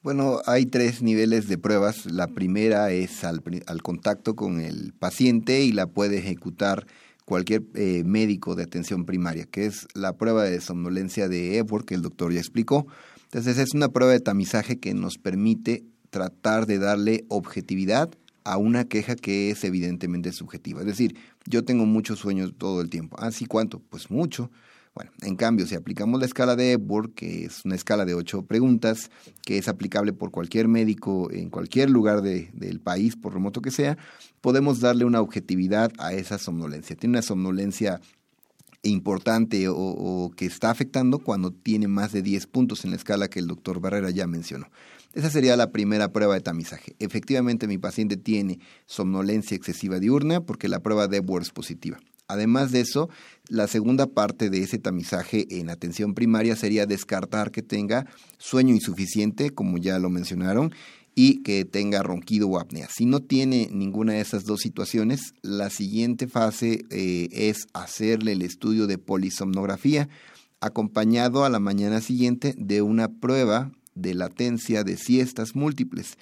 Bueno, 0.04 0.40
hay 0.46 0.66
tres 0.66 1.02
niveles 1.02 1.48
de 1.48 1.58
pruebas. 1.58 2.06
La 2.12 2.28
primera 2.28 2.92
es 2.92 3.24
al, 3.24 3.42
al 3.68 3.82
contacto 3.84 4.36
con 4.36 4.60
el 4.60 4.94
paciente 4.94 5.62
y 5.62 5.72
la 5.72 5.88
puede 5.88 6.18
ejecutar 6.18 6.86
cualquier 7.26 7.64
eh, 7.76 8.04
médico 8.06 8.56
de 8.56 8.64
atención 8.64 9.06
primaria, 9.06 9.46
que 9.46 9.66
es 9.66 9.88
la 9.94 10.18
prueba 10.18 10.44
de 10.44 10.60
somnolencia 10.62 11.28
de 11.28 11.58
Epworth, 11.58 11.86
que 11.86 11.96
el 11.96 12.02
doctor 12.02 12.34
ya 12.34 12.40
explicó. 12.40 12.88
Entonces 13.24 13.58
es 13.58 13.74
una 13.74 13.90
prueba 13.90 14.12
de 14.12 14.20
tamizaje 14.20 14.80
que 14.80 14.94
nos 14.94 15.18
permite 15.18 15.84
tratar 16.10 16.66
de 16.66 16.80
darle 16.80 17.26
objetividad 17.30 18.12
a 18.44 18.58
una 18.58 18.86
queja 18.86 19.16
que 19.16 19.52
es 19.52 19.64
evidentemente 19.64 20.32
subjetiva. 20.32 20.82
Es 20.82 20.88
decir, 20.88 21.16
yo 21.46 21.64
tengo 21.64 21.86
muchos 21.86 22.20
sueños 22.20 22.54
todo 22.58 22.82
el 22.82 22.90
tiempo. 22.90 23.16
¿Ah, 23.20 23.32
sí 23.32 23.46
cuánto? 23.46 23.80
Pues 23.80 24.12
mucho. 24.12 24.52
Bueno, 24.94 25.12
en 25.22 25.38
cambio, 25.38 25.66
si 25.68 25.76
aplicamos 25.76 26.20
la 26.20 26.26
escala 26.26 26.58
de 26.58 26.74
Epworth, 26.74 27.14
que 27.16 27.46
es 27.46 27.64
una 27.64 27.76
escala 27.76 28.04
de 28.04 28.14
ocho 28.14 28.46
preguntas, 28.46 29.10
que 29.42 29.58
es 29.58 29.70
aplicable 29.70 30.12
por 30.12 30.32
cualquier 30.32 30.68
médico 30.68 31.32
en 31.32 31.50
cualquier 31.50 31.90
lugar 31.90 32.22
del 32.22 32.82
país, 32.82 33.16
por 33.16 33.34
remoto 33.34 33.62
que 33.62 33.72
sea, 33.72 33.98
podemos 34.42 34.82
darle 34.82 35.06
una 35.06 35.22
objetividad 35.22 35.94
a 35.98 36.12
esa 36.12 36.38
somnolencia. 36.38 36.98
Tiene 36.98 37.14
una 37.14 37.22
somnolencia 37.22 38.02
importante 38.84 39.68
o, 39.70 40.32
que 40.36 40.46
está 40.46 40.72
afectando 40.72 41.20
cuando 41.20 41.52
tiene 41.52 41.88
más 41.88 42.12
de 42.12 42.22
10 42.22 42.48
puntos 42.48 42.84
en 42.84 42.92
la 42.92 42.98
escala 42.98 43.30
que 43.30 43.40
el 43.40 43.48
doctor 43.48 43.80
Barrera 43.80 44.10
ya 44.10 44.28
mencionó. 44.28 44.68
Esa 45.14 45.30
sería 45.30 45.56
la 45.56 45.72
primera 45.72 46.12
prueba 46.12 46.34
de 46.34 46.42
tamizaje. 46.42 46.96
Efectivamente, 47.00 47.68
mi 47.68 47.78
paciente 47.78 48.18
tiene 48.18 48.60
somnolencia 48.88 49.56
excesiva 49.56 50.00
diurna 50.00 50.42
porque 50.42 50.68
la 50.68 50.80
prueba 50.82 51.08
de 51.08 51.18
Epworth 51.18 51.46
es 51.46 51.52
positiva. 51.52 52.00
Además 52.32 52.72
de 52.72 52.82
eso, 52.82 53.10
la 53.50 53.68
segunda 53.68 54.08
parte 54.08 54.50
de 54.50 54.64
ese 54.64 54.80
tamizaje 54.80 55.46
en 55.50 55.70
atención 55.70 56.14
primaria 56.14 56.56
sería 56.56 56.86
descartar 56.86 57.52
que 57.52 57.62
tenga 57.62 58.08
sueño 58.38 58.74
insuficiente, 58.74 59.50
como 59.50 59.78
ya 59.78 60.00
lo 60.00 60.10
mencionaron, 60.10 60.72
y 61.14 61.44
que 61.44 61.66
tenga 61.66 62.04
ronquido 62.04 62.48
o 62.48 62.58
apnea. 62.58 62.88
Si 62.90 63.06
no 63.06 63.20
tiene 63.20 63.70
ninguna 63.72 64.14
de 64.14 64.22
esas 64.22 64.46
dos 64.46 64.62
situaciones, 64.62 65.34
la 65.42 65.70
siguiente 65.70 66.28
fase 66.28 66.86
eh, 66.90 67.28
es 67.32 67.68
hacerle 67.74 68.32
el 68.32 68.42
estudio 68.42 68.88
de 68.88 68.98
polisomnografía, 68.98 70.08
acompañado 70.62 71.44
a 71.44 71.50
la 71.50 71.60
mañana 71.60 72.00
siguiente 72.00 72.56
de 72.58 72.82
una 72.82 73.10
prueba 73.10 73.72
de 73.94 74.14
latencia 74.14 74.84
de 74.84 74.96
siestas 74.96 75.56
múltiples. 75.56 76.18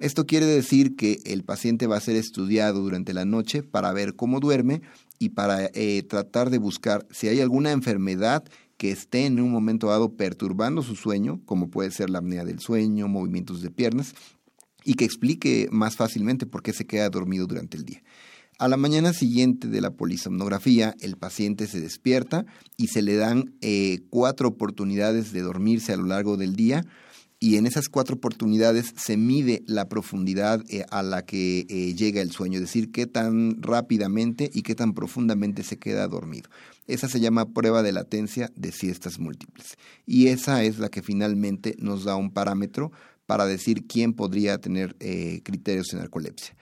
Esto 0.00 0.26
quiere 0.26 0.46
decir 0.46 0.96
que 0.96 1.20
el 1.24 1.44
paciente 1.44 1.86
va 1.86 1.96
a 1.96 2.00
ser 2.00 2.16
estudiado 2.16 2.80
durante 2.80 3.14
la 3.14 3.24
noche 3.24 3.62
para 3.62 3.92
ver 3.92 4.16
cómo 4.16 4.40
duerme 4.40 4.82
y 5.18 5.30
para 5.30 5.70
eh, 5.74 6.02
tratar 6.08 6.50
de 6.50 6.58
buscar 6.58 7.06
si 7.10 7.28
hay 7.28 7.40
alguna 7.40 7.72
enfermedad 7.72 8.44
que 8.76 8.90
esté 8.90 9.26
en 9.26 9.40
un 9.40 9.50
momento 9.50 9.88
dado 9.88 10.16
perturbando 10.16 10.82
su 10.82 10.96
sueño, 10.96 11.40
como 11.44 11.70
puede 11.70 11.90
ser 11.90 12.10
la 12.10 12.18
apnea 12.18 12.44
del 12.44 12.58
sueño, 12.58 13.08
movimientos 13.08 13.62
de 13.62 13.70
piernas, 13.70 14.14
y 14.84 14.94
que 14.94 15.04
explique 15.04 15.68
más 15.70 15.96
fácilmente 15.96 16.46
por 16.46 16.62
qué 16.62 16.72
se 16.72 16.86
queda 16.86 17.08
dormido 17.08 17.46
durante 17.46 17.76
el 17.76 17.84
día. 17.84 18.02
A 18.58 18.68
la 18.68 18.76
mañana 18.76 19.12
siguiente 19.12 19.66
de 19.66 19.80
la 19.80 19.90
polisomnografía, 19.90 20.94
el 21.00 21.16
paciente 21.16 21.66
se 21.66 21.80
despierta 21.80 22.46
y 22.76 22.88
se 22.88 23.02
le 23.02 23.16
dan 23.16 23.54
eh, 23.60 24.00
cuatro 24.10 24.48
oportunidades 24.48 25.32
de 25.32 25.40
dormirse 25.40 25.92
a 25.92 25.96
lo 25.96 26.04
largo 26.04 26.36
del 26.36 26.54
día 26.54 26.84
y 27.44 27.58
en 27.58 27.66
esas 27.66 27.90
cuatro 27.90 28.16
oportunidades 28.16 28.94
se 28.96 29.18
mide 29.18 29.62
la 29.66 29.86
profundidad 29.86 30.64
eh, 30.70 30.86
a 30.90 31.02
la 31.02 31.26
que 31.26 31.66
eh, 31.68 31.94
llega 31.94 32.22
el 32.22 32.30
sueño, 32.30 32.54
es 32.54 32.62
decir, 32.62 32.90
qué 32.90 33.06
tan 33.06 33.60
rápidamente 33.60 34.50
y 34.54 34.62
qué 34.62 34.74
tan 34.74 34.94
profundamente 34.94 35.62
se 35.62 35.76
queda 35.76 36.08
dormido. 36.08 36.48
Esa 36.86 37.06
se 37.06 37.20
llama 37.20 37.52
prueba 37.52 37.82
de 37.82 37.92
latencia 37.92 38.50
de 38.56 38.72
siestas 38.72 39.18
múltiples 39.18 39.76
y 40.06 40.28
esa 40.28 40.64
es 40.64 40.78
la 40.78 40.88
que 40.88 41.02
finalmente 41.02 41.76
nos 41.78 42.04
da 42.04 42.16
un 42.16 42.30
parámetro 42.30 42.92
para 43.26 43.44
decir 43.44 43.86
quién 43.86 44.14
podría 44.14 44.56
tener 44.56 44.96
eh, 45.00 45.42
criterios 45.44 45.88
de 45.88 45.98
narcolepsia. 45.98 46.56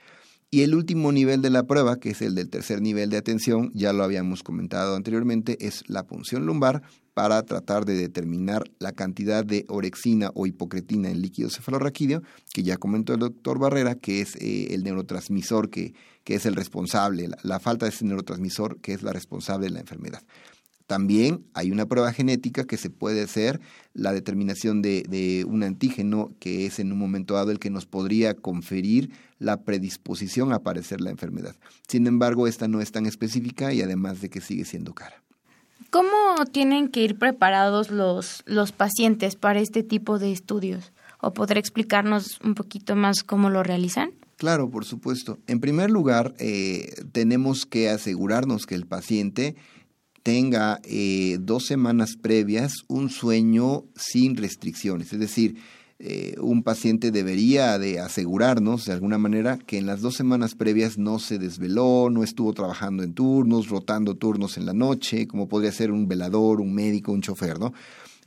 Y 0.53 0.61
el 0.61 0.75
último 0.75 1.11
nivel 1.11 1.41
de 1.41 1.49
la 1.49 1.63
prueba, 1.63 1.99
que 1.99 2.11
es 2.11 2.21
el 2.21 2.35
del 2.35 2.47
tercer 2.47 2.79
nivel 2.79 3.09
de 3.09 3.17
atención, 3.17 3.71
ya 3.73 3.91
lo 3.91 4.03
habíamos 4.03 4.43
comentado 4.43 4.95
anteriormente, 4.95 5.57
es 5.65 5.83
la 5.87 6.05
punción 6.05 6.45
lumbar 6.45 6.83
para 7.15 7.41
tratar 7.41 7.85
de 7.85 7.95
determinar 7.95 8.63
la 8.77 8.91
cantidad 8.91 9.43
de 9.43 9.65
orexina 9.67 10.29
o 10.35 10.45
hipocretina 10.45 11.09
en 11.09 11.23
líquido 11.23 11.49
cefalorraquídeo, 11.49 12.21
que 12.53 12.61
ya 12.61 12.77
comentó 12.77 13.13
el 13.13 13.21
doctor 13.21 13.57
Barrera, 13.57 13.95
que 13.95 14.21
es 14.21 14.35
eh, 14.35 14.75
el 14.75 14.83
neurotransmisor 14.83 15.71
que, 15.71 15.95
que, 16.23 16.35
es 16.35 16.45
el 16.45 16.53
responsable, 16.53 17.29
la, 17.29 17.37
la 17.41 17.59
falta 17.59 17.87
de 17.87 17.89
ese 17.89 18.05
neurotransmisor 18.05 18.79
que 18.79 18.93
es 18.93 19.01
la 19.01 19.11
responsable 19.11 19.65
de 19.65 19.71
la 19.71 19.79
enfermedad. 19.79 20.21
También 20.87 21.45
hay 21.53 21.71
una 21.71 21.85
prueba 21.85 22.11
genética 22.11 22.65
que 22.65 22.77
se 22.77 22.89
puede 22.89 23.23
hacer, 23.23 23.61
la 23.93 24.11
determinación 24.11 24.81
de, 24.81 25.45
un 25.47 25.63
antígeno 25.63 26.31
que 26.39 26.65
es 26.65 26.79
en 26.79 26.91
un 26.91 26.99
momento 26.99 27.35
dado 27.35 27.51
el 27.51 27.59
que 27.59 27.69
nos 27.69 27.85
podría 27.85 28.33
conferir 28.33 29.11
la 29.39 29.61
predisposición 29.61 30.51
a 30.51 30.57
aparecer 30.57 31.01
la 31.01 31.11
enfermedad. 31.11 31.55
Sin 31.87 32.07
embargo, 32.07 32.47
esta 32.47 32.67
no 32.67 32.81
es 32.81 32.91
tan 32.91 33.05
específica 33.05 33.73
y 33.73 33.81
además 33.81 34.21
de 34.21 34.29
que 34.29 34.41
sigue 34.41 34.65
siendo 34.65 34.93
cara. 34.93 35.23
¿Cómo 35.89 36.45
tienen 36.51 36.87
que 36.87 37.01
ir 37.03 37.19
preparados 37.19 37.91
los, 37.91 38.41
los 38.45 38.71
pacientes 38.71 39.35
para 39.35 39.59
este 39.59 39.83
tipo 39.83 40.17
de 40.17 40.31
estudios? 40.31 40.91
¿O 41.21 41.33
podrá 41.33 41.59
explicarnos 41.59 42.39
un 42.43 42.55
poquito 42.55 42.95
más 42.95 43.23
cómo 43.23 43.49
lo 43.49 43.63
realizan? 43.63 44.11
Claro, 44.37 44.69
por 44.69 44.85
supuesto. 44.85 45.37
En 45.47 45.59
primer 45.59 45.89
lugar, 45.89 46.33
eh, 46.39 46.93
tenemos 47.11 47.65
que 47.65 47.89
asegurarnos 47.89 48.65
que 48.65 48.75
el 48.75 48.85
paciente 48.85 49.55
tenga 50.23 50.79
eh, 50.85 51.37
dos 51.39 51.65
semanas 51.65 52.15
previas 52.19 52.73
un 52.87 53.09
sueño 53.09 53.83
sin 53.95 54.37
restricciones. 54.37 55.13
Es 55.13 55.19
decir, 55.19 55.57
eh, 55.99 56.35
un 56.39 56.63
paciente 56.63 57.11
debería 57.11 57.77
de 57.77 57.99
asegurarnos 57.99 58.85
de 58.85 58.93
alguna 58.93 59.17
manera 59.17 59.57
que 59.57 59.77
en 59.77 59.85
las 59.85 60.01
dos 60.01 60.15
semanas 60.15 60.55
previas 60.55 60.97
no 60.97 61.19
se 61.19 61.37
desveló, 61.37 62.09
no 62.09 62.23
estuvo 62.23 62.53
trabajando 62.53 63.03
en 63.03 63.13
turnos, 63.13 63.69
rotando 63.69 64.15
turnos 64.15 64.57
en 64.57 64.65
la 64.65 64.73
noche, 64.73 65.27
como 65.27 65.47
podría 65.47 65.71
ser 65.71 65.91
un 65.91 66.07
velador, 66.07 66.61
un 66.61 66.73
médico, 66.73 67.11
un 67.11 67.21
chofer, 67.21 67.59
¿no? 67.59 67.73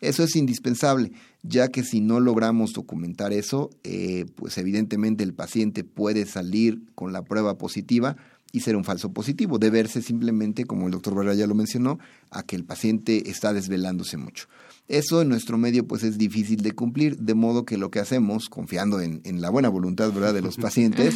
Eso 0.01 0.23
es 0.23 0.37
indispensable, 0.37 1.13
ya 1.43 1.69
que 1.69 1.83
si 1.83 2.01
no 2.01 2.21
logramos 2.21 2.73
documentar 2.75 3.33
eso, 3.33 3.71
eh, 3.83 4.27
pues 4.35 4.59
evidentemente 4.59 5.25
el 5.25 5.33
paciente 5.33 5.85
puede 5.85 6.27
salir 6.27 6.83
con 6.95 7.13
la 7.13 7.25
prueba 7.25 7.57
positiva, 7.57 8.17
y 8.53 8.61
ser 8.61 8.77
un 8.77 8.85
falso 8.85 9.13
positivo, 9.13 9.59
deberse 9.59 10.03
simplemente, 10.03 10.65
como 10.65 10.87
el 10.87 10.93
doctor 10.93 11.15
Barra 11.15 11.35
ya 11.35 11.47
lo 11.47 11.55
mencionó, 11.55 11.99
a 12.31 12.43
que 12.43 12.57
el 12.57 12.65
paciente 12.65 13.29
está 13.29 13.53
desvelándose 13.53 14.17
mucho. 14.17 14.47
Eso 14.89 15.21
en 15.21 15.29
nuestro 15.29 15.59
medio 15.59 15.87
pues 15.87 16.05
es 16.05 16.17
difícil 16.17 16.63
de 16.63 16.71
cumplir, 16.71 17.19
de 17.19 17.35
modo 17.35 17.65
que 17.65 17.77
lo 17.77 17.91
que 17.91 17.99
hacemos, 17.99 18.49
confiando 18.49 19.01
en, 19.01 19.21
la 19.41 19.51
buena 19.51 19.69
voluntad 19.69 20.13
¿verdad? 20.13 20.33
de 20.33 20.43
los 20.43 20.57
pacientes, 20.59 21.15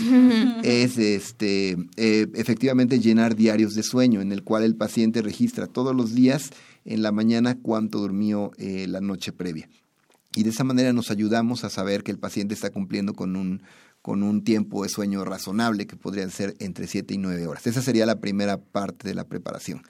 es 0.65 0.99
este, 0.99 1.77
eh, 1.97 2.27
efectivamente 2.35 2.99
llenar 2.99 3.37
diarios 3.37 3.75
de 3.75 3.85
sueño 3.85 4.21
en 4.21 4.33
el 4.33 4.43
cual 4.43 4.65
el 4.65 4.75
paciente 4.75 5.23
registra 5.23 5.69
todos 5.69 5.95
los 5.95 6.15
días 6.15 6.51
en 6.85 7.03
la 7.03 7.13
mañana 7.13 7.59
cuánto 7.61 8.01
durmió 8.01 8.51
eh, 8.59 8.87
la 8.89 9.01
noche 9.01 9.33
previa. 9.33 9.69
Y 10.35 10.45
de 10.45 10.51
esa 10.51 10.63
manera 10.63 10.93
nos 10.93 11.11
ayudamos 11.11 11.65
a 11.65 11.71
saber 11.71 12.05
que 12.05 12.13
el 12.13 12.19
paciente 12.19 12.55
está 12.55 12.71
cumpliendo 12.71 13.15
con 13.15 13.35
un, 13.35 13.63
con 14.03 14.23
un 14.23 14.45
tiempo 14.45 14.83
de 14.83 14.89
sueño 14.89 15.25
razonable 15.25 15.87
que 15.87 15.97
podrían 15.97 16.31
ser 16.31 16.55
entre 16.59 16.87
7 16.87 17.15
y 17.15 17.19
9 17.19 17.47
horas. 17.47 17.67
Esa 17.67 17.83
sería 17.83 18.07
la 18.07 18.21
primera 18.21 18.59
parte 18.59 19.07
de 19.09 19.15
la 19.15 19.25
preparación. 19.25 19.83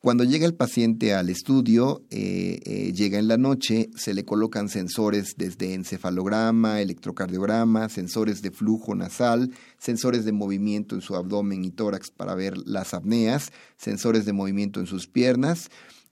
Cuando 0.00 0.22
llega 0.22 0.46
el 0.46 0.54
paciente 0.54 1.12
al 1.12 1.28
estudio, 1.28 2.04
eh, 2.10 2.60
eh, 2.64 2.92
llega 2.92 3.18
en 3.18 3.26
la 3.26 3.36
noche, 3.36 3.90
se 3.96 4.14
le 4.14 4.24
colocan 4.24 4.68
sensores 4.68 5.34
desde 5.36 5.74
encefalograma, 5.74 6.80
electrocardiograma, 6.80 7.88
sensores 7.88 8.40
de 8.40 8.52
flujo 8.52 8.94
nasal, 8.94 9.50
sensores 9.76 10.24
de 10.24 10.30
movimiento 10.30 10.94
en 10.94 11.00
su 11.00 11.16
abdomen 11.16 11.64
y 11.64 11.72
tórax 11.72 12.12
para 12.12 12.36
ver 12.36 12.56
las 12.58 12.94
apneas, 12.94 13.50
sensores 13.76 14.24
de 14.24 14.32
movimiento 14.32 14.78
en 14.78 14.86
sus 14.86 15.08
piernas 15.08 15.68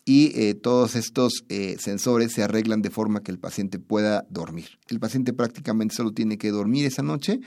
y 0.09 0.31
eh, 0.41 0.55
todos 0.55 0.95
estos 0.95 1.45
eh, 1.49 1.77
sensores 1.81 2.33
se 2.33 2.45
arreglan 2.45 2.81
de 2.81 2.91
forma 2.91 3.25
que 3.25 3.33
el 3.33 3.41
paciente 3.41 3.81
pueda 3.81 4.25
dormir. 4.31 4.79
El 4.89 5.01
paciente 5.01 5.33
prácticamente 5.33 5.97
solo 5.97 6.13
tiene 6.13 6.39
que 6.39 6.53
dormir 6.53 6.87
esa 6.87 7.03
noche 7.03 7.41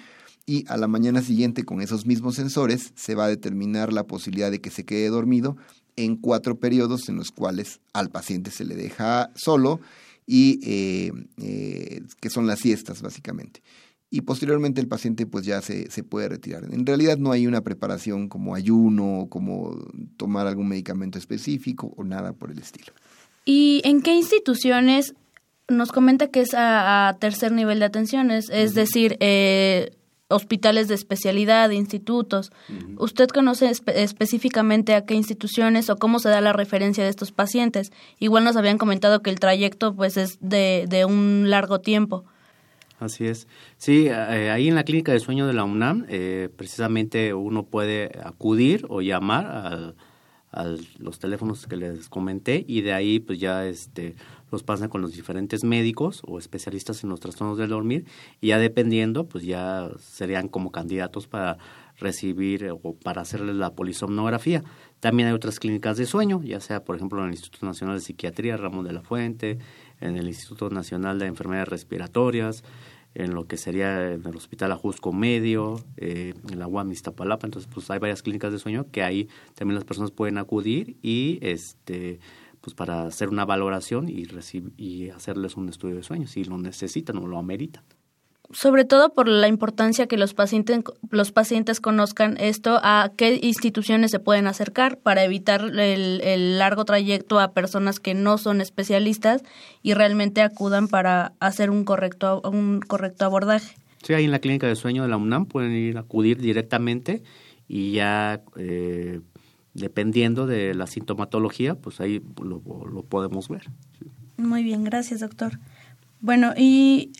y 0.45 0.65
a 0.67 0.75
la 0.75 0.87
mañana 0.87 1.21
siguiente 1.21 1.63
con 1.63 1.81
esos 1.81 2.05
mismos 2.05 2.35
sensores 2.35 2.91
se 2.95 3.15
va 3.15 3.25
a 3.25 3.29
determinar 3.29 3.93
la 3.93 4.03
posibilidad 4.03 4.51
de 4.51 4.59
que 4.59 4.71
se 4.71 4.83
quede 4.83 5.07
dormido 5.07 5.55
en 5.95 6.17
cuatro 6.17 6.59
periodos 6.59 7.07
en 7.07 7.15
los 7.15 7.31
cuales 7.31 7.79
al 7.93 8.09
paciente 8.09 8.51
se 8.51 8.65
le 8.65 8.75
deja 8.75 9.31
solo 9.35 9.79
y 10.25 10.59
eh, 10.63 12.03
que 12.19 12.29
son 12.29 12.45
las 12.45 12.59
siestas 12.59 13.01
básicamente 13.01 13.61
y 14.11 14.21
posteriormente 14.21 14.81
el 14.81 14.87
paciente 14.87 15.25
pues 15.25 15.45
ya 15.45 15.61
se, 15.61 15.89
se, 15.91 16.03
puede 16.03 16.29
retirar. 16.29 16.63
En 16.71 16.85
realidad 16.85 17.17
no 17.17 17.31
hay 17.31 17.45
una 17.45 17.61
preparación 17.61 18.27
como 18.27 18.55
ayuno, 18.55 19.27
como 19.29 19.77
tomar 20.17 20.47
algún 20.47 20.67
medicamento 20.67 21.17
específico 21.17 21.93
o 21.95 22.03
nada 22.03 22.33
por 22.33 22.51
el 22.51 22.57
estilo. 22.57 22.91
¿Y 23.45 23.81
en 23.83 24.01
qué 24.01 24.15
instituciones 24.15 25.13
nos 25.67 25.91
comenta 25.91 26.27
que 26.27 26.41
es 26.41 26.53
a, 26.55 27.15
tercer 27.19 27.51
nivel 27.51 27.79
de 27.79 27.85
atenciones? 27.85 28.49
Es 28.51 28.73
decir, 28.73 29.17
eh, 29.19 29.91
hospitales 30.27 30.87
de 30.87 30.95
especialidad, 30.95 31.69
institutos. 31.71 32.51
¿Usted 32.97 33.27
conoce 33.27 33.71
específicamente 33.95 34.93
a 34.93 35.05
qué 35.05 35.15
instituciones 35.15 35.89
o 35.89 35.97
cómo 35.97 36.19
se 36.19 36.29
da 36.29 36.41
la 36.41 36.53
referencia 36.53 37.03
de 37.03 37.09
estos 37.09 37.31
pacientes? 37.31 37.91
Igual 38.19 38.43
nos 38.43 38.55
habían 38.55 38.77
comentado 38.77 39.21
que 39.21 39.31
el 39.31 39.39
trayecto 39.39 39.95
pues 39.95 40.17
es 40.17 40.37
de, 40.41 40.85
de 40.87 41.05
un 41.05 41.49
largo 41.49 41.79
tiempo. 41.79 42.25
Así 42.99 43.25
es. 43.25 43.47
Sí, 43.77 44.07
eh, 44.07 44.49
ahí 44.51 44.67
en 44.67 44.75
la 44.75 44.83
clínica 44.83 45.13
de 45.13 45.21
sueño 45.21 45.47
de 45.47 45.53
la 45.53 45.63
UNAM, 45.63 46.05
eh, 46.09 46.49
precisamente 46.55 47.33
uno 47.33 47.63
puede 47.63 48.11
acudir 48.23 48.85
o 48.89 49.01
llamar 49.01 49.45
a, 49.45 49.93
los 50.97 51.19
teléfonos 51.19 51.67
que 51.67 51.77
les 51.77 52.09
comenté 52.09 52.65
y 52.67 52.81
de 52.81 52.91
ahí 52.91 53.19
pues 53.19 53.39
ya 53.39 53.67
este 53.67 54.15
los 54.51 54.63
pasan 54.63 54.89
con 54.89 54.99
los 54.99 55.13
diferentes 55.13 55.63
médicos 55.63 56.23
o 56.25 56.39
especialistas 56.39 57.03
en 57.03 57.11
los 57.11 57.19
trastornos 57.19 57.59
del 57.59 57.69
dormir 57.69 58.05
y 58.41 58.47
ya 58.47 58.57
dependiendo 58.57 59.27
pues 59.27 59.43
ya 59.43 59.91
serían 59.99 60.47
como 60.47 60.71
candidatos 60.71 61.27
para 61.27 61.59
recibir 61.99 62.71
o 62.71 62.95
para 62.95 63.21
hacerles 63.21 63.57
la 63.57 63.75
polisomnografía. 63.75 64.63
También 64.99 65.27
hay 65.29 65.35
otras 65.35 65.59
clínicas 65.59 65.97
de 65.97 66.07
sueño, 66.07 66.41
ya 66.43 66.59
sea 66.59 66.83
por 66.83 66.95
ejemplo 66.95 67.19
en 67.19 67.25
el 67.25 67.33
Instituto 67.33 67.67
Nacional 67.67 67.97
de 67.97 68.01
Psiquiatría, 68.01 68.57
Ramón 68.57 68.85
de 68.85 68.93
la 68.93 69.01
Fuente, 69.01 69.59
en 70.01 70.17
el 70.17 70.27
Instituto 70.27 70.69
Nacional 70.69 71.19
de 71.19 71.27
Enfermedades 71.27 71.69
Respiratorias, 71.69 72.63
en 73.15 73.33
lo 73.33 73.47
que 73.47 73.57
sería 73.57 74.11
en 74.11 74.25
el 74.25 74.35
Hospital 74.35 74.71
Ajusco 74.71 75.11
Medio, 75.11 75.83
eh, 75.97 76.33
en 76.51 76.59
la 76.59 76.67
UAM 76.67 76.91
Iztapalapa, 76.91 77.47
entonces 77.47 77.69
pues 77.73 77.89
hay 77.89 77.99
varias 77.99 78.21
clínicas 78.21 78.51
de 78.51 78.59
sueño 78.59 78.87
que 78.91 79.03
ahí 79.03 79.27
también 79.55 79.75
las 79.75 79.85
personas 79.85 80.11
pueden 80.11 80.37
acudir 80.37 80.97
y 81.01 81.39
este 81.41 82.19
pues 82.61 82.75
para 82.75 83.03
hacer 83.03 83.29
una 83.29 83.45
valoración 83.45 84.09
y 84.09 84.27
y 84.77 85.09
hacerles 85.09 85.55
un 85.55 85.69
estudio 85.69 85.95
de 85.95 86.03
sueño 86.03 86.27
si 86.27 86.43
lo 86.43 86.57
necesitan 86.57 87.17
o 87.17 87.25
lo 87.25 87.39
ameritan 87.39 87.83
sobre 88.51 88.83
todo 88.83 89.13
por 89.13 89.27
la 89.27 89.47
importancia 89.47 90.07
que 90.07 90.17
los 90.17 90.33
pacientes, 90.33 90.81
los 91.11 91.31
pacientes 91.31 91.79
conozcan 91.79 92.35
esto, 92.39 92.79
a 92.81 93.11
qué 93.15 93.39
instituciones 93.43 94.09
se 94.11 94.19
pueden 94.19 94.47
acercar 94.47 94.97
para 94.97 95.23
evitar 95.23 95.61
el, 95.77 96.57
largo 96.57 96.83
trayecto 96.83 97.39
a 97.39 97.53
personas 97.53 97.99
que 97.99 98.15
no 98.15 98.37
son 98.37 98.59
especialistas 98.61 99.43
y 99.83 99.93
realmente 99.93 100.41
acudan 100.41 100.87
para 100.87 101.33
hacer 101.39 101.69
un 101.69 101.83
correcto, 101.83 102.41
un 102.43 102.79
correcto 102.79 103.25
abordaje. 103.25 103.75
Sí, 104.01 104.13
ahí 104.13 104.25
en 104.25 104.31
la 104.31 104.39
clínica 104.39 104.65
de 104.65 104.75
sueño 104.75 105.03
de 105.03 105.09
la 105.09 105.17
UNAM 105.17 105.45
pueden 105.45 105.73
ir 105.73 105.97
a 105.97 106.01
acudir 106.01 106.39
directamente 106.39 107.21
y 107.67 107.91
ya 107.91 108.41
eh, 108.55 109.19
dependiendo 109.75 110.47
de 110.47 110.73
la 110.73 110.87
sintomatología, 110.87 111.75
pues 111.75 111.99
ahí 112.01 112.23
lo, 112.41 112.61
lo 112.91 113.03
podemos 113.03 113.47
ver. 113.47 113.69
Muy 114.37 114.63
bien, 114.63 114.83
gracias 114.83 115.19
doctor. 115.19 115.59
Bueno, 116.21 116.53
y 116.57 117.11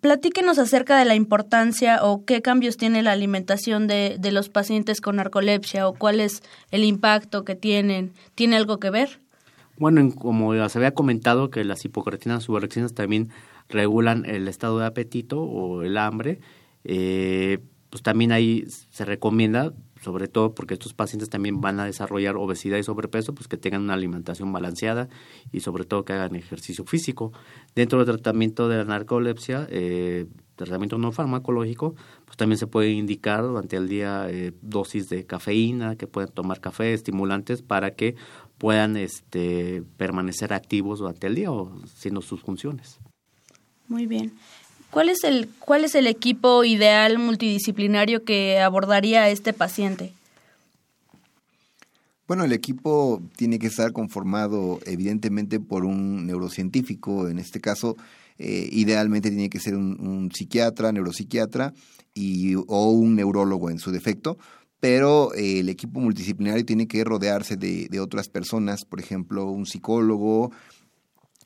Platíquenos 0.00 0.58
acerca 0.58 0.98
de 0.98 1.04
la 1.04 1.14
importancia 1.14 2.04
o 2.04 2.24
qué 2.24 2.42
cambios 2.42 2.76
tiene 2.76 3.02
la 3.02 3.12
alimentación 3.12 3.86
de, 3.86 4.16
de, 4.18 4.32
los 4.32 4.48
pacientes 4.48 5.00
con 5.00 5.16
narcolepsia 5.16 5.88
o 5.88 5.94
cuál 5.94 6.20
es 6.20 6.42
el 6.70 6.84
impacto 6.84 7.44
que 7.44 7.56
tienen. 7.56 8.12
¿Tiene 8.34 8.56
algo 8.56 8.78
que 8.78 8.90
ver? 8.90 9.20
Bueno, 9.78 10.12
como 10.14 10.54
ya 10.54 10.68
se 10.68 10.78
había 10.78 10.92
comentado 10.92 11.50
que 11.50 11.64
las 11.64 11.84
hipocretinas 11.84 12.44
suberexinas 12.44 12.94
también 12.94 13.30
regulan 13.68 14.24
el 14.24 14.48
estado 14.48 14.78
de 14.78 14.86
apetito 14.86 15.40
o 15.40 15.82
el 15.82 15.96
hambre, 15.98 16.40
eh, 16.84 17.58
pues 17.90 18.02
también 18.02 18.32
ahí 18.32 18.64
se 18.90 19.04
recomienda 19.04 19.72
sobre 20.08 20.26
todo 20.26 20.54
porque 20.54 20.72
estos 20.72 20.94
pacientes 20.94 21.28
también 21.28 21.60
van 21.60 21.80
a 21.80 21.84
desarrollar 21.84 22.38
obesidad 22.38 22.78
y 22.78 22.82
sobrepeso, 22.82 23.34
pues 23.34 23.46
que 23.46 23.58
tengan 23.58 23.82
una 23.82 23.92
alimentación 23.92 24.50
balanceada 24.50 25.10
y 25.52 25.60
sobre 25.60 25.84
todo 25.84 26.06
que 26.06 26.14
hagan 26.14 26.34
ejercicio 26.34 26.86
físico. 26.86 27.30
Dentro 27.74 28.02
del 28.02 28.16
tratamiento 28.16 28.70
de 28.70 28.78
la 28.78 28.84
narcolepsia, 28.84 29.66
eh, 29.70 30.24
tratamiento 30.56 30.96
no 30.96 31.12
farmacológico, 31.12 31.94
pues 32.24 32.38
también 32.38 32.56
se 32.56 32.66
puede 32.66 32.88
indicar 32.92 33.42
durante 33.42 33.76
el 33.76 33.86
día 33.86 34.30
eh, 34.30 34.54
dosis 34.62 35.10
de 35.10 35.26
cafeína, 35.26 35.96
que 35.96 36.06
pueden 36.06 36.30
tomar 36.32 36.62
café, 36.62 36.94
estimulantes 36.94 37.60
para 37.60 37.90
que 37.90 38.16
puedan 38.56 38.96
este, 38.96 39.82
permanecer 39.98 40.54
activos 40.54 41.00
durante 41.00 41.26
el 41.26 41.34
día 41.34 41.52
o 41.52 41.82
haciendo 41.84 42.22
sus 42.22 42.40
funciones. 42.40 42.98
Muy 43.88 44.06
bien. 44.06 44.32
¿Cuál 44.90 45.10
es 45.10 45.22
el, 45.24 45.48
cuál 45.58 45.84
es 45.84 45.94
el 45.94 46.06
equipo 46.06 46.64
ideal 46.64 47.18
multidisciplinario 47.18 48.24
que 48.24 48.60
abordaría 48.60 49.22
a 49.22 49.30
este 49.30 49.52
paciente? 49.52 50.12
Bueno, 52.26 52.44
el 52.44 52.52
equipo 52.52 53.22
tiene 53.36 53.58
que 53.58 53.68
estar 53.68 53.92
conformado 53.92 54.80
evidentemente 54.84 55.60
por 55.60 55.84
un 55.84 56.26
neurocientífico, 56.26 57.28
en 57.28 57.38
este 57.38 57.60
caso 57.60 57.96
eh, 58.38 58.68
idealmente 58.70 59.30
tiene 59.30 59.48
que 59.48 59.60
ser 59.60 59.74
un, 59.74 60.30
psiquiatra, 60.32 60.92
neuropsiquiatra 60.92 61.72
y, 62.14 62.54
o 62.54 62.90
un 62.90 63.16
neurólogo 63.16 63.70
en 63.70 63.78
su 63.78 63.90
defecto, 63.90 64.38
pero 64.78 65.34
eh, 65.34 65.60
el 65.60 65.70
equipo 65.70 66.00
multidisciplinario 66.00 66.64
tiene 66.64 66.86
que 66.86 67.02
rodearse 67.02 67.56
de, 67.56 67.88
de, 67.88 68.00
otras 68.00 68.28
personas, 68.28 68.84
por 68.84 69.00
ejemplo, 69.00 69.50
un 69.50 69.66
psicólogo, 69.66 70.52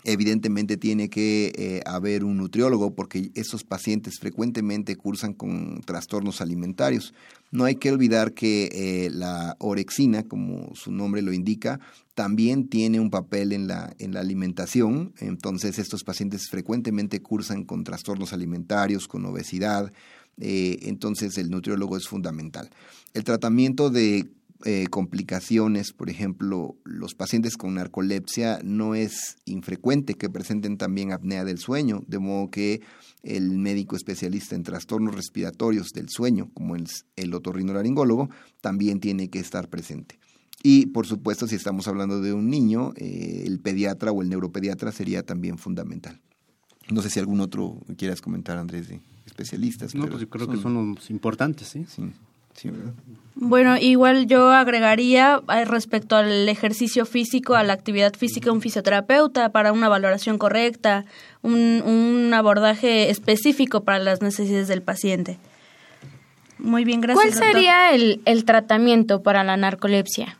Evidentemente 0.04 0.76
tiene 0.76 1.08
que 1.08 1.52
eh, 1.56 1.80
haber 1.86 2.24
un 2.24 2.36
nutriólogo 2.36 2.94
porque 2.94 3.30
esos 3.34 3.62
pacientes 3.62 4.18
frecuentemente 4.18 4.96
cursan 4.96 5.32
con 5.32 5.80
trastornos 5.82 6.40
alimentarios. 6.40 7.14
No 7.52 7.64
hay 7.64 7.76
que 7.76 7.92
olvidar 7.92 8.32
que 8.32 8.68
eh, 8.72 9.10
la 9.10 9.56
orexina, 9.60 10.24
como 10.24 10.74
su 10.74 10.90
nombre 10.90 11.22
lo 11.22 11.32
indica, 11.32 11.78
también 12.14 12.68
tiene 12.68 12.98
un 12.98 13.10
papel 13.10 13.52
en 13.52 13.68
la, 13.68 13.94
en 13.98 14.12
la 14.12 14.20
alimentación. 14.20 15.12
Entonces 15.18 15.78
estos 15.78 16.02
pacientes 16.02 16.48
frecuentemente 16.48 17.22
cursan 17.22 17.64
con 17.64 17.84
trastornos 17.84 18.32
alimentarios, 18.32 19.06
con 19.06 19.24
obesidad. 19.24 19.92
Eh, 20.40 20.78
entonces 20.82 21.38
el 21.38 21.50
nutriólogo 21.50 21.96
es 21.96 22.08
fundamental. 22.08 22.70
El 23.14 23.22
tratamiento 23.22 23.90
de 23.90 24.30
eh, 24.64 24.86
complicaciones, 24.90 25.92
por 25.92 26.10
ejemplo, 26.10 26.76
los 26.84 27.14
pacientes 27.14 27.56
con 27.56 27.74
narcolepsia 27.74 28.60
no 28.62 28.94
es 28.94 29.36
infrecuente 29.44 30.14
que 30.14 30.30
presenten 30.30 30.78
también 30.78 31.12
apnea 31.12 31.44
del 31.44 31.58
sueño, 31.58 32.02
de 32.06 32.18
modo 32.18 32.50
que 32.50 32.80
el 33.22 33.58
médico 33.58 33.96
especialista 33.96 34.54
en 34.54 34.62
trastornos 34.62 35.14
respiratorios 35.14 35.90
del 35.92 36.08
sueño, 36.08 36.50
como 36.54 36.76
el, 36.76 36.86
el 37.16 37.34
otorrinolaringólogo, 37.34 38.30
también 38.60 39.00
tiene 39.00 39.28
que 39.28 39.38
estar 39.38 39.68
presente. 39.68 40.18
Y 40.62 40.86
por 40.86 41.06
supuesto, 41.06 41.46
si 41.46 41.56
estamos 41.56 41.88
hablando 41.88 42.20
de 42.20 42.32
un 42.32 42.48
niño, 42.48 42.92
eh, 42.96 43.44
el 43.46 43.58
pediatra 43.58 44.12
o 44.12 44.22
el 44.22 44.28
neuropediatra 44.28 44.92
sería 44.92 45.24
también 45.24 45.58
fundamental. 45.58 46.20
No 46.90 47.02
sé 47.02 47.10
si 47.10 47.18
algún 47.18 47.40
otro 47.40 47.80
quieras 47.96 48.20
comentar, 48.20 48.58
Andrés, 48.58 48.88
de 48.88 49.00
especialistas. 49.26 49.94
No, 49.94 50.06
pues 50.06 50.20
yo 50.20 50.28
creo 50.28 50.48
que 50.48 50.56
son 50.56 50.94
los 50.94 51.10
importantes, 51.10 51.68
¿sí? 51.68 51.84
Sí. 51.88 52.12
Bueno, 53.34 53.76
igual 53.76 54.26
yo 54.26 54.50
agregaría 54.50 55.40
eh, 55.48 55.64
respecto 55.64 56.16
al 56.16 56.48
ejercicio 56.48 57.06
físico, 57.06 57.54
a 57.54 57.62
la 57.62 57.72
actividad 57.72 58.14
física, 58.14 58.52
un 58.52 58.60
fisioterapeuta 58.60 59.50
para 59.50 59.72
una 59.72 59.88
valoración 59.88 60.38
correcta, 60.38 61.04
un, 61.42 62.30
abordaje 62.34 63.10
específico 63.10 63.84
para 63.84 63.98
las 63.98 64.22
necesidades 64.22 64.68
del 64.68 64.82
paciente. 64.82 65.38
Muy 66.58 66.84
bien, 66.84 67.00
gracias. 67.00 67.38
¿Cuál 67.38 67.54
sería 67.54 67.92
el, 67.94 68.20
el 68.24 68.44
tratamiento 68.44 69.22
para 69.22 69.42
la 69.42 69.56
narcolepsia? 69.56 70.38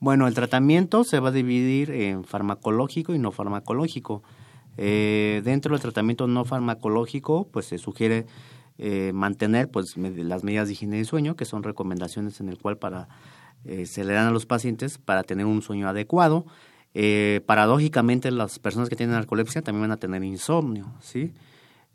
Bueno, 0.00 0.26
el 0.26 0.34
tratamiento 0.34 1.04
se 1.04 1.20
va 1.20 1.28
a 1.28 1.32
dividir 1.32 1.90
en 1.90 2.24
farmacológico 2.24 3.14
y 3.14 3.18
no 3.18 3.32
farmacológico. 3.32 4.22
Eh, 4.76 5.40
dentro 5.44 5.72
del 5.72 5.80
tratamiento 5.80 6.26
no 6.26 6.44
farmacológico, 6.44 7.48
pues 7.50 7.66
se 7.66 7.78
sugiere 7.78 8.26
eh, 8.78 9.12
mantener 9.12 9.70
pues 9.70 9.96
las 9.96 10.42
medidas 10.44 10.66
de 10.66 10.72
higiene 10.72 10.96
de 10.96 11.04
sueño, 11.04 11.36
que 11.36 11.44
son 11.44 11.62
recomendaciones 11.62 12.40
en 12.40 12.48
el 12.48 12.58
cual 12.58 12.76
para 12.76 13.08
eh, 13.64 13.86
se 13.86 14.04
le 14.04 14.12
dan 14.12 14.26
a 14.26 14.30
los 14.30 14.46
pacientes 14.46 14.98
para 14.98 15.22
tener 15.22 15.46
un 15.46 15.62
sueño 15.62 15.88
adecuado. 15.88 16.46
Eh, 16.92 17.40
paradójicamente, 17.46 18.30
las 18.30 18.58
personas 18.58 18.88
que 18.88 18.96
tienen 18.96 19.14
narcolepsia 19.14 19.62
también 19.62 19.82
van 19.82 19.92
a 19.92 19.96
tener 19.96 20.22
insomnio, 20.22 20.92
¿sí? 21.00 21.32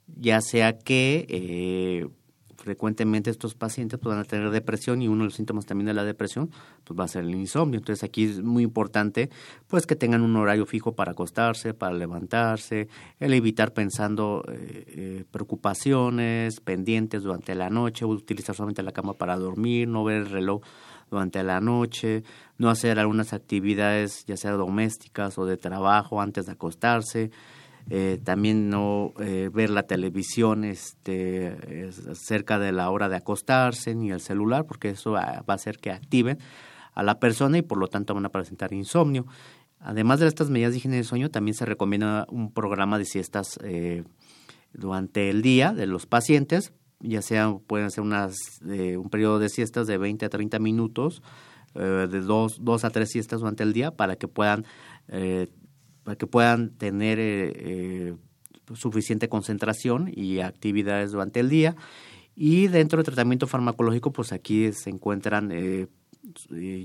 Ya 0.07 0.41
sea 0.41 0.77
que 0.77 2.09
frecuentemente 2.69 3.31
estos 3.31 3.55
pacientes 3.55 3.99
puedan 3.99 4.23
tener 4.25 4.51
depresión 4.51 5.01
y 5.01 5.07
uno 5.07 5.23
de 5.23 5.29
los 5.29 5.33
síntomas 5.33 5.65
también 5.65 5.87
de 5.87 5.95
la 5.95 6.03
depresión 6.03 6.51
pues 6.83 6.99
va 6.99 7.05
a 7.05 7.07
ser 7.07 7.23
el 7.23 7.33
insomnio. 7.33 7.79
Entonces 7.79 8.03
aquí 8.03 8.25
es 8.25 8.43
muy 8.43 8.61
importante 8.61 9.31
pues 9.67 9.87
que 9.87 9.95
tengan 9.95 10.21
un 10.21 10.35
horario 10.35 10.67
fijo 10.67 10.93
para 10.93 11.13
acostarse, 11.13 11.73
para 11.73 11.95
levantarse, 11.95 12.87
el 13.19 13.33
evitar 13.33 13.73
pensando 13.73 14.45
eh, 14.47 14.83
eh, 14.87 15.25
preocupaciones, 15.31 16.59
pendientes 16.59 17.23
durante 17.23 17.55
la 17.55 17.71
noche, 17.71 18.05
utilizar 18.05 18.55
solamente 18.55 18.83
la 18.83 18.91
cama 18.91 19.15
para 19.15 19.35
dormir, 19.35 19.87
no 19.87 20.03
ver 20.03 20.17
el 20.17 20.29
reloj 20.29 20.61
durante 21.09 21.41
la 21.41 21.59
noche, 21.61 22.23
no 22.59 22.69
hacer 22.69 22.99
algunas 22.99 23.33
actividades 23.33 24.25
ya 24.27 24.37
sea 24.37 24.51
domésticas 24.51 25.39
o 25.39 25.47
de 25.47 25.57
trabajo 25.57 26.21
antes 26.21 26.45
de 26.45 26.51
acostarse, 26.51 27.31
eh, 27.91 28.19
también 28.23 28.69
no 28.69 29.13
eh, 29.19 29.49
ver 29.51 29.71
la 29.71 29.83
televisión 29.83 30.63
este, 30.63 31.89
cerca 32.13 32.59
de 32.59 32.71
la 32.71 32.91
hora 32.91 33.09
de 33.09 33.15
acostarse 33.15 33.95
ni 33.95 34.11
el 34.11 34.21
celular, 34.21 34.67
porque 34.67 34.89
eso 34.89 35.11
va 35.11 35.43
a 35.45 35.53
hacer 35.53 35.79
que 35.79 35.89
activen 35.89 36.37
a 36.93 37.01
la 37.01 37.19
persona 37.19 37.57
y 37.57 37.61
por 37.63 37.79
lo 37.79 37.87
tanto 37.87 38.13
van 38.13 38.25
a 38.25 38.29
presentar 38.29 38.73
insomnio. 38.73 39.25
Además 39.79 40.19
de 40.19 40.27
estas 40.27 40.51
medidas 40.51 40.71
de 40.71 40.77
higiene 40.77 40.97
de 40.97 41.03
sueño, 41.03 41.31
también 41.31 41.55
se 41.55 41.65
recomienda 41.65 42.27
un 42.29 42.51
programa 42.51 42.99
de 42.99 43.05
siestas 43.05 43.57
eh, 43.63 44.03
durante 44.73 45.31
el 45.31 45.41
día 45.41 45.73
de 45.73 45.87
los 45.87 46.05
pacientes, 46.05 46.73
ya 46.99 47.23
sea 47.23 47.55
pueden 47.65 47.89
ser 47.89 48.03
unas, 48.03 48.37
un 48.61 49.09
periodo 49.09 49.39
de 49.39 49.49
siestas 49.49 49.87
de 49.87 49.97
20 49.97 50.25
a 50.25 50.29
30 50.29 50.59
minutos, 50.59 51.23
de 51.73 52.21
dos, 52.21 52.57
dos 52.61 52.83
a 52.83 52.89
tres 52.89 53.09
siestas 53.09 53.39
durante 53.39 53.63
el 53.63 53.73
día 53.73 53.91
para 53.91 54.17
que 54.17 54.27
puedan 54.27 54.65
para 56.09 56.17
que 56.17 56.25
puedan 56.25 56.71
tener 56.71 57.19
eh, 57.19 57.53
eh, 57.55 58.13
suficiente 58.73 59.29
concentración 59.29 60.11
y 60.11 60.39
actividades 60.39 61.11
durante 61.11 61.39
el 61.39 61.49
día. 61.49 61.75
Y 62.35 62.65
dentro 62.65 62.97
del 62.97 63.05
tratamiento 63.05 63.45
farmacológico, 63.45 64.11
pues 64.11 64.31
aquí 64.31 64.71
se 64.71 64.89
encuentran 64.89 65.51
eh, 65.51 65.85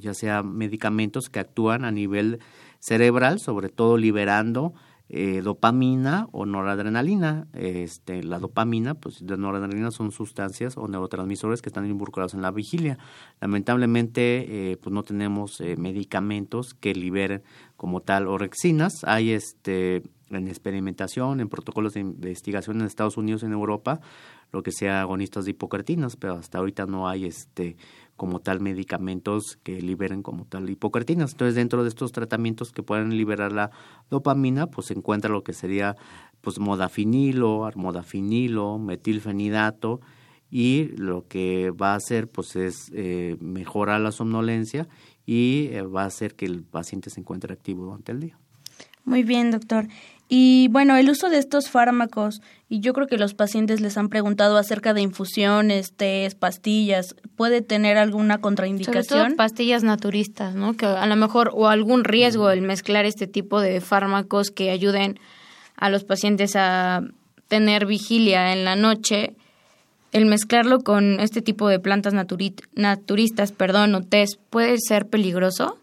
ya 0.03 0.13
sea 0.13 0.43
medicamentos 0.43 1.31
que 1.31 1.41
actúan 1.41 1.87
a 1.87 1.91
nivel 1.91 2.41
cerebral, 2.81 3.41
sobre 3.41 3.71
todo 3.71 3.97
liberando 3.97 4.75
eh, 5.09 5.43
dopamina 5.43 6.29
o 6.33 6.47
noradrenalina. 6.47 7.47
Este, 7.53 8.23
la 8.23 8.39
dopamina, 8.39 8.95
pues 8.95 9.21
la 9.21 9.37
noradrenalina 9.37 9.91
son 9.91 10.13
sustancias 10.13 10.77
o 10.77 10.89
neurotransmisores 10.89 11.61
que 11.61 11.69
están 11.69 11.87
involucrados 11.87 12.35
en 12.35 12.43
la 12.43 12.51
vigilia. 12.51 12.99
Lamentablemente, 13.41 14.73
eh, 14.73 14.77
pues 14.79 14.93
no 14.93 15.03
tenemos 15.03 15.61
eh, 15.61 15.77
medicamentos 15.77 16.75
que 16.75 16.95
liberen 16.95 17.43
como 17.77 18.01
tal 18.01 18.27
orexinas. 18.29 19.05
Hay 19.05 19.33
este 19.33 20.03
en 20.31 20.49
experimentación, 20.49 21.41
en 21.41 21.49
protocolos 21.49 21.95
de 21.95 22.01
investigación 22.01 22.81
en 22.81 22.87
Estados 22.87 23.17
Unidos, 23.17 23.43
en 23.43 23.53
Europa, 23.53 24.01
lo 24.53 24.63
que 24.63 24.73
sea 24.73 25.01
agonistas 25.01 25.45
de 25.45 25.53
hipocretinas, 25.53 26.17
pero 26.17 26.35
hasta 26.35 26.59
ahorita 26.59 26.87
no 26.87 27.09
hay 27.09 27.27
este 27.27 27.77
como 28.17 28.41
tal 28.41 28.61
medicamentos 28.61 29.59
que 29.63 29.81
liberen 29.81 30.23
como 30.23 30.45
tal 30.45 30.69
hipocretinas. 30.71 31.33
Entonces, 31.33 31.55
dentro 31.55 31.83
de 31.83 31.89
estos 31.89 32.13
tratamientos 32.13 32.73
que 32.73 32.83
pueden 32.83 33.17
liberar 33.17 33.53
la 33.53 33.71
dopamina, 34.11 34.67
pues 34.69 34.89
se 34.89 34.95
encuentra 34.95 35.31
lo 35.31 35.43
que 35.43 35.53
sería 35.53 35.97
pues 36.41 36.59
modafinilo, 36.59 37.65
armodafinilo, 37.65 38.79
metilfenidato 38.79 40.01
y 40.51 40.85
lo 40.97 41.27
que 41.27 41.71
va 41.71 41.93
a 41.93 41.97
hacer 41.97 42.29
pues 42.29 42.55
es 42.55 42.93
eh, 42.95 43.37
mejorar 43.41 44.01
la 44.01 44.13
somnolencia 44.13 44.87
y 45.27 45.69
eh, 45.73 45.83
va 45.83 46.03
a 46.03 46.07
hacer 46.07 46.35
que 46.35 46.47
el 46.47 46.63
paciente 46.63 47.11
se 47.11 47.21
encuentre 47.21 47.53
activo 47.53 47.85
durante 47.85 48.13
el 48.13 48.21
día. 48.21 48.39
Muy 49.05 49.23
bien, 49.23 49.51
doctor. 49.51 49.87
Y 50.37 50.67
bueno, 50.67 50.97
el 50.97 51.09
uso 51.09 51.31
de 51.31 51.39
estos 51.39 51.71
fármacos, 51.71 52.43
y 52.69 52.81
yo 52.81 52.93
creo 52.93 53.07
que 53.07 53.19
los 53.19 53.35
pacientes 53.35 53.81
les 53.81 53.97
han 53.97 54.09
preguntado 54.09 54.57
acerca 54.57 54.93
de 54.93 55.01
infusiones, 55.01 55.93
tés, 55.93 56.35
pastillas, 56.35 57.15
¿puede 57.37 57.63
tener 57.63 57.99
alguna 57.99 58.39
contraindicación? 58.39 59.05
Sobre 59.05 59.25
todo 59.27 59.37
pastillas 59.37 59.85
naturistas, 59.85 60.57
¿no? 60.57 60.77
Que 60.77 60.87
a 60.87 61.07
lo 61.07 61.15
mejor, 61.15 61.53
o 61.55 61.69
algún 61.69 62.03
riesgo 62.03 62.51
el 62.51 62.63
mezclar 62.63 63.05
este 63.05 63.29
tipo 63.29 63.61
de 63.61 63.81
fármacos 63.81 64.51
que 64.51 64.73
ayuden 64.73 65.21
a 65.77 65.89
los 65.89 66.03
pacientes 66.03 66.57
a 66.57 67.03
tener 67.47 67.87
vigilia 67.87 68.53
en 68.53 68.65
la 68.65 68.75
noche, 68.75 69.37
el 70.11 70.27
mezclarlo 70.27 70.81
con 70.81 71.21
este 71.21 71.43
tipo 71.43 71.69
de 71.69 71.79
plantas 71.79 72.13
naturistas, 72.13 73.53
perdón, 73.53 73.95
o 73.95 74.03
tés, 74.03 74.37
¿puede 74.51 74.79
ser 74.81 75.07
peligroso? 75.07 75.79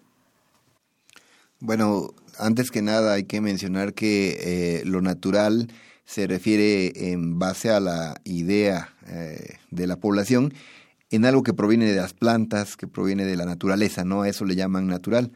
Bueno, 1.61 2.09
antes 2.41 2.71
que 2.71 2.81
nada 2.81 3.13
hay 3.13 3.23
que 3.23 3.39
mencionar 3.39 3.93
que 3.93 4.37
eh, 4.41 4.85
lo 4.85 5.01
natural 5.01 5.71
se 6.05 6.27
refiere 6.27 7.11
en 7.13 7.39
base 7.39 7.69
a 7.69 7.79
la 7.79 8.19
idea 8.25 8.93
eh, 9.07 9.55
de 9.69 9.87
la 9.87 9.95
población 9.95 10.53
en 11.11 11.25
algo 11.25 11.43
que 11.43 11.53
proviene 11.53 11.85
de 11.85 11.95
las 11.95 12.13
plantas, 12.13 12.75
que 12.75 12.87
proviene 12.87 13.25
de 13.25 13.35
la 13.35 13.45
naturaleza, 13.45 14.03
¿no? 14.03 14.23
A 14.23 14.29
eso 14.29 14.45
le 14.45 14.55
llaman 14.55 14.87
natural. 14.87 15.31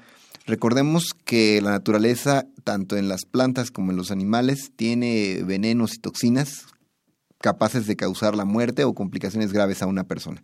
Recordemos 0.48 1.14
que 1.26 1.62
la 1.62 1.72
naturaleza, 1.72 2.46
tanto 2.64 2.98
en 2.98 3.08
las 3.08 3.26
plantas 3.26 3.72
como 3.72 3.92
en 3.92 3.98
los 3.98 4.12
animales, 4.12 4.72
tiene 4.76 5.44
venenos 5.44 5.96
y 5.96 6.00
toxinas 6.00 6.66
capaces 7.40 7.88
de 7.88 7.96
causar 7.96 8.36
la 8.36 8.46
muerte 8.46 8.86
o 8.86 8.96
complicaciones 8.96 9.52
graves 9.54 9.82
a 9.82 9.88
una 9.88 10.06
persona. 10.06 10.42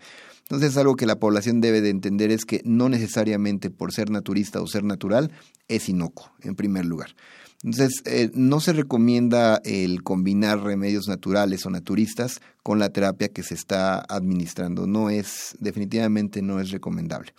Entonces 0.52 0.76
algo 0.76 0.98
que 0.98 1.06
la 1.06 1.18
población 1.18 1.62
debe 1.62 1.80
de 1.80 1.90
entender 1.92 2.30
es 2.30 2.44
que 2.44 2.62
no 2.66 2.90
necesariamente 2.90 3.70
por 3.70 3.94
ser 3.94 4.10
naturista 4.10 4.60
o 4.60 4.68
ser 4.68 4.84
natural 4.84 5.32
es 5.70 5.88
inocuo, 5.88 6.30
en 6.42 6.56
primer 6.56 6.86
lugar. 6.86 7.16
Entonces, 7.64 8.02
eh, 8.04 8.32
no 8.34 8.60
se 8.60 8.74
recomienda 8.74 9.62
el 9.64 10.04
combinar 10.04 10.62
remedios 10.62 11.08
naturales 11.08 11.66
o 11.66 11.70
naturistas 11.70 12.42
con 12.64 12.80
la 12.80 12.90
terapia 12.90 13.30
que 13.30 13.44
se 13.44 13.54
está 13.54 14.02
administrando. 14.02 14.88
No 14.88 15.10
es, 15.10 15.56
definitivamente 15.62 16.42
no 16.42 16.60
es 16.60 16.72
recomendable. 16.72 17.34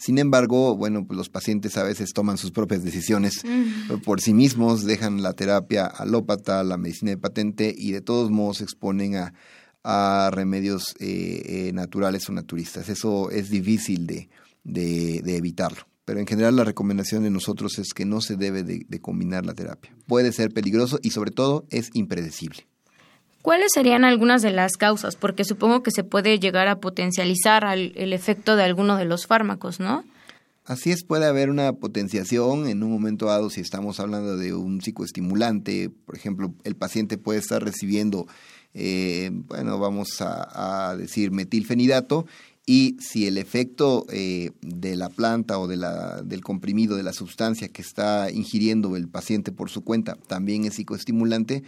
Sin 0.00 0.18
embargo, 0.18 0.76
bueno, 0.76 1.06
pues 1.06 1.16
los 1.16 1.28
pacientes 1.28 1.76
a 1.76 1.84
veces 1.84 2.12
toman 2.14 2.36
sus 2.36 2.50
propias 2.50 2.82
decisiones 2.82 3.42
por 4.04 4.20
sí 4.20 4.34
mismos, 4.34 4.84
dejan 4.84 5.22
la 5.22 5.34
terapia 5.34 5.86
alópata, 5.86 6.64
la 6.64 6.78
medicina 6.78 7.12
de 7.12 7.16
patente 7.16 7.72
y 7.78 7.92
de 7.92 8.00
todos 8.00 8.32
modos 8.32 8.56
se 8.56 8.64
exponen 8.64 9.14
a, 9.14 9.34
a 9.84 10.30
remedios 10.32 10.96
eh, 10.98 11.68
eh, 11.68 11.72
naturales 11.72 12.28
o 12.28 12.32
naturistas. 12.32 12.88
Eso 12.88 13.30
es 13.30 13.50
difícil 13.50 14.06
de, 14.06 14.28
de, 14.64 15.36
evitarlo. 15.36 15.82
Pero 16.06 16.20
en 16.20 16.26
general 16.26 16.56
la 16.56 16.64
recomendación 16.64 17.22
de 17.22 17.30
nosotros 17.30 17.78
es 17.78 17.94
que 17.94 18.04
no 18.04 18.20
se 18.20 18.36
debe 18.36 18.62
de, 18.62 19.00
combinar 19.00 19.44
la 19.44 19.54
terapia. 19.54 19.94
Puede 20.06 20.32
ser 20.32 20.50
peligroso 20.52 20.98
y 21.02 21.10
sobre 21.10 21.30
todo 21.30 21.66
es 21.70 21.90
impredecible. 21.92 22.66
¿Cuáles 23.42 23.72
serían 23.74 24.04
algunas 24.04 24.40
de 24.40 24.52
las 24.52 24.72
causas? 24.72 25.16
Porque 25.16 25.44
supongo 25.44 25.82
que 25.82 25.90
se 25.90 26.02
puede 26.02 26.38
llegar 26.38 26.66
a 26.66 26.80
potencializar 26.80 27.64
el 27.76 28.12
efecto 28.14 28.56
de 28.56 28.64
alguno 28.64 28.96
de 28.96 29.04
los 29.04 29.26
fármacos, 29.26 29.80
¿no? 29.80 30.02
Así 30.64 30.90
es, 30.90 31.04
puede 31.04 31.26
haber 31.26 31.50
una 31.50 31.74
potenciación 31.74 32.66
en 32.68 32.82
un 32.82 32.90
momento 32.90 33.26
dado 33.26 33.50
si 33.50 33.60
estamos 33.60 34.00
hablando 34.00 34.38
de 34.38 34.54
un 34.54 34.80
psicoestimulante. 34.80 35.90
Por 35.90 36.16
ejemplo, 36.16 36.54
el 36.64 36.74
paciente 36.74 37.18
puede 37.18 37.38
estar 37.38 37.62
recibiendo 37.62 38.26
eh, 38.74 39.30
bueno, 39.32 39.78
vamos 39.78 40.20
a, 40.20 40.94
decir 40.98 41.30
metilfenidato, 41.30 42.26
y 42.66 42.96
si 42.98 43.26
el 43.26 43.38
efecto 43.38 44.06
eh, 44.10 44.50
de 44.62 44.96
la 44.96 45.10
planta 45.10 45.58
o 45.58 45.66
de 45.68 45.76
la, 45.76 46.22
del 46.22 46.42
comprimido, 46.42 46.96
de 46.96 47.02
la 47.02 47.12
sustancia 47.12 47.68
que 47.68 47.82
está 47.82 48.30
ingiriendo 48.30 48.96
el 48.96 49.08
paciente 49.08 49.52
por 49.52 49.70
su 49.70 49.84
cuenta, 49.84 50.16
también 50.26 50.64
es 50.64 50.74
psicoestimulante, 50.74 51.62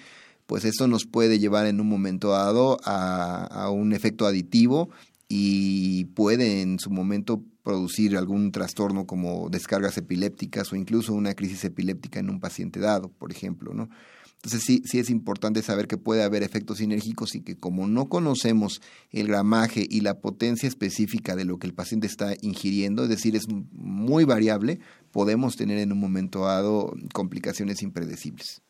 pues 0.46 0.64
eso 0.64 0.88
nos 0.88 1.04
puede 1.04 1.38
llevar 1.38 1.66
en 1.66 1.80
un 1.80 1.88
momento 1.88 2.30
dado 2.30 2.78
a, 2.84 3.44
a 3.46 3.70
un 3.70 3.92
efecto 3.92 4.26
aditivo 4.26 4.90
y 5.28 6.06
puede 6.06 6.62
en 6.62 6.78
su 6.78 6.90
momento 6.90 7.42
producir 7.62 8.16
algún 8.16 8.52
trastorno 8.52 9.06
como 9.06 9.48
descargas 9.50 9.98
epilépticas 9.98 10.72
o 10.72 10.76
incluso 10.76 11.12
una 11.12 11.34
crisis 11.34 11.64
epiléptica 11.64 12.20
en 12.20 12.30
un 12.30 12.40
paciente 12.40 12.78
dado, 12.78 13.08
por 13.08 13.32
ejemplo, 13.32 13.74
¿no? 13.74 13.90
Entonces 14.36 14.62
sí, 14.64 14.82
sí 14.84 14.98
es 14.98 15.10
importante 15.10 15.62
saber 15.62 15.88
que 15.88 15.96
puede 15.96 16.22
haber 16.22 16.42
efectos 16.42 16.78
sinérgicos 16.78 17.34
y 17.34 17.40
que 17.40 17.56
como 17.56 17.88
no 17.88 18.08
conocemos 18.08 18.80
el 19.10 19.26
gramaje 19.26 19.84
y 19.88 20.02
la 20.02 20.20
potencia 20.20 20.68
específica 20.68 21.34
de 21.34 21.44
lo 21.44 21.58
que 21.58 21.66
el 21.66 21.74
paciente 21.74 22.06
está 22.06 22.34
ingiriendo, 22.42 23.02
es 23.02 23.08
decir, 23.08 23.34
es 23.34 23.46
muy 23.48 24.24
variable, 24.24 24.78
podemos 25.10 25.56
tener 25.56 25.78
en 25.78 25.92
un 25.92 25.98
momento 25.98 26.44
dado 26.44 26.94
complicaciones 27.12 27.82
impredecibles. 27.82 28.62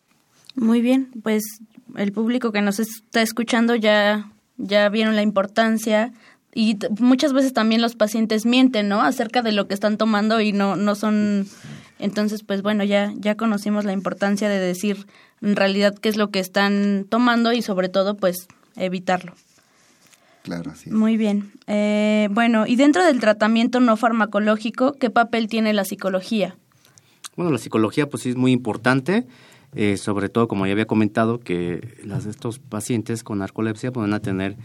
Muy 0.54 0.80
bien, 0.80 1.10
pues 1.22 1.42
el 1.96 2.12
público 2.12 2.52
que 2.52 2.62
nos 2.62 2.80
está 2.80 3.20
escuchando 3.20 3.74
ya, 3.74 4.32
ya 4.56 4.88
vieron 4.88 5.14
la 5.14 5.22
importancia 5.22 6.14
y 6.54 6.78
muchas 6.98 7.34
veces 7.34 7.52
también 7.52 7.82
los 7.82 7.96
pacientes 7.96 8.46
mienten, 8.46 8.88
¿no? 8.88 9.02
Acerca 9.02 9.42
de 9.42 9.52
lo 9.52 9.68
que 9.68 9.74
están 9.74 9.98
tomando 9.98 10.40
y 10.40 10.52
no, 10.52 10.74
no 10.74 10.94
son... 10.94 11.46
Entonces, 11.98 12.42
pues 12.42 12.62
bueno, 12.62 12.82
ya, 12.82 13.12
ya 13.18 13.36
conocimos 13.36 13.84
la 13.84 13.92
importancia 13.92 14.48
de 14.48 14.58
decir 14.58 15.06
en 15.42 15.56
realidad 15.56 15.94
qué 15.94 16.08
es 16.08 16.16
lo 16.16 16.30
que 16.30 16.40
están 16.40 17.06
tomando 17.08 17.52
y 17.52 17.62
sobre 17.62 17.88
todo 17.88 18.16
pues 18.16 18.48
evitarlo. 18.76 19.34
Claro, 20.42 20.70
así 20.70 20.90
Muy 20.90 21.16
bien. 21.16 21.50
Eh, 21.66 22.28
bueno, 22.30 22.66
y 22.66 22.76
dentro 22.76 23.04
del 23.04 23.18
tratamiento 23.18 23.80
no 23.80 23.96
farmacológico, 23.96 24.92
¿qué 24.92 25.10
papel 25.10 25.48
tiene 25.48 25.72
la 25.72 25.84
psicología? 25.84 26.56
Bueno, 27.36 27.50
la 27.50 27.58
psicología 27.58 28.08
pues 28.08 28.22
sí 28.22 28.30
es 28.30 28.36
muy 28.36 28.52
importante, 28.52 29.26
eh, 29.74 29.96
sobre 29.96 30.28
todo 30.28 30.46
como 30.46 30.66
ya 30.66 30.72
había 30.72 30.86
comentado 30.86 31.40
que 31.40 31.98
las, 32.04 32.26
estos 32.26 32.60
pacientes 32.60 33.24
con 33.24 33.38
narcolepsia 33.38 33.92
pueden 33.92 34.14
a 34.14 34.20
tener 34.20 34.56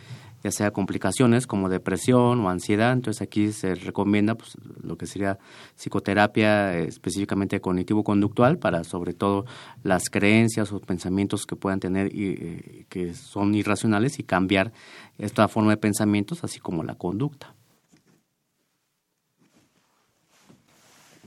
ya 0.43 0.51
sea 0.51 0.71
complicaciones 0.71 1.47
como 1.47 1.69
depresión 1.69 2.39
o 2.41 2.49
ansiedad. 2.49 2.93
Entonces 2.93 3.21
aquí 3.21 3.51
se 3.51 3.75
recomienda 3.75 4.35
pues, 4.35 4.57
lo 4.83 4.97
que 4.97 5.05
sería 5.05 5.37
psicoterapia 5.75 6.77
eh, 6.77 6.87
específicamente 6.87 7.61
cognitivo-conductual 7.61 8.57
para 8.57 8.83
sobre 8.83 9.13
todo 9.13 9.45
las 9.83 10.09
creencias 10.09 10.71
o 10.71 10.79
pensamientos 10.79 11.45
que 11.45 11.55
puedan 11.55 11.79
tener 11.79 12.13
y 12.15 12.29
eh, 12.29 12.85
que 12.89 13.13
son 13.13 13.53
irracionales 13.55 14.19
y 14.19 14.23
cambiar 14.23 14.71
esta 15.17 15.47
forma 15.47 15.71
de 15.71 15.77
pensamientos 15.77 16.43
así 16.43 16.59
como 16.59 16.83
la 16.83 16.95
conducta. 16.95 17.53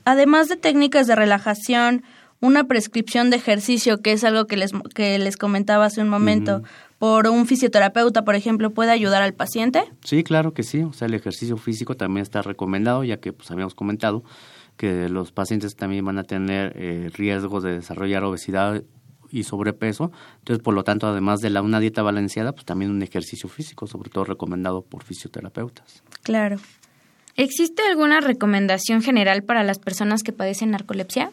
Además 0.05 0.49
de 0.49 0.57
técnicas 0.57 1.07
de 1.07 1.17
relajación, 1.17 2.05
una 2.41 2.65
prescripción 2.65 3.31
de 3.31 3.37
ejercicio, 3.37 4.03
que 4.03 4.13
es 4.13 4.23
algo 4.23 4.47
que 4.47 4.57
les, 4.57 4.73
que 4.95 5.19
les 5.19 5.37
comentaba 5.37 5.87
hace 5.87 6.03
un 6.03 6.09
momento, 6.09 6.63
por 7.05 7.29
un 7.29 7.47
fisioterapeuta, 7.47 8.25
por 8.25 8.35
ejemplo, 8.35 8.71
puede 8.71 8.91
ayudar 8.91 9.21
al 9.21 9.35
paciente? 9.35 9.85
Sí, 10.03 10.25
claro 10.25 10.55
que 10.55 10.63
sí. 10.63 10.85
O 10.85 10.95
sea, 10.95 11.05
el 11.05 11.13
ejercicio 11.13 11.59
físico 11.59 11.99
también 11.99 12.23
está 12.23 12.41
recomendado, 12.41 13.05
ya 13.05 13.19
que 13.19 13.31
pues 13.35 13.51
habíamos 13.51 13.75
comentado 13.75 14.25
que 14.79 15.11
los 15.11 15.31
pacientes 15.31 15.77
también 15.77 16.03
van 16.07 16.17
a 16.17 16.25
tener 16.25 16.73
eh, 16.77 17.11
riesgos 17.13 17.63
de 17.63 17.75
desarrollar 17.75 18.25
obesidad 18.25 18.85
y 19.31 19.43
sobrepeso. 19.43 20.13
Entonces, 20.39 20.65
por 20.65 20.73
lo 20.73 20.83
tanto, 20.83 21.07
además 21.07 21.41
de 21.41 21.51
la, 21.51 21.61
una 21.61 21.79
dieta 21.79 22.01
balanceada, 22.01 22.53
pues 22.53 22.65
también 22.65 22.91
un 22.91 23.03
ejercicio 23.03 23.51
físico, 23.51 23.87
sobre 23.87 24.09
todo 24.09 24.25
recomendado 24.25 24.81
por 24.81 25.05
fisioterapeutas. 25.05 26.03
Claro. 26.23 26.57
¿Existe 27.37 27.83
alguna 27.83 28.23
recomendación 28.23 29.03
general 29.03 29.43
para 29.43 29.63
las 29.63 29.79
personas 29.79 30.23
que 30.23 30.33
padecen 30.33 30.71
narcolepsia? 30.71 31.33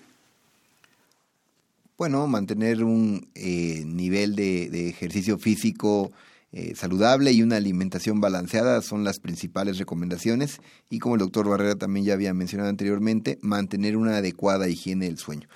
Bueno, 2.02 2.26
mantener 2.26 2.84
un 2.84 3.30
eh, 3.36 3.84
nivel 3.86 4.36
de, 4.36 4.90
ejercicio 4.90 5.38
físico 5.38 6.12
eh, 6.52 6.74
saludable 6.76 7.32
y 7.32 7.44
una 7.44 7.58
alimentación 7.58 8.20
balanceada 8.20 8.82
son 8.82 9.04
las 9.04 9.20
principales 9.20 9.78
recomendaciones 9.78 10.62
y 10.90 10.98
como 10.98 11.14
el 11.14 11.20
doctor 11.20 11.48
Barrera 11.48 11.76
también 11.76 12.08
ya 12.08 12.14
había 12.14 12.34
mencionado 12.34 12.72
anteriormente, 12.72 13.38
mantener 13.44 13.98
una 13.98 14.18
adecuada 14.18 14.68
higiene 14.68 15.06
del 15.06 15.20
sueño. 15.20 15.48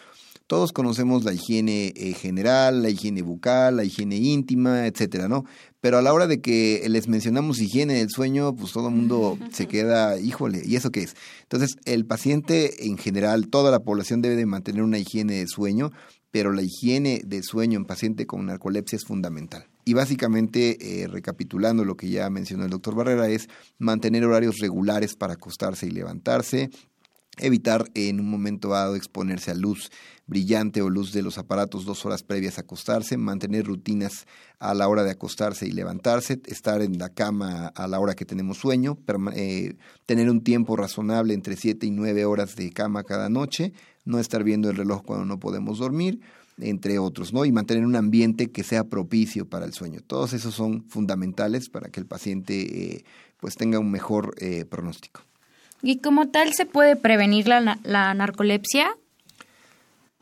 Todos 0.46 0.72
conocemos 0.72 1.24
la 1.24 1.34
higiene 1.34 1.91
eh, 1.96 2.14
general, 2.14 2.84
la 2.84 2.89
higiene 2.89 3.24
bucal, 3.24 3.78
la 3.78 3.84
higiene 3.84 4.18
íntima, 4.18 4.86
etcétera, 4.86 5.28
¿no? 5.28 5.46
Pero 5.82 5.98
a 5.98 6.04
la 6.04 6.14
hora 6.14 6.28
de 6.28 6.39
que 6.39 6.86
les 6.88 7.08
mencionamos 7.08 7.60
higiene 7.60 7.96
del 7.96 8.12
sueño, 8.12 8.56
pues 8.56 8.72
todo 8.72 8.89
el 8.89 8.93
mundo 8.93 9.39
se 9.52 9.68
queda, 9.68 10.20
híjole, 10.20 10.62
¿y 10.64 10.76
eso 10.76 10.91
qué 10.91 11.02
es? 11.02 11.16
Entonces, 11.41 11.78
el 11.86 12.06
paciente 12.06 12.86
en 12.86 13.00
general, 13.00 13.48
toda 13.48 13.72
la 13.72 13.80
población 13.80 14.22
debe 14.22 14.36
de 14.36 14.46
mantener 14.46 14.84
una 14.84 15.00
higiene 15.00 15.34
de 15.34 15.48
sueño, 15.48 15.91
pero 16.36 16.51
la 16.51 16.63
higiene 16.63 17.21
de 17.25 17.41
sueño 17.41 17.77
en 17.77 17.86
paciente 17.86 18.27
con 18.27 18.45
narcolepsia 18.45 18.97
es 18.97 19.05
fundamental. 19.05 19.67
Y 19.86 19.93
básicamente, 19.93 21.03
eh, 21.03 21.07
recapitulando 21.07 21.86
lo 21.86 21.95
que 21.95 22.09
ya 22.09 22.29
mencionó 22.29 22.65
el 22.65 22.71
doctor 22.71 22.93
Barrera, 22.93 23.29
es 23.29 23.47
mantener 23.77 24.25
horarios 24.25 24.57
regulares 24.59 25.15
para 25.15 25.36
acostarse 25.36 25.88
y 25.88 25.91
levantarse, 25.91 26.71
evitar 27.38 27.89
en 27.93 28.19
un 28.19 28.29
momento 28.29 28.67
dado 28.67 28.97
exponerse 28.97 29.51
a 29.51 29.53
luz 29.53 29.89
brillante 30.27 30.81
o 30.81 30.89
luz 30.89 31.13
de 31.13 31.21
los 31.21 31.38
aparatos 31.38 31.86
dos 31.86 32.05
horas 32.05 32.21
previas 32.23 32.57
a 32.57 32.61
acostarse, 32.61 33.15
mantener 33.15 33.65
rutinas 33.65 34.25
a 34.59 34.73
la 34.73 34.89
hora 34.89 35.03
de 35.03 35.11
acostarse 35.11 35.65
y 35.65 35.71
levantarse, 35.71 36.41
estar 36.47 36.81
en 36.81 36.97
la 36.97 37.07
cama 37.07 37.67
a 37.67 37.88
la 37.88 38.01
hora 38.01 38.13
que 38.13 38.25
tenemos 38.25 38.57
sueño, 38.57 38.97
eh, 39.36 39.75
tener 40.05 40.29
un 40.29 40.43
tiempo 40.43 40.75
razonable 40.75 41.33
entre 41.33 41.55
siete 41.55 41.86
y 41.86 41.91
nueve 41.91 42.25
horas 42.25 42.57
de 42.57 42.71
cama 42.71 43.03
cada 43.05 43.29
noche, 43.29 43.71
no 44.06 44.20
estar 44.20 44.43
viendo 44.43 44.70
el 44.70 44.78
reloj 44.78 45.03
cuando 45.03 45.26
no 45.26 45.39
podemos 45.39 45.80
dormir, 45.80 46.22
entre 46.60 46.99
otros, 46.99 47.34
¿no? 47.34 47.43
Y 47.43 47.51
mantener 47.51 47.86
un 47.86 47.95
ambiente 47.95 48.51
que 48.51 48.64
sea 48.64 48.86
propicio 48.86 49.47
para 49.49 49.66
el 49.66 49.74
sueño. 49.74 49.99
Todos 50.06 50.34
esos 50.34 50.53
son 50.53 50.86
fundamentales 50.88 51.70
para 51.70 51.89
que 51.89 51.99
el 51.99 52.06
paciente 52.06 52.93
eh, 52.93 53.06
pues 53.39 53.56
tenga 53.56 53.80
un 53.80 53.91
mejor 53.91 54.36
eh, 54.39 54.66
pronóstico. 54.66 55.22
¿Y 55.82 55.97
como 55.99 56.30
tal 56.30 56.53
se 56.53 56.66
puede 56.66 56.95
prevenir 56.95 57.47
la, 57.47 57.80
la 57.84 58.14
narcolepsia? 58.14 58.95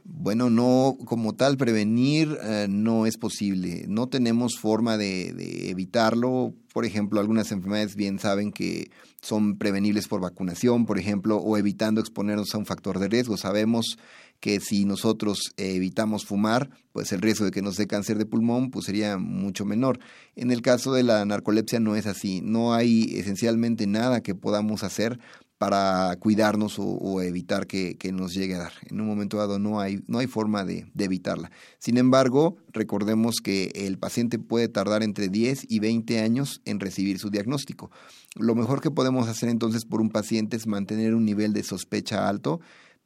Bueno, 0.06 0.50
no, 0.50 0.98
como 1.06 1.34
tal, 1.34 1.56
prevenir 1.56 2.38
eh, 2.44 2.68
no 2.70 3.06
es 3.06 3.18
posible. 3.18 3.86
No 3.88 4.08
tenemos 4.10 4.60
forma 4.60 4.98
de, 4.98 5.70
evitarlo. 5.70 6.54
Por 6.74 6.86
ejemplo, 6.86 7.22
algunas 7.22 7.52
enfermedades 7.54 7.96
bien 7.96 8.20
saben 8.20 8.52
que 8.52 8.92
son 9.22 9.58
prevenibles 9.58 10.10
por 10.10 10.20
vacunación, 10.20 10.86
por 10.86 11.00
ejemplo, 11.00 11.38
o 11.38 11.58
evitando 11.58 12.02
exponernos 12.02 12.54
a 12.54 12.58
un 12.58 12.66
factor 12.66 13.00
de 13.00 13.08
riesgo. 13.08 13.38
Sabemos 13.38 13.98
que 14.42 14.60
si 14.60 14.84
nosotros 14.84 15.54
evitamos 15.56 16.26
fumar, 16.26 16.70
pues 16.92 17.14
el 17.14 17.22
riesgo 17.22 17.46
de 17.46 17.52
que 17.52 17.62
nos 17.62 17.78
dé 17.78 17.88
cáncer 17.88 18.18
de 18.18 18.26
pulmón 18.26 18.72
pues 18.72 18.86
sería 18.88 19.18
mucho 19.18 19.64
menor. 19.64 20.00
En 20.36 20.52
el 20.52 20.62
caso 20.62 20.92
de 20.92 21.04
la 21.04 21.24
narcolepsia 21.24 21.80
no 21.80 21.96
es 21.96 22.08
así. 22.08 22.42
No 22.42 22.74
hay 22.74 23.14
esencialmente 23.16 23.88
nada 23.88 24.20
que 24.20 24.36
podamos 24.36 24.84
hacer 24.84 25.18
para 25.64 26.14
cuidarnos 26.18 26.76
o, 26.78 27.22
evitar 27.22 27.68
que, 27.68 27.98
nos 28.12 28.34
llegue 28.34 28.56
a 28.56 28.58
dar. 28.58 28.74
En 28.90 29.00
un 29.00 29.08
momento 29.08 29.38
dado 29.38 29.60
no 29.60 29.80
hay, 29.80 30.04
no 30.08 30.20
hay 30.20 30.28
forma 30.28 30.66
de, 30.66 30.92
evitarla. 31.00 31.52
Sin 31.80 31.98
embargo, 31.98 32.58
recordemos 32.74 33.38
que 33.42 33.72
el 33.74 33.98
paciente 33.98 34.40
puede 34.40 34.68
tardar 34.68 35.04
entre 35.04 35.30
10 35.30 35.68
y 35.70 35.80
20 35.80 36.20
años 36.20 36.60
en 36.66 36.82
recibir 36.82 37.18
su 37.18 37.30
diagnóstico. 37.30 37.92
Lo 38.36 38.56
mejor 38.56 38.82
que 38.82 38.92
podemos 38.92 39.30
hacer 39.30 39.48
entonces 39.48 39.86
por 39.86 40.02
un 40.02 40.10
paciente 40.10 40.58
es 40.58 40.68
mantener 40.68 41.16
un 41.16 41.24
nivel 41.24 41.54
de 41.54 41.64
sospecha 41.64 42.28
alto 42.28 42.60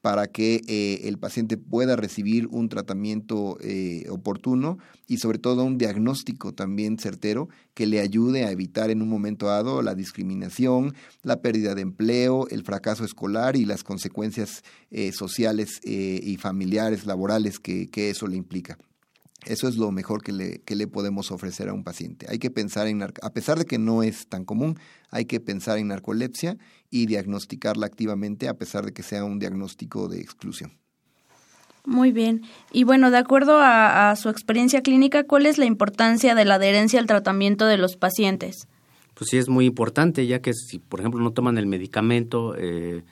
para 0.08 0.28
que 0.28 0.62
eh, 0.70 1.02
el 1.10 1.18
paciente 1.18 1.58
pueda 1.58 1.98
recibir 1.98 2.48
un 2.48 2.70
tratamiento 2.70 3.58
eh, 3.60 4.06
oportuno 4.10 4.78
y 5.06 5.18
sobre 5.18 5.38
todo 5.38 5.66
un 5.66 5.78
diagnóstico 5.78 6.54
también 6.54 6.98
certero 6.98 7.50
que 7.74 7.88
le 7.88 8.00
ayude 8.00 8.46
a 8.46 8.52
evitar 8.52 8.90
en 8.90 9.02
un 9.02 9.10
momento 9.10 9.48
dado 9.48 9.82
la 9.82 9.96
discriminación, 9.96 10.96
la 11.24 11.42
pérdida 11.42 11.76
de 11.76 11.82
empleo, 11.82 12.48
el 12.48 12.64
fracaso 12.64 13.04
escolar 13.04 13.58
y 13.58 13.66
las 13.66 13.84
consecuencias 13.84 14.64
eh, 14.92 15.12
sociales 15.12 15.82
y 15.84 16.38
familiares, 16.38 17.06
laborales 17.06 17.60
que, 17.60 17.90
que 17.90 18.10
eso 18.10 18.28
le 18.28 18.38
implica. 18.38 18.78
Eso 19.46 19.68
es 19.68 19.78
lo 19.78 19.92
mejor 19.92 20.24
que 20.24 20.32
le, 20.32 20.60
que 20.60 20.76
le 20.76 20.88
podemos 20.88 21.32
ofrecer 21.32 21.70
a 21.70 21.74
un 21.74 21.84
paciente. 21.84 22.26
Hay 22.30 22.40
que 22.40 22.50
pensar 22.50 22.88
en, 22.88 23.02
a 23.04 23.34
pesar 23.34 23.60
de 23.60 23.66
que 23.66 23.78
no 23.78 24.04
es 24.04 24.28
tan 24.28 24.44
común, 24.44 24.78
hay 25.10 25.26
que 25.26 25.40
pensar 25.40 25.78
en 25.78 25.88
narcolepsia 25.88 26.58
y 26.90 27.06
diagnosticarla 27.06 27.86
activamente 27.86 28.48
a 28.48 28.56
pesar 28.56 28.86
de 28.86 28.94
que 28.94 29.04
sea 29.04 29.24
un 29.24 29.40
diagnóstico 29.40 30.08
de 30.08 30.20
exclusión. 30.20 30.72
Muy 31.88 32.12
bien. 32.12 32.42
Y 32.74 32.84
bueno, 32.84 33.12
de 33.12 33.18
acuerdo 33.18 33.60
a, 33.62 34.14
su 34.18 34.28
experiencia 34.28 34.82
clínica, 34.82 35.24
¿cuál 35.24 35.46
es 35.46 35.58
la 35.58 35.64
importancia 35.64 36.36
de 36.36 36.44
la 36.44 36.56
adherencia 36.56 37.00
al 37.00 37.06
tratamiento 37.06 37.66
de 37.66 37.78
los 37.78 37.96
pacientes? 37.96 38.68
Pues 39.14 39.30
sí, 39.30 39.38
es 39.38 39.48
muy 39.48 39.66
importante, 39.66 40.28
ya 40.28 40.42
que 40.42 40.54
si, 40.54 40.80
por 40.80 41.00
ejemplo, 41.00 41.22
no 41.22 41.32
toman 41.32 41.58
el 41.58 41.66
medicamento, 41.66 42.56
eh, 42.58 43.04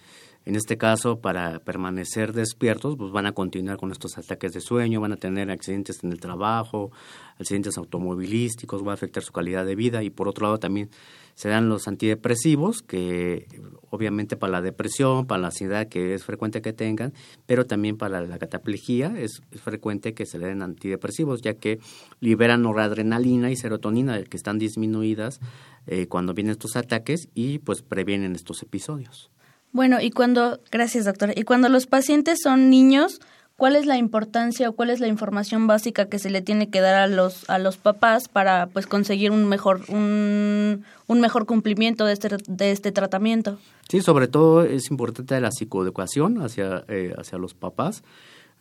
en 0.45 0.55
este 0.55 0.77
caso, 0.77 1.19
para 1.19 1.59
permanecer 1.59 2.31
despiertos, 2.31 2.95
pues 2.97 3.11
van 3.11 3.25
a 3.25 3.31
continuar 3.31 3.77
con 3.77 3.91
estos 3.91 4.15
ataques 4.19 4.53
de 4.53 4.61
sueño, 4.61 5.01
van 5.01 5.13
a 5.13 5.17
tener 5.17 5.49
accidentes 5.49 6.03
en 6.03 6.11
el 6.11 6.19
trabajo, 6.19 6.91
accidentes 7.39 7.79
automovilísticos, 7.79 8.85
va 8.85 8.91
a 8.91 8.93
afectar 8.93 9.23
su 9.23 9.33
calidad 9.33 9.65
de 9.65 9.75
vida 9.75 10.03
y 10.03 10.11
por 10.11 10.27
otro 10.27 10.45
lado 10.45 10.59
también 10.59 10.91
se 11.33 11.49
dan 11.49 11.67
los 11.67 11.87
antidepresivos, 11.87 12.83
que 12.83 13.47
obviamente 13.89 14.37
para 14.37 14.51
la 14.51 14.61
depresión, 14.61 15.25
para 15.25 15.41
la 15.41 15.47
ansiedad 15.47 15.87
que 15.87 16.13
es 16.13 16.23
frecuente 16.23 16.61
que 16.61 16.73
tengan, 16.73 17.13
pero 17.47 17.65
también 17.65 17.97
para 17.97 18.21
la 18.21 18.37
cataplegia 18.37 19.15
es, 19.17 19.41
frecuente 19.63 20.13
que 20.13 20.27
se 20.27 20.37
le 20.37 20.45
den 20.45 20.61
antidepresivos, 20.61 21.41
ya 21.41 21.55
que 21.55 21.79
liberan 22.19 22.61
noradrenalina 22.61 23.49
y 23.49 23.55
serotonina 23.55 24.23
que 24.23 24.37
están 24.37 24.59
disminuidas 24.59 25.39
eh, 25.87 26.05
cuando 26.07 26.35
vienen 26.35 26.51
estos 26.51 26.75
ataques 26.75 27.29
y 27.33 27.57
pues 27.59 27.81
previenen 27.81 28.35
estos 28.35 28.61
episodios. 28.61 29.31
Bueno, 29.76 29.99
y 29.99 30.09
cuando, 30.09 30.61
gracias 30.71 31.03
doctora, 31.03 31.34
y 31.36 31.43
cuando 31.43 31.67
los 31.67 31.86
pacientes 31.86 32.39
son 32.41 32.69
niños, 32.69 33.19
¿cuál 33.57 33.76
es 33.76 33.86
la 33.86 33.97
importancia 33.97 34.69
o 34.69 34.71
cuál 34.71 34.89
es 34.89 35.01
la 35.01 35.09
información 35.09 35.67
básica 35.67 36.05
que 36.05 36.17
se 36.17 36.30
le 36.30 36.41
tiene 36.41 36.69
que 36.69 36.80
dar 36.80 36.95
a 36.95 37.07
los 37.07 37.49
a 37.49 37.59
los 37.59 37.76
papás 37.76 38.30
para 38.30 38.67
pues 38.67 38.88
conseguir 38.88 39.32
un 39.32 39.49
mejor 39.49 39.82
un, 39.89 40.86
un 41.07 41.19
mejor 41.19 41.45
cumplimiento 41.45 42.05
de 42.05 42.13
este 42.13 42.38
de 42.47 42.71
este 42.71 42.93
tratamiento? 42.93 43.59
Sí, 43.89 43.99
sobre 43.99 44.30
todo 44.30 44.63
es 44.63 44.89
importante 44.89 45.38
la 45.41 45.51
psicoeducación 45.51 46.41
hacia 46.41 46.86
eh, 46.88 47.13
hacia 47.17 47.38
los 47.38 47.53
papás 47.53 48.01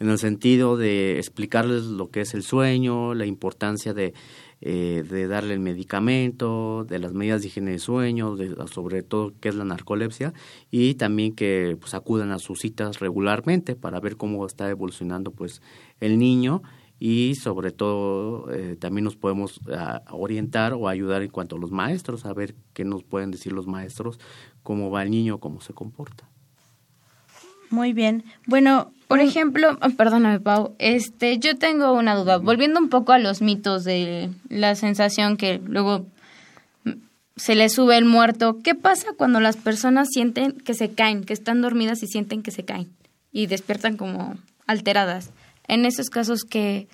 en 0.01 0.09
el 0.09 0.19
sentido 0.19 0.77
de 0.77 1.19
explicarles 1.19 1.85
lo 1.85 2.11
que 2.11 2.23
es 2.23 2.35
el 2.35 2.43
sueño, 2.43 3.15
la 3.15 3.27
importancia 3.27 3.95
de 3.95 4.15
eh, 4.61 5.05
de 5.09 5.27
darle 5.27 5.55
el 5.55 5.61
medicamento, 5.61 6.85
de 6.89 6.99
las 6.99 7.13
medidas 7.13 7.43
de 7.43 7.49
higiene 7.49 7.73
de 7.73 7.79
sueño, 7.79 8.37
de, 8.37 8.55
sobre 8.67 9.03
todo 9.03 9.33
qué 9.41 9.49
es 9.49 9.55
la 9.55 9.65
narcolepsia 9.65 10.33
y 10.71 10.95
también 10.95 11.35
que 11.35 11.77
pues 11.81 11.95
acudan 11.95 12.31
a 12.33 12.39
sus 12.39 12.61
citas 12.61 13.01
regularmente 13.01 13.77
para 13.77 14.01
ver 14.01 14.17
cómo 14.17 14.47
está 14.47 14.71
evolucionando 14.71 15.31
pues 15.31 15.63
el 16.01 16.19
niño 16.19 16.63
y 16.99 17.35
sobre 17.35 17.73
todo 17.73 18.51
eh, 18.53 18.77
también 18.79 19.05
nos 19.05 19.17
podemos 19.17 19.61
orientar 20.11 20.73
o 20.75 20.89
ayudar 20.89 21.23
en 21.23 21.31
cuanto 21.31 21.57
a 21.57 21.59
los 21.59 21.71
maestros, 21.71 22.25
a 22.25 22.33
ver 22.33 22.55
qué 22.73 22.85
nos 22.85 23.05
pueden 23.05 23.31
decir 23.31 23.53
los 23.53 23.67
maestros, 23.67 24.19
cómo 24.63 24.91
va 24.91 25.03
el 25.03 25.11
niño, 25.11 25.41
cómo 25.41 25.61
se 25.61 25.75
comporta. 25.75 26.29
Muy 27.75 27.93
bien. 27.93 28.22
Bueno, 28.47 28.93
por 29.09 29.18
ejemplo, 29.18 29.77
oh, 29.83 29.91
perdóname, 29.91 30.39
Pau, 30.39 30.77
este, 30.79 31.39
yo 31.39 31.57
tengo 31.57 31.93
una 31.93 32.14
duda. 32.14 32.39
Volviendo 32.39 32.79
un 32.79 32.89
poco 32.89 33.11
a 33.11 33.18
los 33.18 33.43
mitos 33.43 33.83
de 33.83 34.31
la 34.49 34.77
sensación 34.77 35.37
que 35.37 35.59
luego 35.59 36.07
se 37.35 37.57
le 37.57 37.68
sube 37.68 37.99
el 37.99 38.05
muerto, 38.05 38.61
¿qué 38.62 38.77
pasa 38.77 39.09
cuando 39.16 39.41
las 39.41 39.57
personas 39.57 40.09
sienten 40.12 40.53
que 40.53 40.72
se 40.75 40.93
caen, 40.93 41.25
que 41.25 41.33
están 41.33 41.62
dormidas 41.62 42.01
y 42.05 42.07
sienten 42.07 42.45
que 42.45 42.53
se 42.53 42.64
caen 42.64 42.89
y 43.33 43.49
despiertan 43.49 43.97
como 43.97 44.37
alteradas? 44.68 45.31
En 45.66 45.85
esos 45.85 46.11
casos, 46.11 46.43
¿qué, 46.49 46.87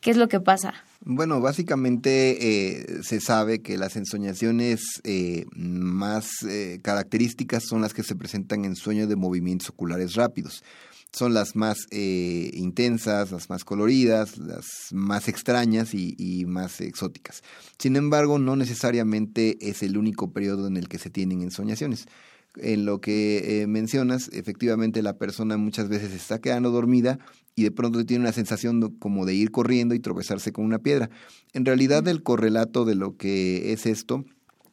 qué 0.00 0.10
es 0.10 0.16
lo 0.16 0.28
que 0.28 0.40
pasa? 0.40 0.74
Bueno, 1.00 1.40
básicamente 1.40 2.76
eh, 2.76 3.02
se 3.02 3.20
sabe 3.20 3.60
que 3.60 3.78
las 3.78 3.96
ensoñaciones 3.96 5.00
eh, 5.04 5.46
más 5.54 6.42
eh, 6.42 6.80
características 6.82 7.64
son 7.64 7.82
las 7.82 7.94
que 7.94 8.02
se 8.02 8.16
presentan 8.16 8.64
en 8.64 8.76
sueños 8.76 9.08
de 9.08 9.16
movimientos 9.16 9.70
oculares 9.70 10.14
rápidos. 10.14 10.62
Son 11.10 11.32
las 11.32 11.56
más 11.56 11.78
intensas, 11.90 13.32
las 13.32 13.48
más 13.48 13.64
coloridas, 13.64 14.36
las 14.36 14.66
más 14.92 15.28
extrañas 15.28 15.94
y, 15.94 16.14
y, 16.18 16.44
más 16.44 16.82
exóticas. 16.82 17.42
Sin 17.78 17.96
embargo, 17.96 18.38
no 18.38 18.56
necesariamente 18.56 19.56
es 19.62 19.82
el 19.82 19.96
único 19.96 20.32
periodo 20.32 20.66
en 20.66 20.76
el 20.76 20.86
que 20.86 20.98
se 20.98 21.08
tienen 21.08 21.40
ensoñaciones 21.40 22.08
en 22.56 22.84
lo 22.84 23.00
que 23.00 23.64
mencionas, 23.68 24.30
efectivamente 24.32 25.02
la 25.02 25.16
persona 25.16 25.56
muchas 25.56 25.88
veces 25.88 26.12
está 26.12 26.40
quedando 26.40 26.70
dormida 26.70 27.18
y 27.54 27.64
de 27.64 27.70
pronto 27.70 28.04
tiene 28.06 28.22
una 28.22 28.32
sensación 28.32 28.80
como 28.98 29.26
de 29.26 29.34
ir 29.34 29.50
corriendo 29.50 29.94
y 29.94 30.00
tropezarse 30.00 30.52
con 30.52 30.64
una 30.64 30.78
piedra. 30.78 31.10
En 31.52 31.64
realidad 31.64 32.06
el 32.08 32.22
correlato 32.22 32.84
de 32.84 32.94
lo 32.94 33.16
que 33.16 33.72
es 33.72 33.86
esto 33.86 34.24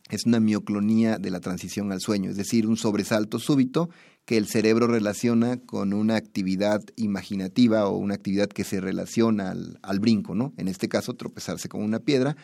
es 0.09 0.25
una 0.25 0.39
mioclonía 0.39 1.17
de 1.17 1.31
la 1.31 1.39
transición 1.39 1.91
al 1.91 1.99
sueño, 1.99 2.29
es 2.29 2.37
decir, 2.37 2.67
un 2.67 2.77
sobresalto 2.77 3.39
súbito 3.39 3.89
que 4.25 4.37
el 4.37 4.47
cerebro 4.47 4.87
relaciona 4.87 5.57
con 5.57 5.93
una 5.93 6.15
actividad 6.15 6.81
imaginativa 6.95 7.87
o 7.87 7.97
una 7.97 8.15
actividad 8.15 8.47
que 8.47 8.63
se 8.63 8.81
relaciona 8.81 9.51
al, 9.51 9.79
al 9.81 9.99
brinco, 9.99 10.35
¿no? 10.35 10.53
En 10.57 10.67
este 10.67 10.87
caso, 10.87 11.13
tropezarse 11.13 11.69
con 11.69 11.81
una 11.81 11.99
piedra 11.99 12.35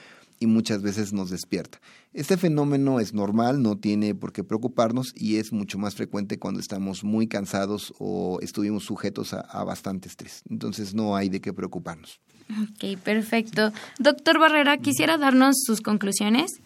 y 0.42 0.48
muchas 0.48 0.82
veces 0.82 1.14
nos 1.14 1.30
despierta. 1.30 1.80
Este 2.14 2.36
fenómeno 2.36 3.00
es 3.00 3.14
normal, 3.14 3.62
no 3.62 3.78
tiene 3.78 4.16
por 4.16 4.34
qué 4.34 4.44
preocuparnos 4.44 5.14
y 5.16 5.38
es 5.38 5.54
mucho 5.54 5.78
más 5.78 5.96
frecuente 5.96 6.40
cuando 6.40 6.60
estamos 6.60 7.04
muy 7.04 7.28
cansados 7.28 7.94
o 8.00 8.40
estuvimos 8.42 8.84
sujetos 8.84 9.34
a, 9.34 9.42
a 9.42 9.64
bastante 9.64 10.10
estrés. 10.10 10.42
Entonces 10.50 10.96
no 10.96 11.16
hay 11.16 11.30
de 11.30 11.40
qué 11.40 11.54
preocuparnos. 11.54 12.20
Ok, 12.50 13.00
perfecto. 13.02 13.72
Doctor 14.00 14.40
Barrera, 14.40 14.78
¿quisiera 14.78 15.20
darnos 15.20 15.56
sus 15.64 15.80
conclusiones? 15.80 16.60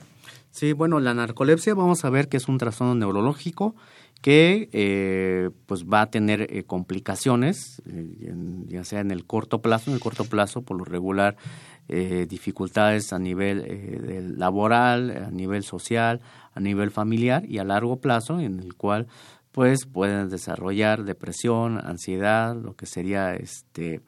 Sí, 0.51 0.71
bueno, 0.71 1.01
la 1.01 1.13
narcolepsia 1.13 1.73
vamos 1.73 2.05
a 2.05 2.09
ver 2.09 2.29
que 2.29 2.37
es 2.37 2.47
un 2.47 2.57
trastorno 2.57 2.95
neurológico 2.95 3.75
que 4.21 4.69
eh, 4.71 5.49
pues 5.65 5.85
va 5.85 6.01
a 6.01 6.09
tener 6.09 6.47
eh, 6.49 6.63
complicaciones, 6.63 7.81
eh, 7.87 8.33
ya 8.67 8.83
sea 8.83 8.99
en 8.99 9.11
el 9.11 9.25
corto 9.25 9.61
plazo, 9.61 9.91
en 9.91 9.95
el 9.95 9.99
corto 9.99 10.25
plazo 10.25 10.61
por 10.63 10.77
lo 10.77 10.85
regular 10.85 11.37
dificultades 11.87 13.13
a 13.13 13.19
nivel 13.19 14.39
laboral, 14.39 15.25
a 15.27 15.29
nivel 15.29 15.61
social, 15.61 16.19
a 16.55 16.59
nivel 16.59 16.89
familiar 16.89 17.45
y 17.47 17.59
a 17.59 17.63
largo 17.63 17.97
plazo 17.97 18.39
en 18.39 18.59
el 18.59 18.73
cual 18.73 19.05
pues 19.55 19.85
pueden 19.85 20.27
desarrollar 20.27 21.05
depresión, 21.05 21.77
ansiedad, 21.77 22.57
lo 22.57 22.75
que 22.75 22.85
sería 22.85 23.35
este 23.35 24.01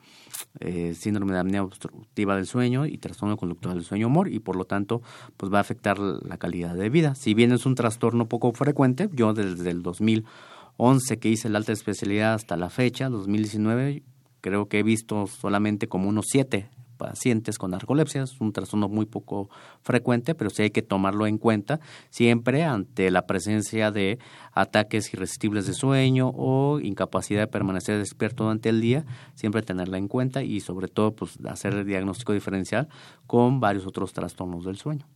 eh, 0.59 0.93
síndrome 0.93 1.31
de 1.31 1.39
apnea 1.39 1.63
obstructiva 1.63 2.35
del 2.35 2.45
sueño 2.45 2.85
y 2.85 2.97
trastorno 2.97 3.37
conductual 3.37 3.75
del 3.75 3.85
sueño 3.85 4.07
humor 4.07 4.27
y 4.27 4.39
por 4.39 4.57
lo 4.57 4.65
tanto 4.65 5.01
pues 5.37 5.49
va 5.49 5.59
a 5.59 5.61
afectar 5.61 5.99
la 5.99 6.35
calidad 6.37 6.75
de 6.75 6.89
vida. 6.89 7.15
Si 7.15 7.33
bien 7.33 7.53
es 7.53 7.65
un 7.65 7.75
trastorno 7.75 8.27
poco 8.27 8.51
frecuente, 8.51 9.07
yo 9.13 9.31
desde 9.31 9.71
el 9.71 9.83
2011 9.83 11.17
que 11.17 11.29
hice 11.29 11.47
la 11.47 11.59
alta 11.59 11.71
especialidad 11.71 12.33
hasta 12.33 12.57
la 12.57 12.69
fecha, 12.69 13.07
2019, 13.07 14.03
creo 14.41 14.67
que 14.67 14.79
he 14.79 14.83
visto 14.83 15.27
solamente 15.27 15.87
como 15.87 16.09
unos 16.09 16.25
siete 16.27 16.67
pacientes 16.97 17.57
con 17.57 17.71
narcolepsia. 17.71 18.23
Es 18.23 18.39
un 18.41 18.51
trastorno 18.51 18.89
muy 18.89 19.05
poco 19.05 19.49
frecuente, 19.81 20.35
pero 20.35 20.49
sí 20.49 20.63
hay 20.63 20.71
que 20.71 20.81
tomarlo 20.81 21.27
en 21.27 21.37
cuenta 21.37 21.79
siempre 22.09 22.63
ante 22.63 23.11
la 23.11 23.25
presencia 23.25 23.91
de 23.91 24.19
ataques 24.53 25.13
irresistibles 25.13 25.67
de 25.67 25.73
sueño 25.73 26.31
o 26.35 26.79
incapacidad 26.79 27.41
de 27.41 27.47
permanecer 27.47 27.97
despierto 27.97 28.43
durante 28.43 28.69
el 28.69 28.81
día, 28.81 29.05
siempre 29.35 29.61
tenerla 29.61 29.97
en 29.97 30.07
cuenta 30.07 30.43
y 30.43 30.59
sobre 30.59 30.87
todo 30.87 31.15
pues 31.15 31.37
hacer 31.45 31.73
el 31.73 31.85
diagnóstico 31.85 32.33
diferencial 32.33 32.87
con 33.25 33.59
varios 33.59 33.85
otros 33.85 34.13
trastornos 34.13 34.65
del 34.65 34.77
sueño. 34.77 35.07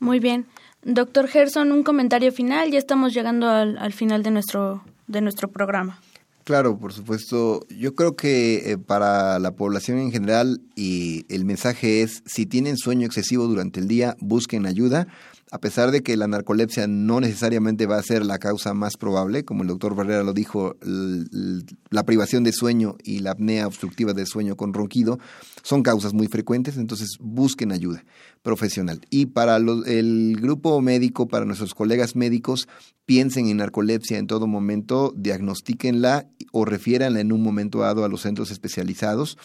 Muy 0.00 0.20
bien. 0.20 0.46
Doctor 0.82 1.26
Gerson, 1.26 1.72
un 1.72 1.82
comentario 1.82 2.30
final. 2.32 2.70
Ya 2.70 2.78
estamos 2.78 3.14
llegando 3.14 3.48
al, 3.48 3.78
al 3.78 3.92
final 3.92 4.22
de 4.22 4.30
nuestro, 4.30 4.84
de 5.06 5.20
nuestro 5.20 5.48
programa. 5.48 6.00
Claro, 6.46 6.78
por 6.78 6.92
supuesto. 6.92 7.66
Yo 7.70 7.96
creo 7.96 8.14
que 8.14 8.70
eh, 8.70 8.78
para 8.78 9.40
la 9.40 9.56
población 9.56 9.98
en 9.98 10.12
general 10.12 10.60
y 10.76 11.26
el 11.28 11.44
mensaje 11.44 12.02
es, 12.02 12.22
si 12.24 12.46
tienen 12.46 12.76
sueño 12.76 13.04
excesivo 13.04 13.48
durante 13.48 13.80
el 13.80 13.88
día, 13.88 14.16
busquen 14.20 14.64
ayuda 14.64 15.08
a 15.52 15.58
pesar 15.58 15.92
de 15.92 16.02
que 16.02 16.16
la 16.16 16.26
narcolepsia 16.26 16.88
no 16.88 17.20
necesariamente 17.20 17.86
va 17.86 17.98
a 17.98 18.02
ser 18.02 18.26
la 18.26 18.38
causa 18.38 18.74
más 18.74 18.96
probable, 18.96 19.44
como 19.44 19.62
el 19.62 19.68
doctor 19.68 19.94
Barrera 19.94 20.24
lo 20.24 20.32
dijo, 20.32 20.76
la 20.80 22.04
privación 22.04 22.42
de 22.42 22.52
sueño 22.52 22.96
y 23.04 23.20
la 23.20 23.32
apnea 23.32 23.66
obstructiva 23.66 24.12
de 24.12 24.26
sueño 24.26 24.56
con 24.56 24.74
ronquido 24.74 25.18
son 25.62 25.82
causas 25.82 26.14
muy 26.14 26.26
frecuentes, 26.26 26.76
entonces 26.76 27.16
busquen 27.20 27.70
ayuda 27.70 28.04
profesional. 28.42 29.00
Y 29.10 29.26
para 29.26 29.56
el 29.56 30.36
grupo 30.40 30.80
médico, 30.80 31.28
para 31.28 31.44
nuestros 31.44 31.74
colegas 31.74 32.16
médicos, 32.16 32.68
piensen 33.04 33.46
en 33.46 33.58
narcolepsia 33.58 34.18
en 34.18 34.26
todo 34.26 34.48
momento, 34.48 35.12
diagnostíquenla 35.16 36.28
o 36.52 36.64
refiéranla 36.64 37.20
en 37.20 37.32
un 37.32 37.42
momento 37.42 37.80
dado 37.80 38.04
a 38.04 38.08
los 38.08 38.22
centros 38.22 38.50
especializados 38.50 39.38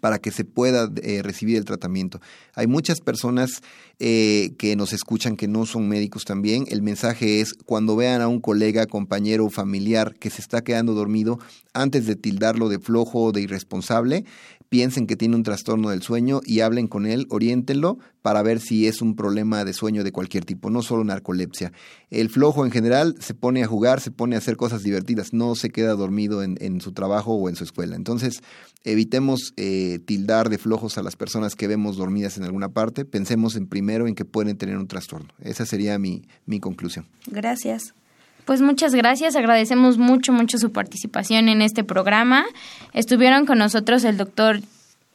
para 0.00 0.18
que 0.18 0.30
se 0.30 0.44
pueda 0.44 0.90
eh, 1.02 1.22
recibir 1.22 1.56
el 1.56 1.64
tratamiento. 1.64 2.20
Hay 2.54 2.66
muchas 2.66 3.00
personas 3.00 3.62
eh, 3.98 4.54
que 4.58 4.76
nos 4.76 4.92
escuchan 4.92 5.36
que 5.36 5.48
no 5.48 5.66
son 5.66 5.88
médicos 5.88 6.24
también. 6.24 6.64
El 6.68 6.82
mensaje 6.82 7.40
es 7.40 7.54
cuando 7.54 7.96
vean 7.96 8.20
a 8.20 8.28
un 8.28 8.40
colega, 8.40 8.86
compañero 8.86 9.46
o 9.46 9.50
familiar 9.50 10.14
que 10.14 10.30
se 10.30 10.40
está 10.40 10.62
quedando 10.62 10.94
dormido, 10.94 11.38
antes 11.72 12.06
de 12.06 12.16
tildarlo 12.16 12.68
de 12.68 12.78
flojo 12.78 13.24
o 13.24 13.32
de 13.32 13.42
irresponsable, 13.42 14.24
piensen 14.74 15.06
que 15.06 15.14
tiene 15.14 15.36
un 15.36 15.44
trastorno 15.44 15.90
del 15.90 16.02
sueño 16.02 16.40
y 16.44 16.58
hablen 16.58 16.88
con 16.88 17.06
él, 17.06 17.28
oriéntenlo 17.30 17.96
para 18.22 18.42
ver 18.42 18.58
si 18.58 18.88
es 18.88 19.02
un 19.02 19.14
problema 19.14 19.64
de 19.64 19.72
sueño 19.72 20.02
de 20.02 20.10
cualquier 20.10 20.44
tipo, 20.44 20.68
no 20.68 20.82
solo 20.82 21.04
narcolepsia. 21.04 21.70
El 22.10 22.28
flojo 22.28 22.64
en 22.64 22.72
general 22.72 23.14
se 23.20 23.34
pone 23.34 23.62
a 23.62 23.68
jugar, 23.68 24.00
se 24.00 24.10
pone 24.10 24.34
a 24.34 24.38
hacer 24.38 24.56
cosas 24.56 24.82
divertidas, 24.82 25.32
no 25.32 25.54
se 25.54 25.70
queda 25.70 25.94
dormido 25.94 26.42
en, 26.42 26.80
su 26.80 26.90
trabajo 26.90 27.34
o 27.34 27.48
en 27.48 27.54
su 27.54 27.62
escuela. 27.62 27.94
Entonces, 27.94 28.42
evitemos 28.82 29.54
eh, 29.56 30.00
tildar 30.04 30.48
de 30.48 30.58
flojos 30.58 30.98
a 30.98 31.04
las 31.04 31.14
personas 31.14 31.54
que 31.54 31.68
vemos 31.68 31.96
dormidas 31.96 32.36
en 32.36 32.42
alguna 32.42 32.70
parte, 32.70 33.04
pensemos 33.04 33.54
en 33.54 33.68
primero 33.68 34.08
en 34.08 34.16
que 34.16 34.24
pueden 34.24 34.56
tener 34.56 34.76
un 34.76 34.88
trastorno. 34.88 35.28
Esa 35.38 35.66
sería 35.66 36.00
mi, 36.00 36.22
mi 36.46 36.58
conclusión. 36.58 37.06
Gracias. 37.28 37.94
Pues 38.44 38.60
muchas 38.60 38.94
gracias, 38.94 39.36
agradecemos 39.36 39.96
mucho, 39.96 40.32
mucho 40.32 40.58
su 40.58 40.70
participación 40.70 41.48
en 41.48 41.62
este 41.62 41.82
programa. 41.82 42.44
Estuvieron 42.92 43.46
con 43.46 43.58
nosotros 43.58 44.04
el 44.04 44.18
doctor 44.18 44.60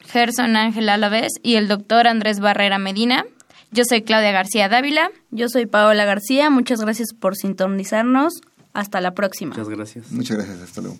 Gerson 0.02 0.56
Ángel 0.56 0.90
Alavés 0.90 1.34
y 1.44 1.56
el 1.56 1.68
doctor 1.68 2.08
Andrés 2.08 2.40
Barrera 2.40 2.80
Medina. 2.80 3.26
Yo 3.72 3.84
soy 3.88 4.02
Claudia 4.02 4.32
García 4.32 4.68
Dávila. 4.68 5.12
Yo 5.30 5.48
soy 5.48 5.68
Paola 5.68 6.06
García. 6.06 6.50
Muchas 6.50 6.82
gracias 6.82 7.10
por 7.14 7.36
sintonizarnos. 7.36 8.42
Hasta 8.74 9.00
la 9.02 9.14
próxima. 9.14 9.52
Muchas 9.52 9.70
gracias. 9.70 10.12
Muchas 10.12 10.38
gracias. 10.38 10.62
Hasta 10.62 10.82
luego. 10.82 10.98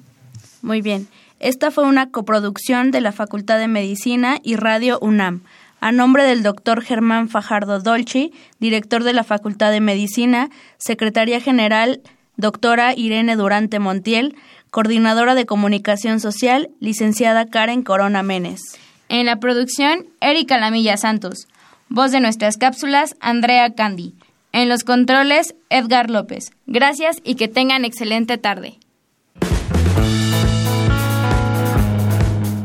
Muy 0.62 0.82
bien. 0.82 1.08
Esta 1.40 1.72
fue 1.72 1.86
una 1.86 2.12
coproducción 2.12 2.92
de 2.92 3.02
la 3.02 3.12
Facultad 3.12 3.58
de 3.58 3.68
Medicina 3.68 4.40
y 4.44 4.56
Radio 4.56 5.00
UNAM. 5.00 5.42
A 5.82 5.92
nombre 5.92 6.24
del 6.24 6.44
doctor 6.44 6.82
Germán 6.82 7.30
Fajardo 7.30 7.80
Dolci, 7.80 8.34
director 8.60 9.04
de 9.04 9.14
la 9.14 9.24
Facultad 9.24 9.72
de 9.72 9.80
Medicina, 9.80 10.50
secretaria 10.78 11.40
general 11.40 12.02
doctora 12.40 12.94
Irene 12.96 13.36
Durante 13.36 13.80
Montiel, 13.80 14.36
coordinadora 14.72 15.36
de 15.36 15.46
comunicación 15.46 16.20
social, 16.22 16.70
licenciada 16.80 17.48
Karen 17.48 17.84
Corona 17.84 18.24
Menes. 18.24 18.62
En 19.10 19.26
la 19.26 19.40
producción, 19.40 20.06
Erika 20.22 20.58
Lamilla 20.58 20.96
Santos. 20.96 21.48
Voz 21.90 22.12
de 22.12 22.22
nuestras 22.22 22.58
cápsulas, 22.58 23.16
Andrea 23.20 23.74
Candy. 23.74 24.14
En 24.54 24.70
los 24.70 24.84
controles, 24.84 25.54
Edgar 25.70 26.10
López. 26.10 26.52
Gracias 26.66 27.18
y 27.24 27.36
que 27.36 27.48
tengan 27.48 27.84
excelente 27.84 28.38
tarde. 28.38 28.78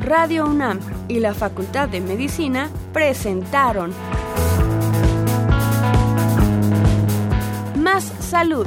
Radio 0.03 0.47
UNAM 0.47 0.79
y 1.09 1.19
la 1.19 1.35
Facultad 1.35 1.89
de 1.89 2.01
Medicina 2.01 2.71
presentaron 2.93 3.93
Más 7.77 8.05
Salud. 8.21 8.67